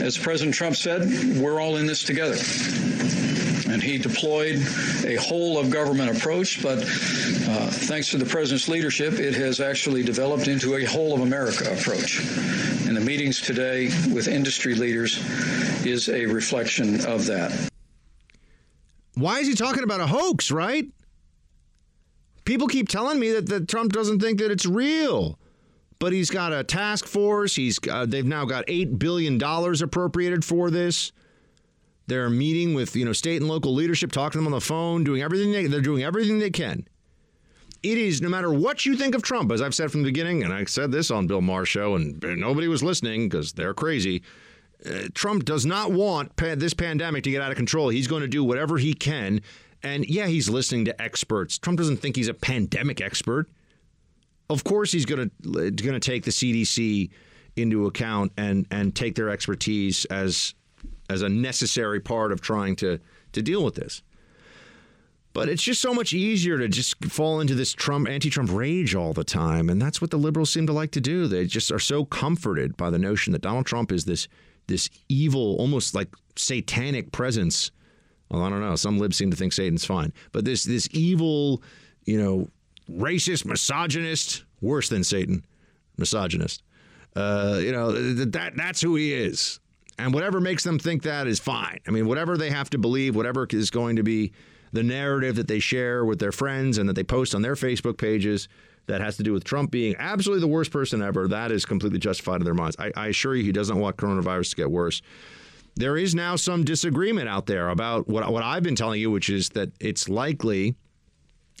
[0.00, 1.02] As President Trump said,
[1.36, 2.36] we're all in this together
[3.74, 4.56] and he deployed
[5.04, 6.62] a whole of government approach.
[6.62, 11.22] But uh, thanks to the president's leadership, it has actually developed into a whole of
[11.22, 12.20] America approach.
[12.86, 15.18] And the meetings today with industry leaders
[15.84, 17.68] is a reflection of that.
[19.14, 20.86] Why is he talking about a hoax, right?
[22.44, 25.38] People keep telling me that, that Trump doesn't think that it's real.
[25.98, 27.54] But he's got a task force.
[27.54, 31.12] He's uh, they've now got eight billion dollars appropriated for this.
[32.06, 35.04] They're meeting with you know state and local leadership, talking to them on the phone,
[35.04, 36.86] doing everything they, they're doing everything they can.
[37.82, 40.42] It is no matter what you think of Trump, as I've said from the beginning,
[40.42, 44.22] and I said this on Bill Maher's show, and nobody was listening because they're crazy.
[44.84, 47.88] Uh, Trump does not want pa- this pandemic to get out of control.
[47.90, 49.40] He's going to do whatever he can,
[49.84, 51.58] and yeah, he's listening to experts.
[51.58, 53.48] Trump doesn't think he's a pandemic expert.
[54.50, 57.10] Of course, he's going to going to take the CDC
[57.56, 60.54] into account and and take their expertise as
[61.08, 62.98] as a necessary part of trying to
[63.32, 64.02] to deal with this.
[65.34, 69.12] But it's just so much easier to just fall into this Trump anti-Trump rage all
[69.12, 71.26] the time, and that's what the liberals seem to like to do.
[71.26, 74.28] They just are so comforted by the notion that Donald Trump is this
[74.68, 77.70] this evil, almost like satanic presence.
[78.28, 78.76] Well, I don't know.
[78.76, 81.62] Some libs seem to think Satan's fine, but this this evil,
[82.04, 82.48] you know,
[82.90, 85.44] racist, misogynist, worse than Satan,
[85.96, 86.62] misogynist.
[87.14, 89.60] Uh, you know, that that's who he is.
[89.98, 91.78] And whatever makes them think that is fine.
[91.86, 94.32] I mean, whatever they have to believe, whatever is going to be
[94.72, 97.96] the narrative that they share with their friends and that they post on their Facebook
[97.96, 98.48] pages
[98.86, 101.98] that has to do with Trump being absolutely the worst person ever, that is completely
[101.98, 102.76] justified in their minds.
[102.78, 105.00] I, I assure you, he doesn't want coronavirus to get worse.
[105.76, 109.28] There is now some disagreement out there about what, what I've been telling you, which
[109.28, 110.74] is that it's likely,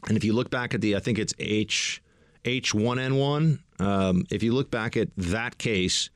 [0.06, 2.00] and if you look back at the, I think it's H
[2.44, 6.10] H1N1, um, if you look back at that case,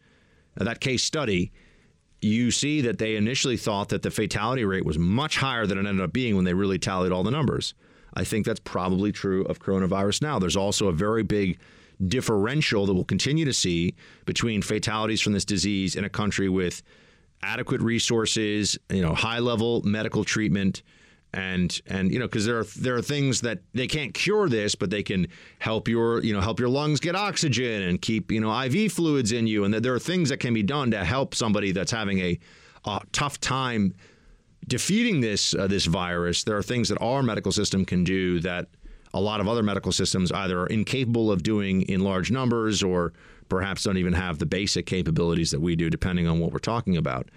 [0.61, 1.51] uh, that case study,
[2.21, 5.87] you see that they initially thought that the fatality rate was much higher than it
[5.87, 7.75] ended up being when they really tallied all the numbers.
[8.15, 10.39] I think that's probably true of coronavirus now.
[10.39, 11.59] There's also a very big
[12.07, 13.95] differential that we'll continue to see
[14.25, 16.83] between fatalities from this disease in a country with
[17.43, 20.83] adequate resources, you know, high level medical treatment,
[21.33, 24.75] and and you know because there are there are things that they can't cure this
[24.75, 25.27] but they can
[25.59, 29.33] help your you know help your lungs get oxygen and keep you know IV fluids
[29.33, 29.65] in you.
[29.65, 32.39] And that there are things that can be done to help somebody that's having a,
[32.85, 33.95] a tough time
[34.67, 36.45] defeating this uh, this virus.
[36.45, 38.69] There are things that our medical system can do that
[39.15, 43.13] a lot of other medical systems either are incapable of doing in large numbers or
[43.49, 46.97] perhaps don't even have the basic capabilities that we do depending on what we're talking
[46.97, 47.29] about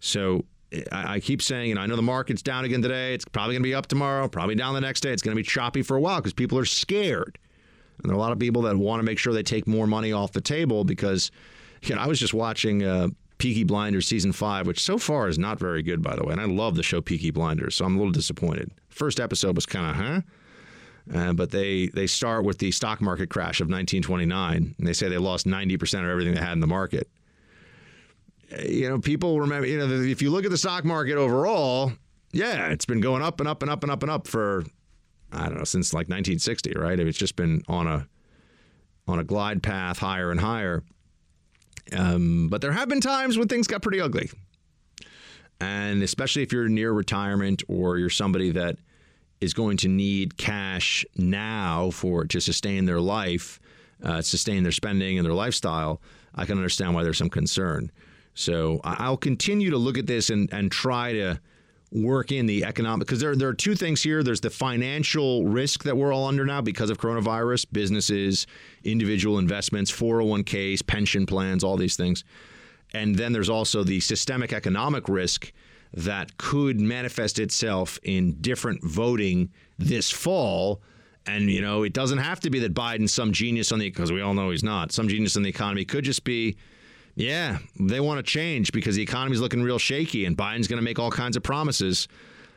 [0.00, 0.44] so
[0.92, 3.14] I, keep saying, and I know the market's down again today.
[3.14, 5.12] It's probably going to be up tomorrow, probably down the next day.
[5.12, 7.38] It's going to be choppy for a while because people are scared.
[8.02, 9.86] And there are a lot of people that want to make sure they take more
[9.86, 11.30] money off the table because,
[11.82, 13.08] you know, I was just watching uh,
[13.38, 16.32] Peaky Blinders season five, which so far is not very good, by the way.
[16.32, 18.70] And I love the show Peaky Blinders, so I'm a little disappointed.
[18.88, 20.20] First episode was kind of, huh?
[21.12, 25.08] Uh, but they they start with the stock market crash of 1929, and they say
[25.08, 27.08] they lost 90% of everything they had in the market
[28.62, 31.92] you know, people remember, you know, if you look at the stock market overall,
[32.32, 34.64] yeah, it's been going up and up and up and up and up for,
[35.32, 36.98] I don't know, since like 1960, right?
[36.98, 38.06] It's just been on a
[39.06, 40.82] on a glide path higher and higher.
[41.92, 44.30] Um, but there have been times when things got pretty ugly.
[45.60, 48.76] And especially if you're near retirement or you're somebody that
[49.40, 53.60] is going to need cash now for to sustain their life,
[54.02, 56.00] uh, sustain their spending and their lifestyle,
[56.34, 57.90] I can understand why there's some concern.
[58.34, 61.40] So I'll continue to look at this and, and try to
[61.92, 64.24] work in the economic because there, there are two things here.
[64.24, 68.48] There's the financial risk that we're all under now because of coronavirus, businesses,
[68.82, 72.24] individual investments, 401ks, pension plans, all these things.
[72.92, 75.52] And then there's also the systemic economic risk
[75.94, 80.82] that could manifest itself in different voting this fall.
[81.26, 84.12] And, you know, it doesn't have to be that Biden's some genius on the, because
[84.12, 85.84] we all know he's not, some genius on the economy.
[85.84, 86.56] Could just be
[87.16, 90.82] yeah, they want to change because the economy's looking real shaky and Biden's going to
[90.82, 92.08] make all kinds of promises.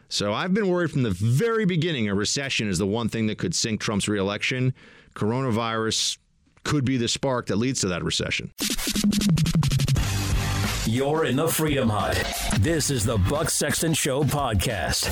[0.09, 3.37] So I've been worried from the very beginning a recession is the one thing that
[3.37, 4.73] could sink Trump's reelection.
[5.15, 6.17] Coronavirus
[6.63, 8.51] could be the spark that leads to that recession.
[10.97, 12.15] You're in the Freedom Hut.
[12.59, 15.05] This is the Buck Sexton Show podcast.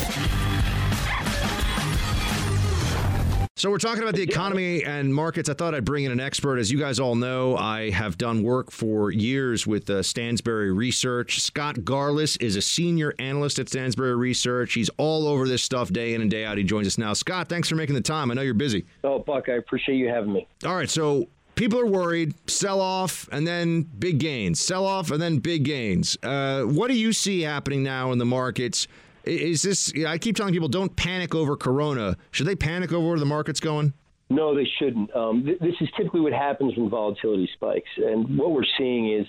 [3.55, 5.47] So we're talking about the economy and markets.
[5.47, 6.57] I thought I'd bring in an expert.
[6.57, 11.39] As you guys all know, I have done work for years with uh, Stansberry Research.
[11.39, 14.73] Scott Garliss is a senior analyst at Stansberry Research.
[14.73, 16.57] He's all over this stuff day in and day out.
[16.57, 17.13] He joins us now.
[17.13, 18.31] Scott, thanks for making the time.
[18.31, 18.85] I know you're busy.
[19.03, 20.47] Oh, Buck, I appreciate you having me.
[20.65, 25.21] All right, so people are worried sell off and then big gains sell off and
[25.21, 28.87] then big gains uh, what do you see happening now in the markets
[29.25, 29.91] is this?
[30.05, 32.15] I keep telling people don't panic over Corona.
[32.31, 33.93] Should they panic over where the market's going?
[34.29, 35.15] No, they shouldn't.
[35.15, 39.25] Um, th- this is typically what happens when volatility spikes, and what we're seeing is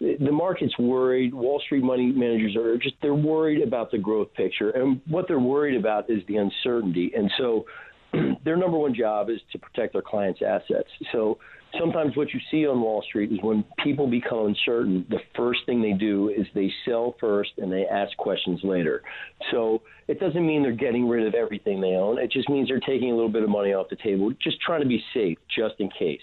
[0.00, 1.34] the market's worried.
[1.34, 5.38] Wall Street money managers are just they're worried about the growth picture, and what they're
[5.38, 7.12] worried about is the uncertainty.
[7.14, 7.66] And so,
[8.44, 10.88] their number one job is to protect their clients' assets.
[11.12, 11.38] So
[11.78, 15.82] sometimes what you see on Wall Street is when people become uncertain, the first thing
[15.82, 19.02] they do is they sell first and they ask questions later.
[19.50, 22.18] So it doesn't mean they're getting rid of everything they own.
[22.18, 24.82] It just means they're taking a little bit of money off the table, just trying
[24.82, 26.20] to be safe, just in case.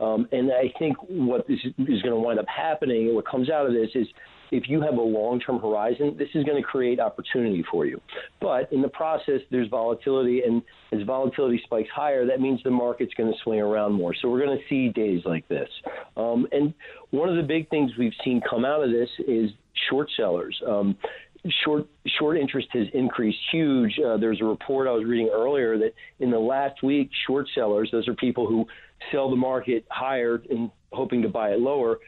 [0.00, 3.66] Um, and I think what is, is going to wind up happening, what comes out
[3.66, 4.06] of this, is
[4.50, 8.00] if you have a long term horizon, this is going to create opportunity for you.
[8.40, 10.62] But in the process, there's volatility, and
[10.92, 14.14] as volatility spikes higher, that means the market's going to swing around more.
[14.20, 15.68] So we're going to see days like this.
[16.16, 16.74] Um, and
[17.10, 19.50] one of the big things we've seen come out of this is
[19.88, 20.60] short sellers.
[20.66, 20.96] Um,
[21.64, 21.86] short
[22.18, 23.98] short interest has increased huge.
[23.98, 27.88] Uh, there's a report I was reading earlier that in the last week, short sellers,
[27.92, 28.66] those are people who
[29.10, 31.98] sell the market higher and hoping to buy it lower,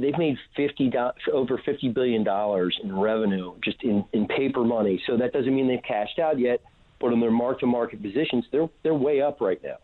[0.00, 0.92] they've made fifty
[1.32, 5.02] over fifty billion dollars in revenue just in, in paper money.
[5.06, 6.60] So that doesn't mean they've cashed out yet,
[7.00, 9.76] but in their mark to market positions, they're they're way up right now.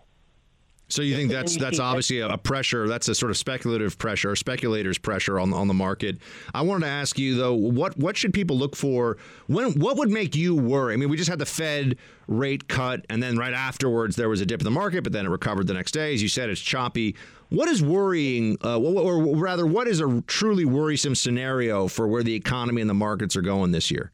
[0.93, 2.87] So you think that's that's obviously a pressure.
[2.87, 6.19] That's a sort of speculative pressure, speculators' pressure on on the market.
[6.53, 9.17] I wanted to ask you though, what what should people look for?
[9.47, 10.93] When what would make you worry?
[10.93, 11.97] I mean, we just had the Fed
[12.29, 15.25] rate cut, and then right afterwards there was a dip in the market, but then
[15.25, 16.13] it recovered the next day.
[16.13, 17.17] As you said, it's choppy.
[17.53, 22.35] What is worrying, uh, or rather, what is a truly worrisome scenario for where the
[22.35, 24.11] economy and the markets are going this year?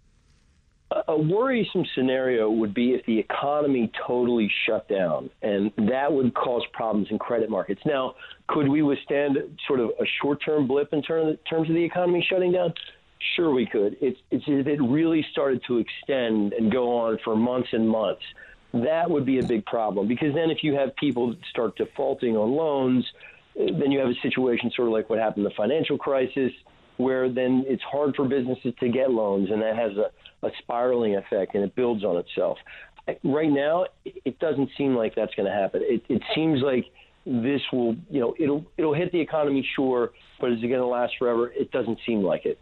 [1.07, 6.63] a worrisome scenario would be if the economy totally shut down, and that would cause
[6.73, 7.81] problems in credit markets.
[7.85, 8.15] Now,
[8.47, 9.37] could we withstand
[9.67, 12.73] sort of a short-term blip in terms of the economy shutting down?
[13.37, 13.97] Sure, we could.
[14.01, 18.23] It's, it's if it really started to extend and go on for months and months.
[18.73, 22.51] That would be a big problem because then if you have people start defaulting on
[22.51, 23.05] loans,
[23.59, 26.53] then you have a situation sort of like what happened in the financial crisis
[26.97, 31.17] where then it's hard for businesses to get loans, and that has a, a spiraling
[31.17, 32.59] effect, and it builds on itself.
[33.25, 35.81] Right now, it doesn't seem like that's going to happen.
[35.85, 36.85] It, it seems like
[37.25, 40.11] this will, you know, it'll it'll hit the economy, sure,
[40.41, 41.51] but is it going to last forever?
[41.53, 42.59] It doesn't seem like it.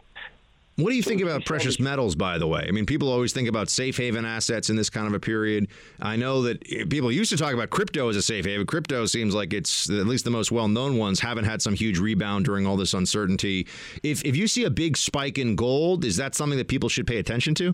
[0.77, 2.63] What do you think about precious metals, by the way?
[2.67, 5.69] I mean, people always think about safe haven assets in this kind of a period.
[5.99, 8.67] I know that eh, people used to talk about crypto as a safe haven.
[8.67, 11.97] Crypto seems like it's at least the most well known ones haven't had some huge
[11.97, 13.65] rebound during all this uncertainty.
[14.03, 17.07] If, if you see a big spike in gold, is that something that people should
[17.07, 17.73] pay attention to?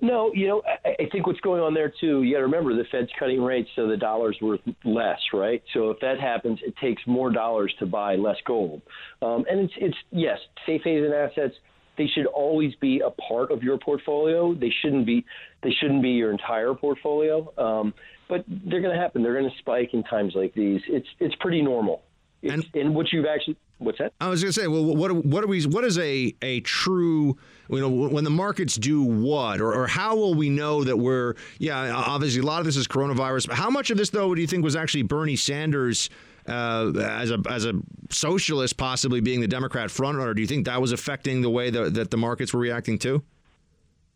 [0.00, 2.22] No, you know, I think what's going on there too.
[2.22, 5.62] You got to remember the Fed's cutting rates, so the dollar's worth less, right?
[5.72, 8.82] So if that happens, it takes more dollars to buy less gold.
[9.22, 11.54] Um, and it's it's yes, safe haven assets.
[11.96, 14.52] They should always be a part of your portfolio.
[14.52, 15.24] They shouldn't be
[15.62, 17.50] they shouldn't be your entire portfolio.
[17.56, 17.94] Um,
[18.28, 19.22] but they're going to happen.
[19.22, 20.82] They're going to spike in times like these.
[20.88, 22.02] It's it's pretty normal.
[22.42, 24.14] It's, and, and what you've actually What's that?
[24.20, 25.62] I was going to say, well, what what are we?
[25.64, 27.36] What is a a true?
[27.68, 31.34] You know, when the markets do what, or, or how will we know that we're?
[31.58, 33.48] Yeah, obviously, a lot of this is coronavirus.
[33.48, 36.08] But how much of this, though, do you think was actually Bernie Sanders?
[36.48, 37.72] Uh, as a as a
[38.08, 41.94] socialist, possibly being the Democrat frontrunner, do you think that was affecting the way that,
[41.94, 43.20] that the markets were reacting to?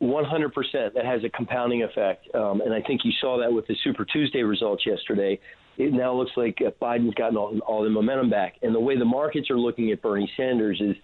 [0.00, 0.94] 100%.
[0.94, 2.32] That has a compounding effect.
[2.34, 5.38] Um, and I think you saw that with the Super Tuesday results yesterday
[5.81, 8.57] it now looks like Biden's gotten all, all the momentum back.
[8.62, 10.97] And the way the markets are looking at Bernie Sanders is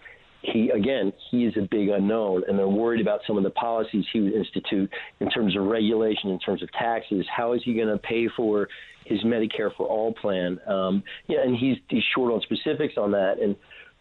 [0.42, 4.04] he again he is a big unknown and they're worried about some of the policies
[4.12, 4.88] he would institute
[5.18, 8.68] in terms of regulation in terms of taxes how is he going to pay for
[9.06, 13.40] his medicare for all plan um, yeah and he's he's short on specifics on that
[13.42, 13.56] and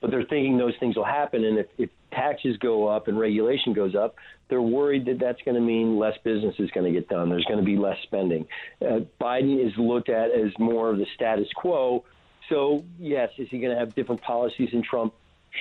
[0.05, 1.43] but they're thinking those things will happen.
[1.43, 4.15] And if, if taxes go up and regulation goes up,
[4.49, 7.29] they're worried that that's going to mean less business is going to get done.
[7.29, 8.45] There's going to be less spending.
[8.81, 12.03] Uh, Biden is looked at as more of the status quo.
[12.49, 15.13] So, yes, is he going to have different policies than Trump?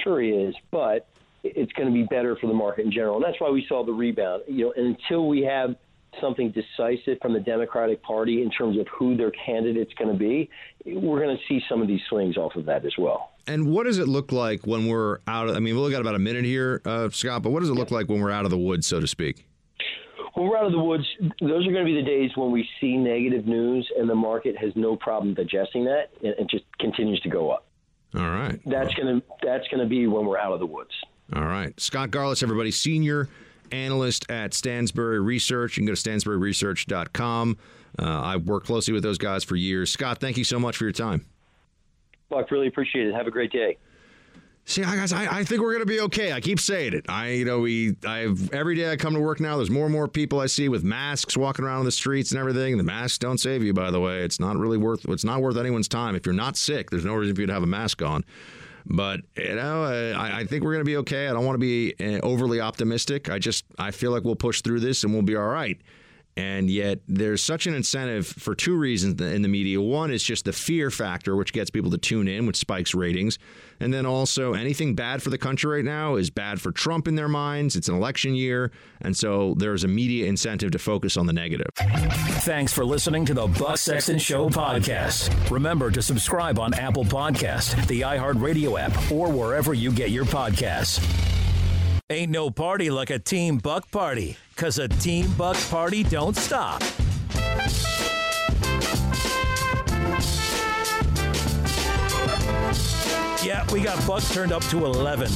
[0.02, 0.54] Sure, he is.
[0.70, 1.08] But
[1.42, 3.16] it's going to be better for the market in general.
[3.16, 4.42] And that's why we saw the rebound.
[4.46, 5.76] You know, and until we have
[6.20, 10.48] something decisive from the Democratic Party in terms of who their candidate's going to be,
[10.86, 13.30] we're going to see some of these swings off of that as well.
[13.46, 16.00] And what does it look like when we're out of, I mean, we've only got
[16.00, 18.44] about a minute here, uh, Scott, but what does it look like when we're out
[18.44, 19.46] of the woods, so to speak?
[20.34, 21.04] When we're out of the woods,
[21.40, 24.56] those are going to be the days when we see negative news and the market
[24.56, 27.66] has no problem digesting that and it just continues to go up.
[28.16, 28.60] All right.
[28.64, 29.06] That's well.
[29.06, 30.90] going to that's going to be when we're out of the woods.
[31.32, 31.78] All right.
[31.80, 33.28] Scott Garliss, everybody, senior
[33.72, 35.76] analyst at Stansberry Research.
[35.76, 37.56] You can go to stansberryresearch.com.
[37.98, 39.90] Uh, I've worked closely with those guys for years.
[39.90, 41.26] Scott, thank you so much for your time.
[42.28, 43.14] Buck, really appreciate it.
[43.14, 43.78] Have a great day.
[44.66, 46.32] See, guys, I, I think we're gonna be okay.
[46.32, 47.04] I keep saying it.
[47.06, 49.56] I, you know, we, I have every day I come to work now.
[49.56, 52.40] There's more and more people I see with masks walking around on the streets and
[52.40, 52.78] everything.
[52.78, 54.22] The masks don't save you, by the way.
[54.22, 55.06] It's not really worth.
[55.06, 56.14] It's not worth anyone's time.
[56.14, 58.24] If you're not sick, there's no reason for you to have a mask on.
[58.86, 61.28] But you know, I, I think we're going to be okay.
[61.28, 63.28] I don't want to be uh, overly optimistic.
[63.28, 65.78] I just I feel like we'll push through this and we'll be all right.
[66.36, 69.80] And yet, there's such an incentive for two reasons in the media.
[69.80, 73.38] One is just the fear factor, which gets people to tune in, which spikes ratings.
[73.78, 77.14] And then also, anything bad for the country right now is bad for Trump in
[77.14, 77.76] their minds.
[77.76, 78.72] It's an election year.
[79.00, 81.68] And so there's a media incentive to focus on the negative.
[82.42, 85.50] Thanks for listening to the Buck Sexton Show podcast.
[85.50, 91.00] Remember to subscribe on Apple Podcast, the iHeartRadio app, or wherever you get your podcasts.
[92.10, 96.82] Ain't no party like a Team Buck party, cause a Team Buck party don't stop.
[103.44, 105.30] Yeah, we got Buck turned up to 11.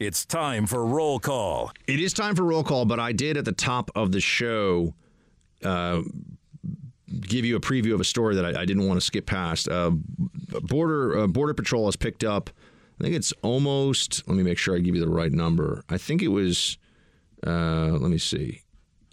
[0.00, 1.70] It's time for roll call.
[1.86, 4.92] It is time for roll call, but I did at the top of the show
[5.62, 6.02] uh,
[7.20, 9.68] give you a preview of a story that I, I didn't want to skip past.
[9.68, 9.90] Uh,
[10.62, 12.50] Border uh, Border Patrol has picked up.
[13.00, 14.26] I think it's almost.
[14.28, 15.82] Let me make sure I give you the right number.
[15.88, 16.78] I think it was.
[17.46, 18.62] Uh, let me see.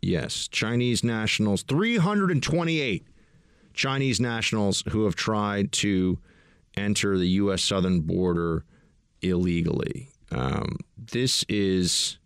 [0.01, 1.63] Yes, Chinese nationals.
[1.63, 3.07] Three hundred and twenty-eight
[3.73, 6.19] Chinese nationals who have tried to
[6.77, 7.63] enter the U.S.
[7.63, 8.65] southern border
[9.21, 10.09] illegally.
[10.31, 12.17] Um, this is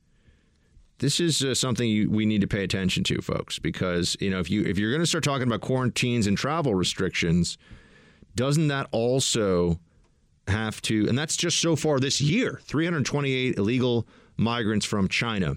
[0.99, 4.39] this is uh, something you, we need to pay attention to, folks, because you know
[4.39, 7.57] if you if you're going to start talking about quarantines and travel restrictions,
[8.35, 9.79] doesn't that also
[10.47, 11.07] have to?
[11.07, 14.07] And that's just so far this year, 328 illegal
[14.37, 15.55] migrants from China,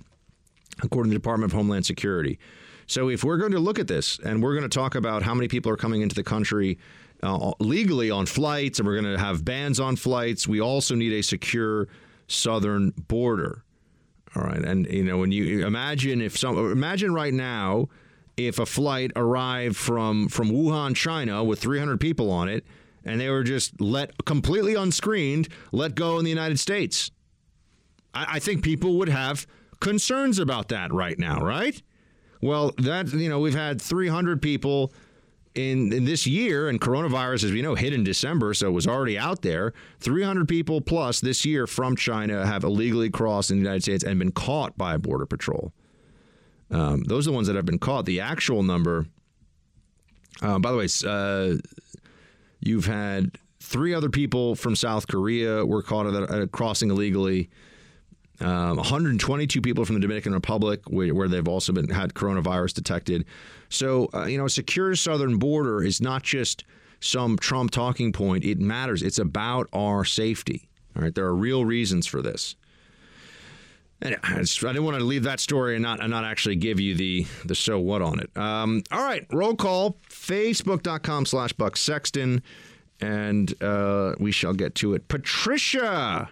[0.82, 2.38] according to the Department of Homeland Security.
[2.86, 5.34] So if we're going to look at this and we're going to talk about how
[5.34, 6.78] many people are coming into the country
[7.22, 11.12] uh, legally on flights, and we're going to have bans on flights, we also need
[11.12, 11.88] a secure
[12.28, 13.62] southern border.
[14.36, 17.88] All right, and you know when you imagine if some imagine right now
[18.36, 22.64] if a flight arrived from from Wuhan, China, with 300 people on it,
[23.04, 27.10] and they were just let completely unscreened, let go in the United States.
[28.14, 29.46] I, I think people would have
[29.80, 31.80] concerns about that right now, right?
[32.40, 34.92] Well, that you know we've had 300 people
[35.58, 38.86] in, in this year, and coronavirus, as we know, hit in December, so it was
[38.86, 39.72] already out there.
[39.98, 44.20] 300 people plus this year from China have illegally crossed in the United States and
[44.20, 45.72] been caught by Border Patrol.
[46.70, 48.04] Um, those are the ones that have been caught.
[48.04, 49.06] The actual number,
[50.40, 51.56] uh, by the way, uh,
[52.60, 57.50] you've had three other people from South Korea were caught at, at crossing illegally.
[58.40, 63.24] Um, 122 people from the Dominican Republic, where, where, they've also been had coronavirus detected.
[63.68, 66.64] So, uh, you know, a secure southern border is not just
[67.00, 68.44] some Trump talking point.
[68.44, 69.02] It matters.
[69.02, 70.68] It's about our safety.
[70.96, 72.56] All right, there are real reasons for this.
[74.00, 76.94] And I didn't want to leave that story and not and not actually give you
[76.94, 78.36] the the so what on it.
[78.36, 79.96] Um, all right, roll call.
[80.08, 82.42] Facebook.com slash Buck Sexton,
[83.00, 85.08] and uh, we shall get to it.
[85.08, 86.30] Patricia.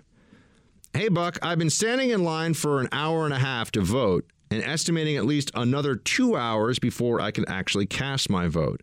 [0.94, 4.24] Hey, Buck, I've been standing in line for an hour and a half to vote
[4.50, 8.82] and estimating at least another two hours before I can actually cast my vote.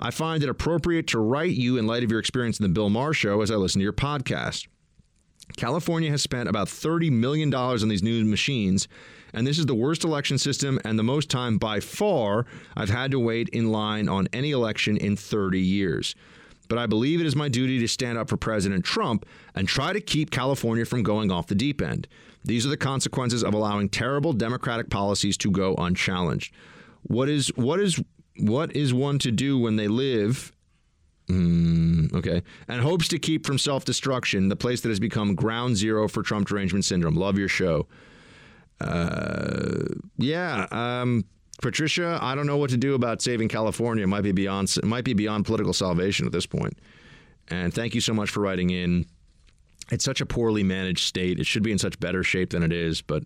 [0.00, 2.90] I find it appropriate to write you in light of your experience in the Bill
[2.90, 4.68] Maher show as I listen to your podcast.
[5.56, 8.86] California has spent about $30 million on these new machines,
[9.32, 13.10] and this is the worst election system and the most time by far I've had
[13.12, 16.14] to wait in line on any election in 30 years
[16.68, 19.92] but I believe it is my duty to stand up for President Trump and try
[19.92, 22.06] to keep California from going off the deep end.
[22.44, 26.54] These are the consequences of allowing terrible democratic policies to go unchallenged.
[27.02, 28.02] What is what is
[28.38, 30.52] what is one to do when they live
[31.28, 32.42] Mm, okay.
[32.68, 36.22] And hopes to keep from self destruction, the place that has become ground zero for
[36.22, 37.14] Trump derangement syndrome.
[37.14, 37.86] Love your show.
[38.80, 39.84] Uh,
[40.16, 40.66] yeah.
[40.70, 41.24] Um,
[41.60, 44.04] Patricia, I don't know what to do about saving California.
[44.04, 46.78] It might be beyond it might be beyond political salvation at this point.
[47.48, 49.06] And thank you so much for writing in.
[49.90, 51.40] It's such a poorly managed state.
[51.40, 53.24] It should be in such better shape than it is, but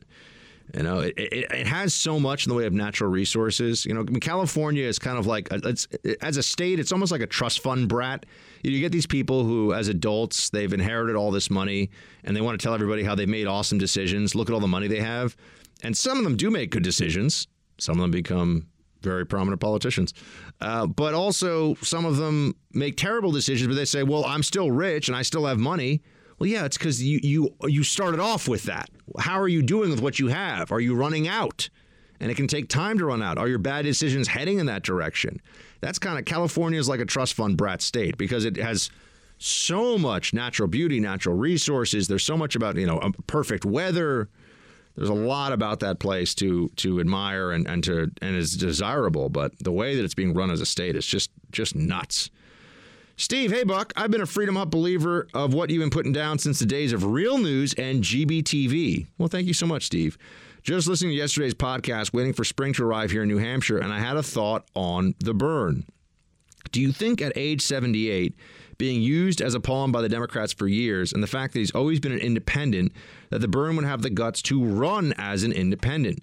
[0.75, 3.85] you know, it, it, it has so much in the way of natural resources.
[3.85, 5.87] You know, I mean, California is kind of like it's
[6.21, 8.27] as a state, it's almost like a trust fund brat.
[8.63, 11.91] You get these people who, as adults, they've inherited all this money
[12.25, 14.35] and they want to tell everybody how they made awesome decisions.
[14.35, 15.37] Look at all the money they have,
[15.83, 17.49] and some of them do make good decisions.
[17.79, 18.69] Some of them become
[19.03, 20.15] very prominent politicians.
[20.61, 24.71] Uh, but also, some of them make terrible decisions, but they say, well, I'm still
[24.71, 26.03] rich and I still have money.
[26.43, 28.91] Well, yeah, it's because you, you, you started off with that.
[29.17, 30.73] How are you doing with what you have?
[30.73, 31.71] Are you running out?
[32.19, 33.39] And it can take time to run out.
[33.39, 35.41] Are your bad decisions heading in that direction?
[35.81, 38.91] That's kind of California is like a trust fund brat state because it has
[39.39, 42.09] so much natural beauty, natural resources.
[42.09, 44.29] There's so much about, you know, um, perfect weather
[44.97, 49.31] there's a lot about that place to to admire and, and to and is desirable,
[49.31, 52.29] but the way that it's being run as a state is just just nuts.
[53.17, 56.39] Steve, hey Buck, I've been a Freedom Hut believer of what you've been putting down
[56.39, 59.07] since the days of Real News and GBTV.
[59.19, 60.17] Well, thank you so much, Steve.
[60.63, 63.93] Just listening to yesterday's podcast, waiting for spring to arrive here in New Hampshire, and
[63.93, 65.85] I had a thought on the burn.
[66.71, 68.35] Do you think at age 78,
[68.79, 71.73] being used as a pawn by the Democrats for years, and the fact that he's
[71.73, 72.93] always been an independent,
[73.31, 76.23] that the burn would have the guts to run as an independent?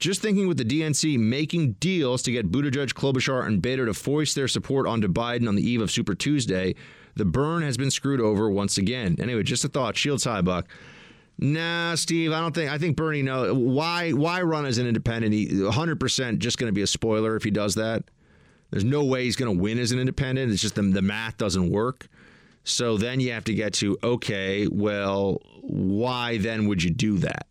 [0.00, 4.34] Just thinking with the DNC making deals to get Buttigieg, Klobuchar, and Beto to foist
[4.34, 6.74] their support onto Biden on the eve of Super Tuesday,
[7.16, 9.16] the burn has been screwed over once again.
[9.20, 9.98] Anyway, just a thought.
[9.98, 10.66] Shields high, Buck.
[11.38, 12.70] Nah, Steve, I don't think.
[12.70, 14.12] I think Bernie knows why.
[14.12, 15.34] Why run as an independent?
[15.34, 18.04] He 100 percent just going to be a spoiler if he does that.
[18.70, 20.50] There's no way he's going to win as an independent.
[20.50, 22.08] It's just the, the math doesn't work.
[22.64, 27.46] So then you have to get to okay, well, why then would you do that?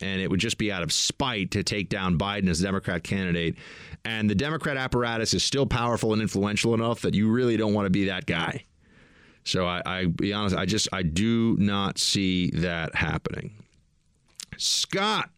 [0.00, 3.04] And it would just be out of spite to take down Biden as a Democrat
[3.04, 3.56] candidate.
[4.04, 7.86] And the Democrat apparatus is still powerful and influential enough that you really don't want
[7.86, 8.64] to be that guy.
[9.44, 13.52] So I, I be honest, I just I do not see that happening.
[14.56, 15.30] Scott.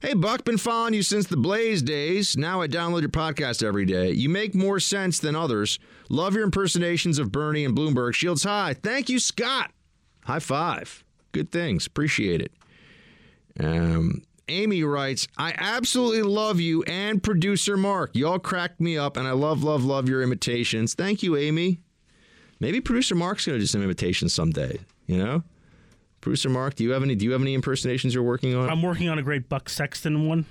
[0.00, 2.34] Hey, Buck, been following you since the Blaze days.
[2.34, 4.12] Now I download your podcast every day.
[4.12, 5.78] You make more sense than others.
[6.08, 8.14] Love your impersonations of Bernie and Bloomberg.
[8.14, 8.72] Shields high.
[8.72, 9.72] Thank you, Scott.
[10.24, 11.04] High five.
[11.32, 11.86] Good things.
[11.86, 12.52] Appreciate it.
[13.58, 18.10] Um, Amy writes, I absolutely love you and producer Mark.
[18.14, 20.94] Y'all cracked me up, and I love, love, love your imitations.
[20.94, 21.80] Thank you, Amy.
[22.58, 24.78] Maybe producer Mark's going to do some imitations someday.
[25.06, 25.42] You know,
[26.20, 27.14] producer Mark, do you have any?
[27.14, 28.68] Do you have any impersonations you're working on?
[28.68, 30.46] I'm working on a great Buck Sexton one.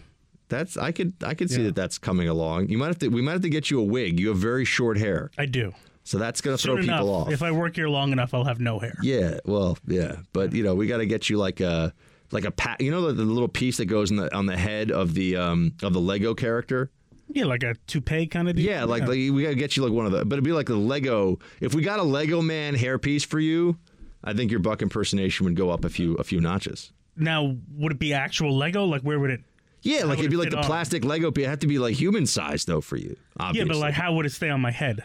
[0.50, 1.66] That's I could I could see Yeah.
[1.68, 2.70] that that's coming along.
[2.70, 4.20] You might have to we might have to get you a wig.
[4.20, 5.74] You have very short hair, I do.
[6.04, 7.32] so that's going to throw Soon people off.
[7.32, 8.96] If I work here long enough, I'll have no hair.
[9.04, 11.94] Yeah, well, yeah, but you know, we got to get you like a
[12.32, 12.82] like a pat.
[12.82, 15.36] You know the, the little piece that goes in the on the head of the
[15.38, 16.92] um of the Lego character.
[17.32, 18.66] Yeah, like a toupee kind of deal.
[18.66, 20.26] Yeah, like, like we got to get you like one of the.
[20.26, 21.38] But it'd be like the Lego.
[21.62, 23.78] If we got a Lego man hairpiece for you,
[24.24, 26.92] I think your Buck impersonation would go up a few a few notches.
[27.16, 28.86] Now, would it be actual Lego?
[28.86, 29.42] Like, where would it?
[29.82, 30.64] Yeah, like it'd be it like the on?
[30.64, 31.30] plastic Lego.
[31.30, 33.16] It'd have to be like human size though for you.
[33.40, 33.68] Obviously.
[33.68, 35.04] Yeah, but like, how would it stay on my head?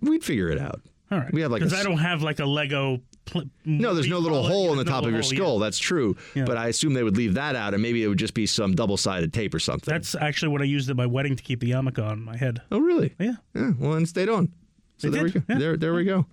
[0.00, 0.80] we'd figure it out.
[1.10, 1.32] All right.
[1.32, 3.00] We have like because I don't have like a Lego.
[3.30, 5.36] Pl- No, there's no little hole in the top of your hole, yeah.
[5.38, 5.58] skull.
[5.58, 6.16] That's true.
[6.34, 6.44] Yeah.
[6.44, 8.74] But I assume they would leave that out, and maybe it would just be some
[8.74, 9.92] double-sided tape or something.
[9.92, 12.62] That's actually what I used at my wedding to keep the yarmulke on my head.
[12.72, 13.14] Oh, really?
[13.18, 13.34] Yeah.
[13.54, 13.72] Yeah.
[13.78, 14.52] Well, and stayed on.
[14.96, 15.58] So It there did, we go.
[15.60, 16.26] There, there we go.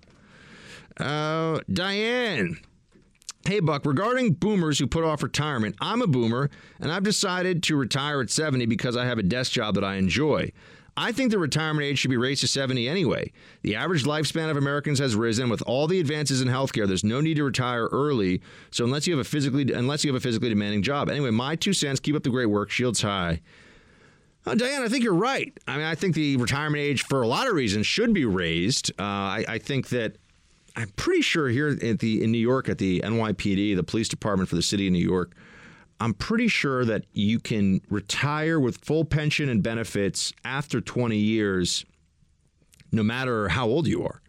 [1.00, 2.58] Uh, Diane.
[3.48, 6.50] Hey, Buck, regarding boomers who put off retirement, I'm a boomer
[6.80, 9.96] and I've decided to retire at 70 because I have a desk job that I
[9.96, 10.52] enjoy.
[10.98, 13.32] I think the retirement age should be raised to 70 anyway.
[13.64, 16.88] The average lifespan of Americans has risen with all the advances in healthcare.
[16.88, 18.42] There's no need to retire early.
[18.72, 21.10] So unless you have a physically unless you have a physically demanding job.
[21.10, 22.70] Anyway, my two cents, keep up the great work.
[22.70, 23.42] Shields high.
[24.46, 25.52] Uh, Diane, I think you're right.
[25.68, 28.92] I mean, I think the retirement age, for a lot of reasons, should be raised.
[29.00, 30.18] Uh, I, I think that
[30.76, 34.48] I'm pretty sure here at the in New York at the NYPD, the police department
[34.48, 35.34] for the city of New York,
[36.00, 41.86] I'm pretty sure that you can retire with full pension and benefits after 20 years,
[42.92, 44.22] no matter how old you are.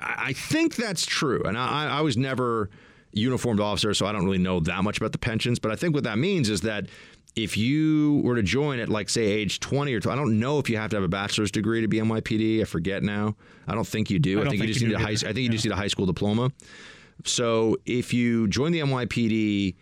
[0.00, 2.68] I think that's true, and I, I was never
[3.12, 5.58] uniformed officer, so I don't really know that much about the pensions.
[5.58, 6.86] But I think what that means is that
[7.36, 10.58] if you were to join at like say age 20 or 20, I don't know
[10.58, 12.60] if you have to have a bachelor's degree to be NYPD.
[12.60, 13.36] I forget now.
[13.66, 14.38] I don't think you do.
[14.38, 15.12] I I, don't think, you just you need a high.
[15.12, 15.28] either.
[15.28, 16.50] I think you just need a high school diploma.
[17.24, 19.74] So if you join the NYPD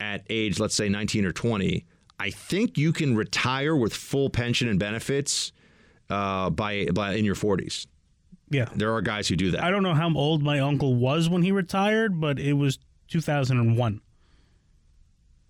[0.00, 1.84] at age, let's say 19 or 20,
[2.20, 5.52] I think you can retire with full pension and benefits
[6.10, 7.86] uh, by by in your 40s.
[8.50, 8.68] Yeah.
[8.74, 9.62] There are guys who do that.
[9.62, 14.00] I don't know how old my uncle was when he retired, but it was 2001.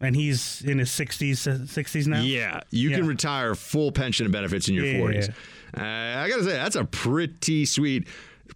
[0.00, 2.22] And he's in his 60s, 60s now?
[2.22, 5.28] Yeah, you can retire full pension and benefits in your Yeah, yeah, 40s.
[5.76, 8.06] Uh, I gotta say, that's a pretty sweet,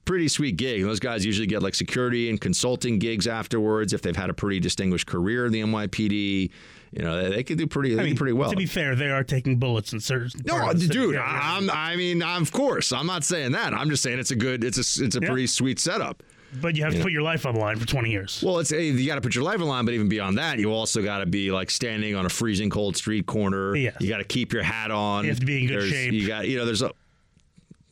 [0.04, 0.82] pretty sweet gig.
[0.82, 4.60] Those guys usually get like security and consulting gigs afterwards if they've had a pretty
[4.60, 6.50] distinguished career in the NYPD.
[6.94, 8.50] You know, they, they could do pretty, they I do mean, pretty well.
[8.50, 10.30] To be fair, they are taking bullets in certain.
[10.44, 10.98] No, parts of the city.
[10.98, 11.14] dude.
[11.14, 11.56] Yeah, yeah.
[11.56, 13.72] I'm, I mean, of course, I'm not saying that.
[13.72, 15.28] I'm just saying it's a good, it's a, it's a Yeah.
[15.28, 16.22] pretty sweet setup.
[16.60, 18.42] But you have to put your life on the line for 20 years.
[18.44, 20.36] Well, it's a, you got to put your life on the line, but even beyond
[20.36, 23.74] that, you also got to be like standing on a freezing cold street corner.
[23.74, 23.96] Yes.
[24.00, 25.24] You got to keep your hat on.
[25.24, 26.12] You have to be in good There's- shape.
[26.12, 26.92] You got, you know, there's a.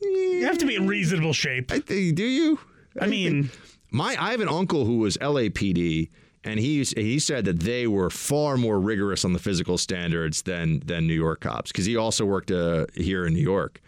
[0.00, 1.70] You have to be in reasonable shape.
[1.70, 2.58] I think, do you?
[3.00, 3.50] I mean,
[3.90, 6.08] My, I have an uncle who was LAPD,
[6.44, 10.80] and he he said that they were far more rigorous on the physical standards than
[10.80, 13.80] than New York cops because he also worked uh, here in New York.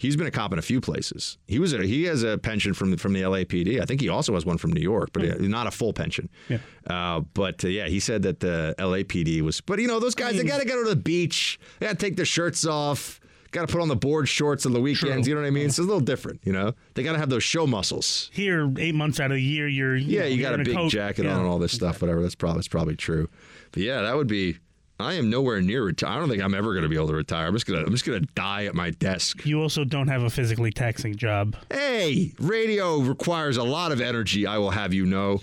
[0.00, 1.38] He's been a cop in a few places.
[1.48, 3.80] He was a, he has a pension from from the LAPD.
[3.80, 6.28] I think he also has one from New York, but uh, not a full pension.
[6.48, 6.58] Yeah.
[6.86, 9.60] Uh, but uh, yeah, he said that the LAPD was.
[9.60, 11.58] But you know, those guys they got to go to the beach.
[11.80, 13.18] They got to take their shirts off,
[13.50, 15.26] got to put on the board shorts on the weekends.
[15.28, 15.64] You know what I mean?
[15.64, 16.40] so It's a little different.
[16.44, 18.30] You know, they got to have those show muscles.
[18.32, 20.90] Here, eight months out of the year, you're Yeah, know, you got a big coat.
[20.90, 21.32] jacket Yeah.
[21.34, 22.00] on and all this stuff.
[22.02, 22.22] Whatever.
[22.22, 23.28] That's probably that's probably true.
[23.72, 24.56] But yeah, that would be.
[25.00, 26.10] I am nowhere near retire.
[26.16, 27.46] I don't think I'm ever going to be able to retire.
[27.46, 29.46] I'm just gonna I'm just gonna die at my desk.
[29.46, 31.54] You also don't have a physically taxing job.
[31.72, 34.44] Hey, radio requires a lot of energy.
[34.44, 35.40] I will have you know,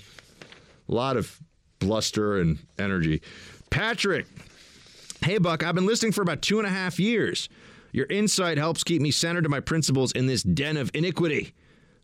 [0.90, 1.40] a lot of
[1.80, 3.22] bluster and energy.
[3.69, 4.26] Patrick,
[5.22, 7.48] hey Buck, I've been listening for about two and a half years.
[7.96, 11.54] Your insight helps keep me centered to my principles in this den of iniquity.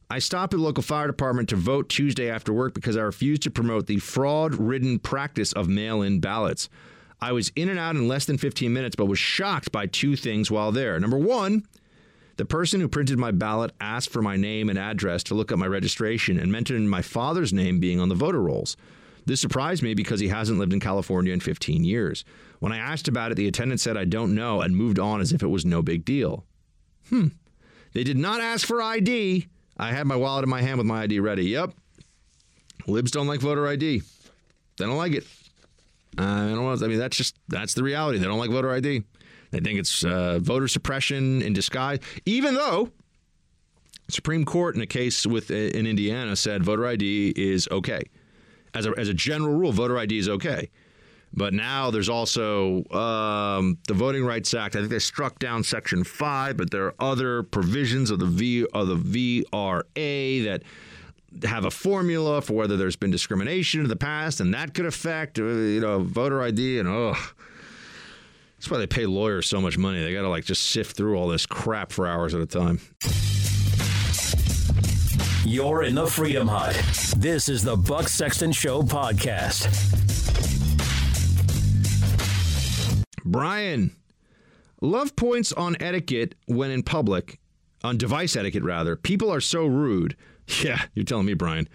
[0.10, 3.42] I stopped at the local fire department to vote Tuesday after work because I refused
[3.42, 6.70] to promote the fraud ridden practice of mail in ballots.
[7.20, 10.16] I was in and out in less than 15 minutes, but was shocked by two
[10.16, 10.98] things while there.
[10.98, 11.66] Number one,
[12.38, 15.60] the person who printed my ballot asked for my name and address to look up
[15.60, 18.78] my registration and mentioned my father's name being on the voter rolls.
[19.26, 22.24] This surprised me because he hasn't lived in California in 15 years.
[22.62, 25.34] When I asked about it, the attendant said, I don't know, and moved on as
[25.34, 26.46] if it was no big deal.
[27.10, 27.30] Hmm.
[27.94, 29.48] They did not ask for ID.
[29.78, 31.46] I had my wallet in my hand with my ID ready.
[31.46, 31.74] Yep.
[32.86, 34.04] Libs don't like voter ID.
[34.78, 35.26] They don't like it.
[36.20, 36.72] I don't know.
[36.72, 38.20] I mean, that's just that's the reality.
[38.20, 39.02] They don't like voter ID.
[39.50, 41.98] They think it's uh, voter suppression in disguise.
[42.28, 42.92] Even though
[44.08, 48.04] Supreme Court in a case with in Indiana said voter ID is okay.
[48.76, 50.70] As a, as a general rule, voter ID is okay.
[51.34, 54.76] But now there's also um, the Voting Rights Act.
[54.76, 58.66] I think they struck down Section Five, but there are other provisions of the V
[58.74, 60.64] of the VRA that
[61.48, 65.40] have a formula for whether there's been discrimination in the past, and that could affect
[65.40, 66.80] uh, you know voter ID.
[66.80, 67.16] And oh,
[68.58, 70.03] that's why they pay lawyers so much money.
[70.03, 72.80] They got to like just sift through all this crap for hours at a time.
[75.45, 76.76] You're in the Freedom Hut.
[77.18, 80.51] This is the Buck Sexton Show podcast.
[83.26, 83.95] Brian,
[84.81, 87.39] love points on etiquette when in public,
[87.84, 88.95] on device etiquette rather.
[88.95, 90.15] People are so rude.
[90.64, 91.69] Yeah, you're telling me, Brian.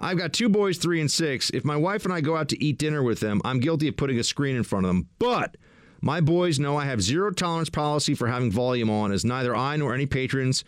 [0.00, 1.48] I've got two boys, three and six.
[1.50, 3.96] If my wife and I go out to eat dinner with them, I'm guilty of
[3.96, 5.08] putting a screen in front of them.
[5.18, 5.56] But
[6.02, 9.76] my boys know I have zero tolerance policy for having volume on, as neither I
[9.76, 10.62] nor any patrons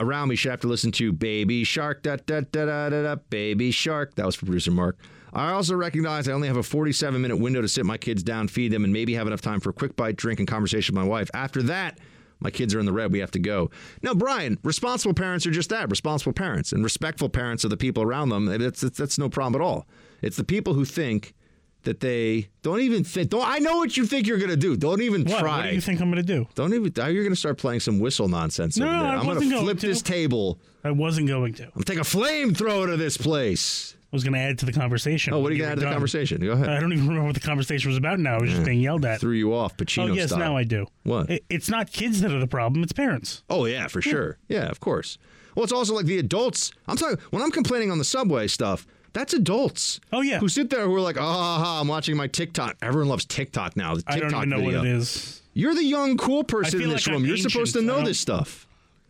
[0.00, 3.16] around me should have to listen to Baby Shark, da da da da da, da
[3.30, 4.14] Baby Shark.
[4.14, 4.98] That was for producer Mark.
[5.36, 8.48] I also recognize I only have a 47 minute window to sit my kids down,
[8.48, 11.04] feed them, and maybe have enough time for a quick bite, drink, and conversation with
[11.04, 11.30] my wife.
[11.34, 11.98] After that,
[12.40, 13.12] my kids are in the red.
[13.12, 13.70] We have to go.
[14.02, 18.02] Now, Brian, responsible parents are just that responsible parents, and respectful parents of the people
[18.02, 18.46] around them.
[18.46, 19.86] That's, that's, that's no problem at all.
[20.22, 21.34] It's the people who think
[21.82, 23.30] that they don't even think.
[23.30, 24.76] Don't, I know what you think you're going to do.
[24.76, 25.38] Don't even What?
[25.40, 25.56] try.
[25.58, 26.46] What do you think I'm going to do?
[26.54, 26.92] Don't even.
[26.96, 28.76] You're going to start playing some whistle nonsense.
[28.76, 29.12] No, over there.
[29.18, 29.86] I wasn't going flip to.
[29.86, 30.58] this table.
[30.84, 31.70] I wasn't going to.
[31.74, 33.95] I'm taking a flamethrower to this place.
[34.12, 35.34] Was going to add to the conversation.
[35.34, 36.40] Oh, what are you going to add to the conversation?
[36.40, 36.68] Go ahead.
[36.70, 38.36] I don't even remember what the conversation was about now.
[38.36, 39.20] I was just being yelled at.
[39.20, 40.38] Threw you off, Pacino oh, yes, style.
[40.38, 40.86] now I do.
[41.02, 41.28] What?
[41.28, 43.42] It- it's not kids that are the problem, it's parents.
[43.50, 44.38] Oh yeah, for sure.
[44.48, 45.18] Yeah, of course.
[45.54, 46.70] Well, it's also like the adults.
[46.86, 48.86] I'm talking when I'm complaining on the subway stuff.
[49.12, 50.00] That's adults.
[50.12, 50.38] Oh yeah.
[50.38, 52.76] Who sit there who are like, ah, ha, ha, I'm watching my TikTok.
[52.82, 53.94] Everyone loves TikTok now.
[53.96, 54.78] The I TikTok don't even know video.
[54.80, 55.42] what it is.
[55.54, 57.22] You're the young cool person in this like room.
[57.22, 57.84] I'm You're supposed to ancient.
[57.90, 58.65] I know don't- this stuff.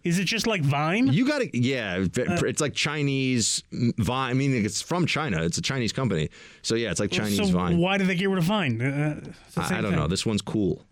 [0.07, 1.09] Is it just like Vine?
[1.09, 2.05] You got to, yeah.
[2.17, 4.31] It's like Chinese Vine.
[4.31, 5.43] I mean, it's from China.
[5.43, 6.31] It's a Chinese company.
[6.63, 7.79] So yeah, it's like Chinese so Vine.
[7.79, 8.81] Why did they get rid of Vine?
[8.81, 9.21] Uh,
[9.57, 9.99] I, I don't thing.
[9.99, 10.07] know.
[10.07, 10.85] This one's cool.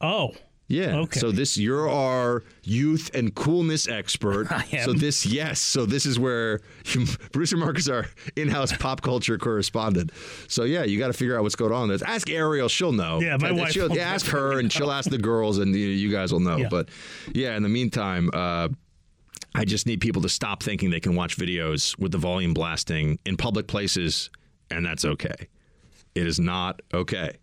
[0.00, 0.34] Oh.
[0.74, 0.96] Yeah.
[1.00, 1.20] Okay.
[1.20, 4.46] So this you're our youth and coolness expert.
[4.50, 4.84] I am.
[4.84, 5.60] So this yes.
[5.60, 6.60] So this is where
[7.32, 8.06] Bruce Mark is our
[8.36, 10.10] in-house pop culture correspondent.
[10.48, 11.88] So yeah, you got to figure out what's going on.
[11.88, 11.98] There.
[12.06, 13.20] Ask Ariel, she'll know.
[13.20, 16.10] Yeah, my And wife she'll- ask her, and she'll ask the girls, and you, you
[16.10, 16.56] guys will know.
[16.56, 16.68] Yeah.
[16.68, 16.88] But
[17.34, 18.30] yeah, in the meantime.
[18.32, 18.68] Uh,
[19.56, 23.20] I just need people to stop thinking they can watch videos with the volume blasting
[23.24, 24.28] in public places,
[24.68, 25.46] and that's okay.
[26.16, 27.36] It is not okay.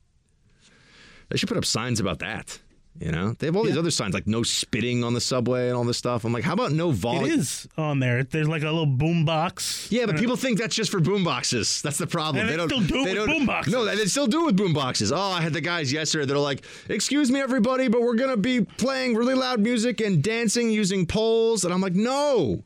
[1.30, 2.60] They should put up signs about that.
[3.00, 5.76] You know, they have all these other signs like no spitting on the subway and
[5.78, 6.24] all this stuff.
[6.26, 7.40] I'm like, how about no It volume?
[7.40, 8.24] is on there.
[8.24, 9.88] There's like a little boom box.
[9.90, 11.82] Yeah, but people think that's just for boom boxes.
[11.82, 12.42] That's the problem.
[12.42, 13.74] And they don't still do it they with don't- boom boxes.
[13.74, 15.12] No, they still do it with boom boxes.
[15.12, 16.26] Oh, I had the guys yesterday.
[16.26, 20.70] They're like, "Excuse me, everybody, but we're gonna be playing really loud music and dancing
[20.70, 22.62] using poles." And I'm like, "No,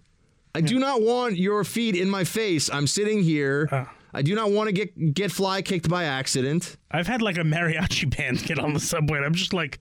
[0.53, 2.69] I do not want your feet in my face.
[2.69, 3.69] I'm sitting here.
[3.71, 3.85] Uh.
[4.13, 7.41] I do not want to get get fly kicked by accident." I've had like a
[7.41, 9.79] mariachi band get on the subway, and I'm just like,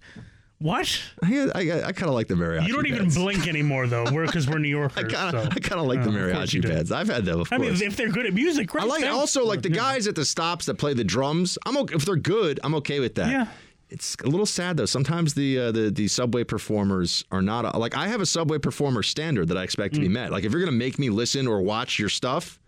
[0.64, 1.00] what?
[1.22, 2.66] I I, I kind of like the mariachi.
[2.66, 4.04] You don't even blink anymore, though.
[4.10, 5.04] We're because we're New Yorkers.
[5.04, 5.48] I kind of so.
[5.52, 6.90] I kind of like the Uh, you mariachi bands.
[6.90, 7.80] I've had them, of I course.
[7.80, 8.82] mean, if they're good at music, great.
[8.84, 9.12] I like then.
[9.12, 11.58] also like the guys at the stops that play the drums.
[11.66, 12.58] I'm okay if they're good.
[12.64, 13.30] I'm okay with that.
[13.30, 13.46] Yeah.
[13.90, 14.86] It's a little sad though.
[14.86, 19.02] Sometimes the uh, the the subway performers are not like I have a subway performer
[19.02, 20.04] standard that I expect to Mm.
[20.04, 20.32] be met.
[20.32, 22.58] Like if you're gonna make me listen or watch your stuff,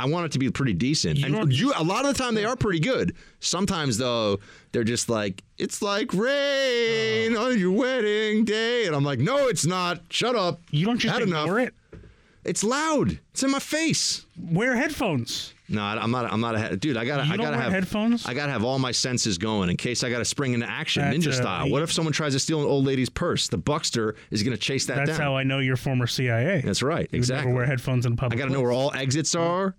[0.00, 1.22] I want it to be pretty decent.
[1.22, 3.14] and you, a lot of the time they are pretty good.
[3.40, 4.40] Sometimes though,
[4.72, 9.66] they're just like it's like rain on your wedding day, and I'm like, no, it's
[9.66, 10.00] not.
[10.10, 10.60] Shut up.
[10.70, 11.68] You don't just Had ignore enough.
[11.68, 11.74] it.
[12.42, 13.18] It's loud.
[13.32, 14.24] It's in my face.
[14.38, 15.52] Wear headphones.
[15.68, 16.32] No, I- I'm not.
[16.32, 16.96] I'm not a head- dude.
[16.96, 17.26] I gotta.
[17.26, 18.26] You I gotta have headphones?
[18.26, 21.18] I gotta have all my senses going in case I gotta spring into action, That's,
[21.18, 21.68] ninja uh, style.
[21.70, 23.48] What if someone tries to steal an old lady's purse?
[23.48, 25.20] The Buckster is gonna chase that That's down.
[25.20, 26.62] how I know you're former CIA.
[26.64, 27.08] That's right.
[27.12, 27.46] You exactly.
[27.48, 29.76] never wear headphones in I got to know where all exits are,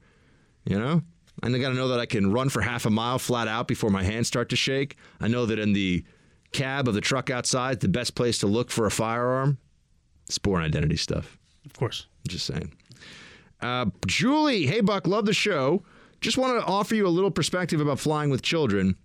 [0.66, 1.02] you know?
[1.44, 3.68] And I got to know that I can run for half a mile flat out
[3.68, 4.98] before my hands start to shake.
[5.20, 6.04] I know that in the
[6.52, 9.58] cab of the truck outside, the best place to look for a firearm,
[10.28, 11.38] it's Bourne Identity stuff.
[11.66, 12.08] Of course.
[12.28, 12.74] Just saying.
[13.62, 15.84] Uh, Julie, hey, Buck, love the show.
[16.20, 18.96] Just wanted to offer you a little perspective about flying with children.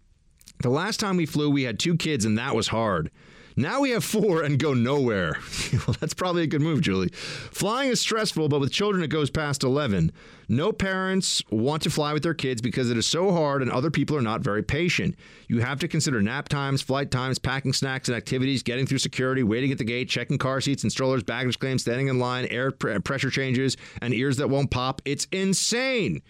[0.63, 3.11] The last time we flew, we had two kids, and that was hard.
[3.59, 5.39] Now we have four and go nowhere.
[5.73, 7.09] well, that's probably a good move, Julie.
[7.09, 10.13] Flying is stressful, but with children, it goes past 11.
[10.51, 13.91] No parents want to fly with their kids because it is so hard and other
[13.91, 15.17] people are not very patient.
[15.49, 19.43] You have to consider nap times, flight times, packing snacks and activities, getting through security,
[19.43, 22.71] waiting at the gate, checking car seats and strollers, baggage claims, standing in line, air
[22.71, 25.01] pr- pressure changes, and ears that won't pop.
[25.07, 26.21] It's insane.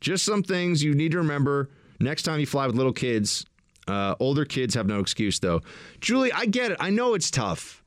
[0.00, 1.68] Just some things you need to remember
[2.00, 3.44] next time you fly with little kids.
[3.88, 5.60] Uh, older kids have no excuse, though.
[6.00, 6.76] Julie, I get it.
[6.80, 7.82] I know it's tough.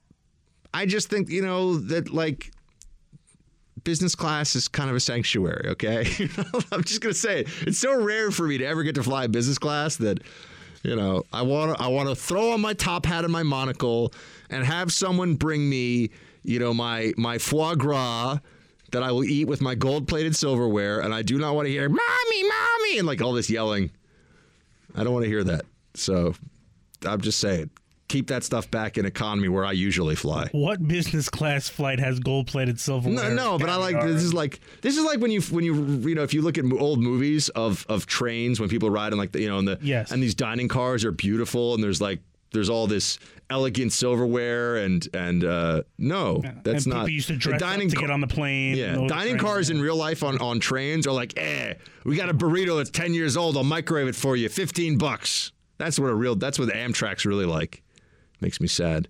[0.74, 2.52] I just think, you know, that like
[3.84, 6.00] business class is kind of a sanctuary, okay?
[6.72, 7.48] I'm just going to say it.
[7.62, 10.22] It's so rare for me to ever get to fly business class that
[10.86, 13.42] you know, I want to I want to throw on my top hat and my
[13.42, 14.14] monocle
[14.52, 16.12] and have someone bring me,
[16.44, 18.38] you know, my my foie gras
[18.92, 21.90] that I will eat with my gold-plated silverware and I do not want to hear
[21.90, 23.90] mommy, mommy and like all this yelling.
[24.94, 25.66] I don't want to hear that.
[25.98, 26.34] So,
[27.06, 27.70] I'm just saying,
[28.08, 30.50] keep that stuff back in economy where I usually fly.
[30.52, 33.30] What business class flight has gold plated silverware?
[33.32, 35.74] No, no, but I like this is like this is like when you when you
[36.08, 39.18] you know if you look at old movies of of trains when people ride in
[39.18, 40.12] like the, you know and the Yes.
[40.12, 42.20] and these dining cars are beautiful and there's like
[42.52, 43.20] there's all this
[43.50, 47.90] elegant silverware and and uh no that's and not people used to dress the dining
[47.90, 48.76] to get on the plane.
[48.76, 49.76] yeah dining cars yeah.
[49.76, 51.74] in real life on on trains are like eh
[52.06, 55.52] we got a burrito that's 10 years old I'll microwave it for you 15 bucks
[55.78, 57.84] that's what a real that's what Amtrak's really like
[58.42, 59.08] makes me sad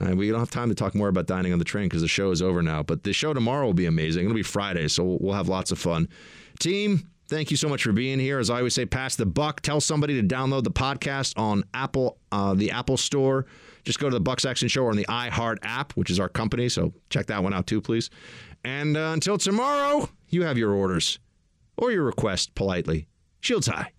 [0.00, 2.08] uh, we don't have time to talk more about dining on the train because the
[2.08, 2.82] show is over now.
[2.82, 4.24] But the show tomorrow will be amazing.
[4.24, 6.08] It'll be Friday, so we'll, have lots of fun.
[6.58, 8.38] Team, thank you so much for being here.
[8.38, 9.60] As I always say, pass the buck.
[9.60, 13.46] Tell somebody to download the podcast on Apple, uh, the Apple Store.
[13.84, 16.28] Just go to the Buck Sexton Show or on the iHeart app, which is our
[16.28, 16.68] company.
[16.68, 18.10] So check that one out too, please.
[18.64, 21.18] And uh, until tomorrow, you have your orders
[21.76, 23.06] or your request politely.
[23.40, 23.92] Shields high.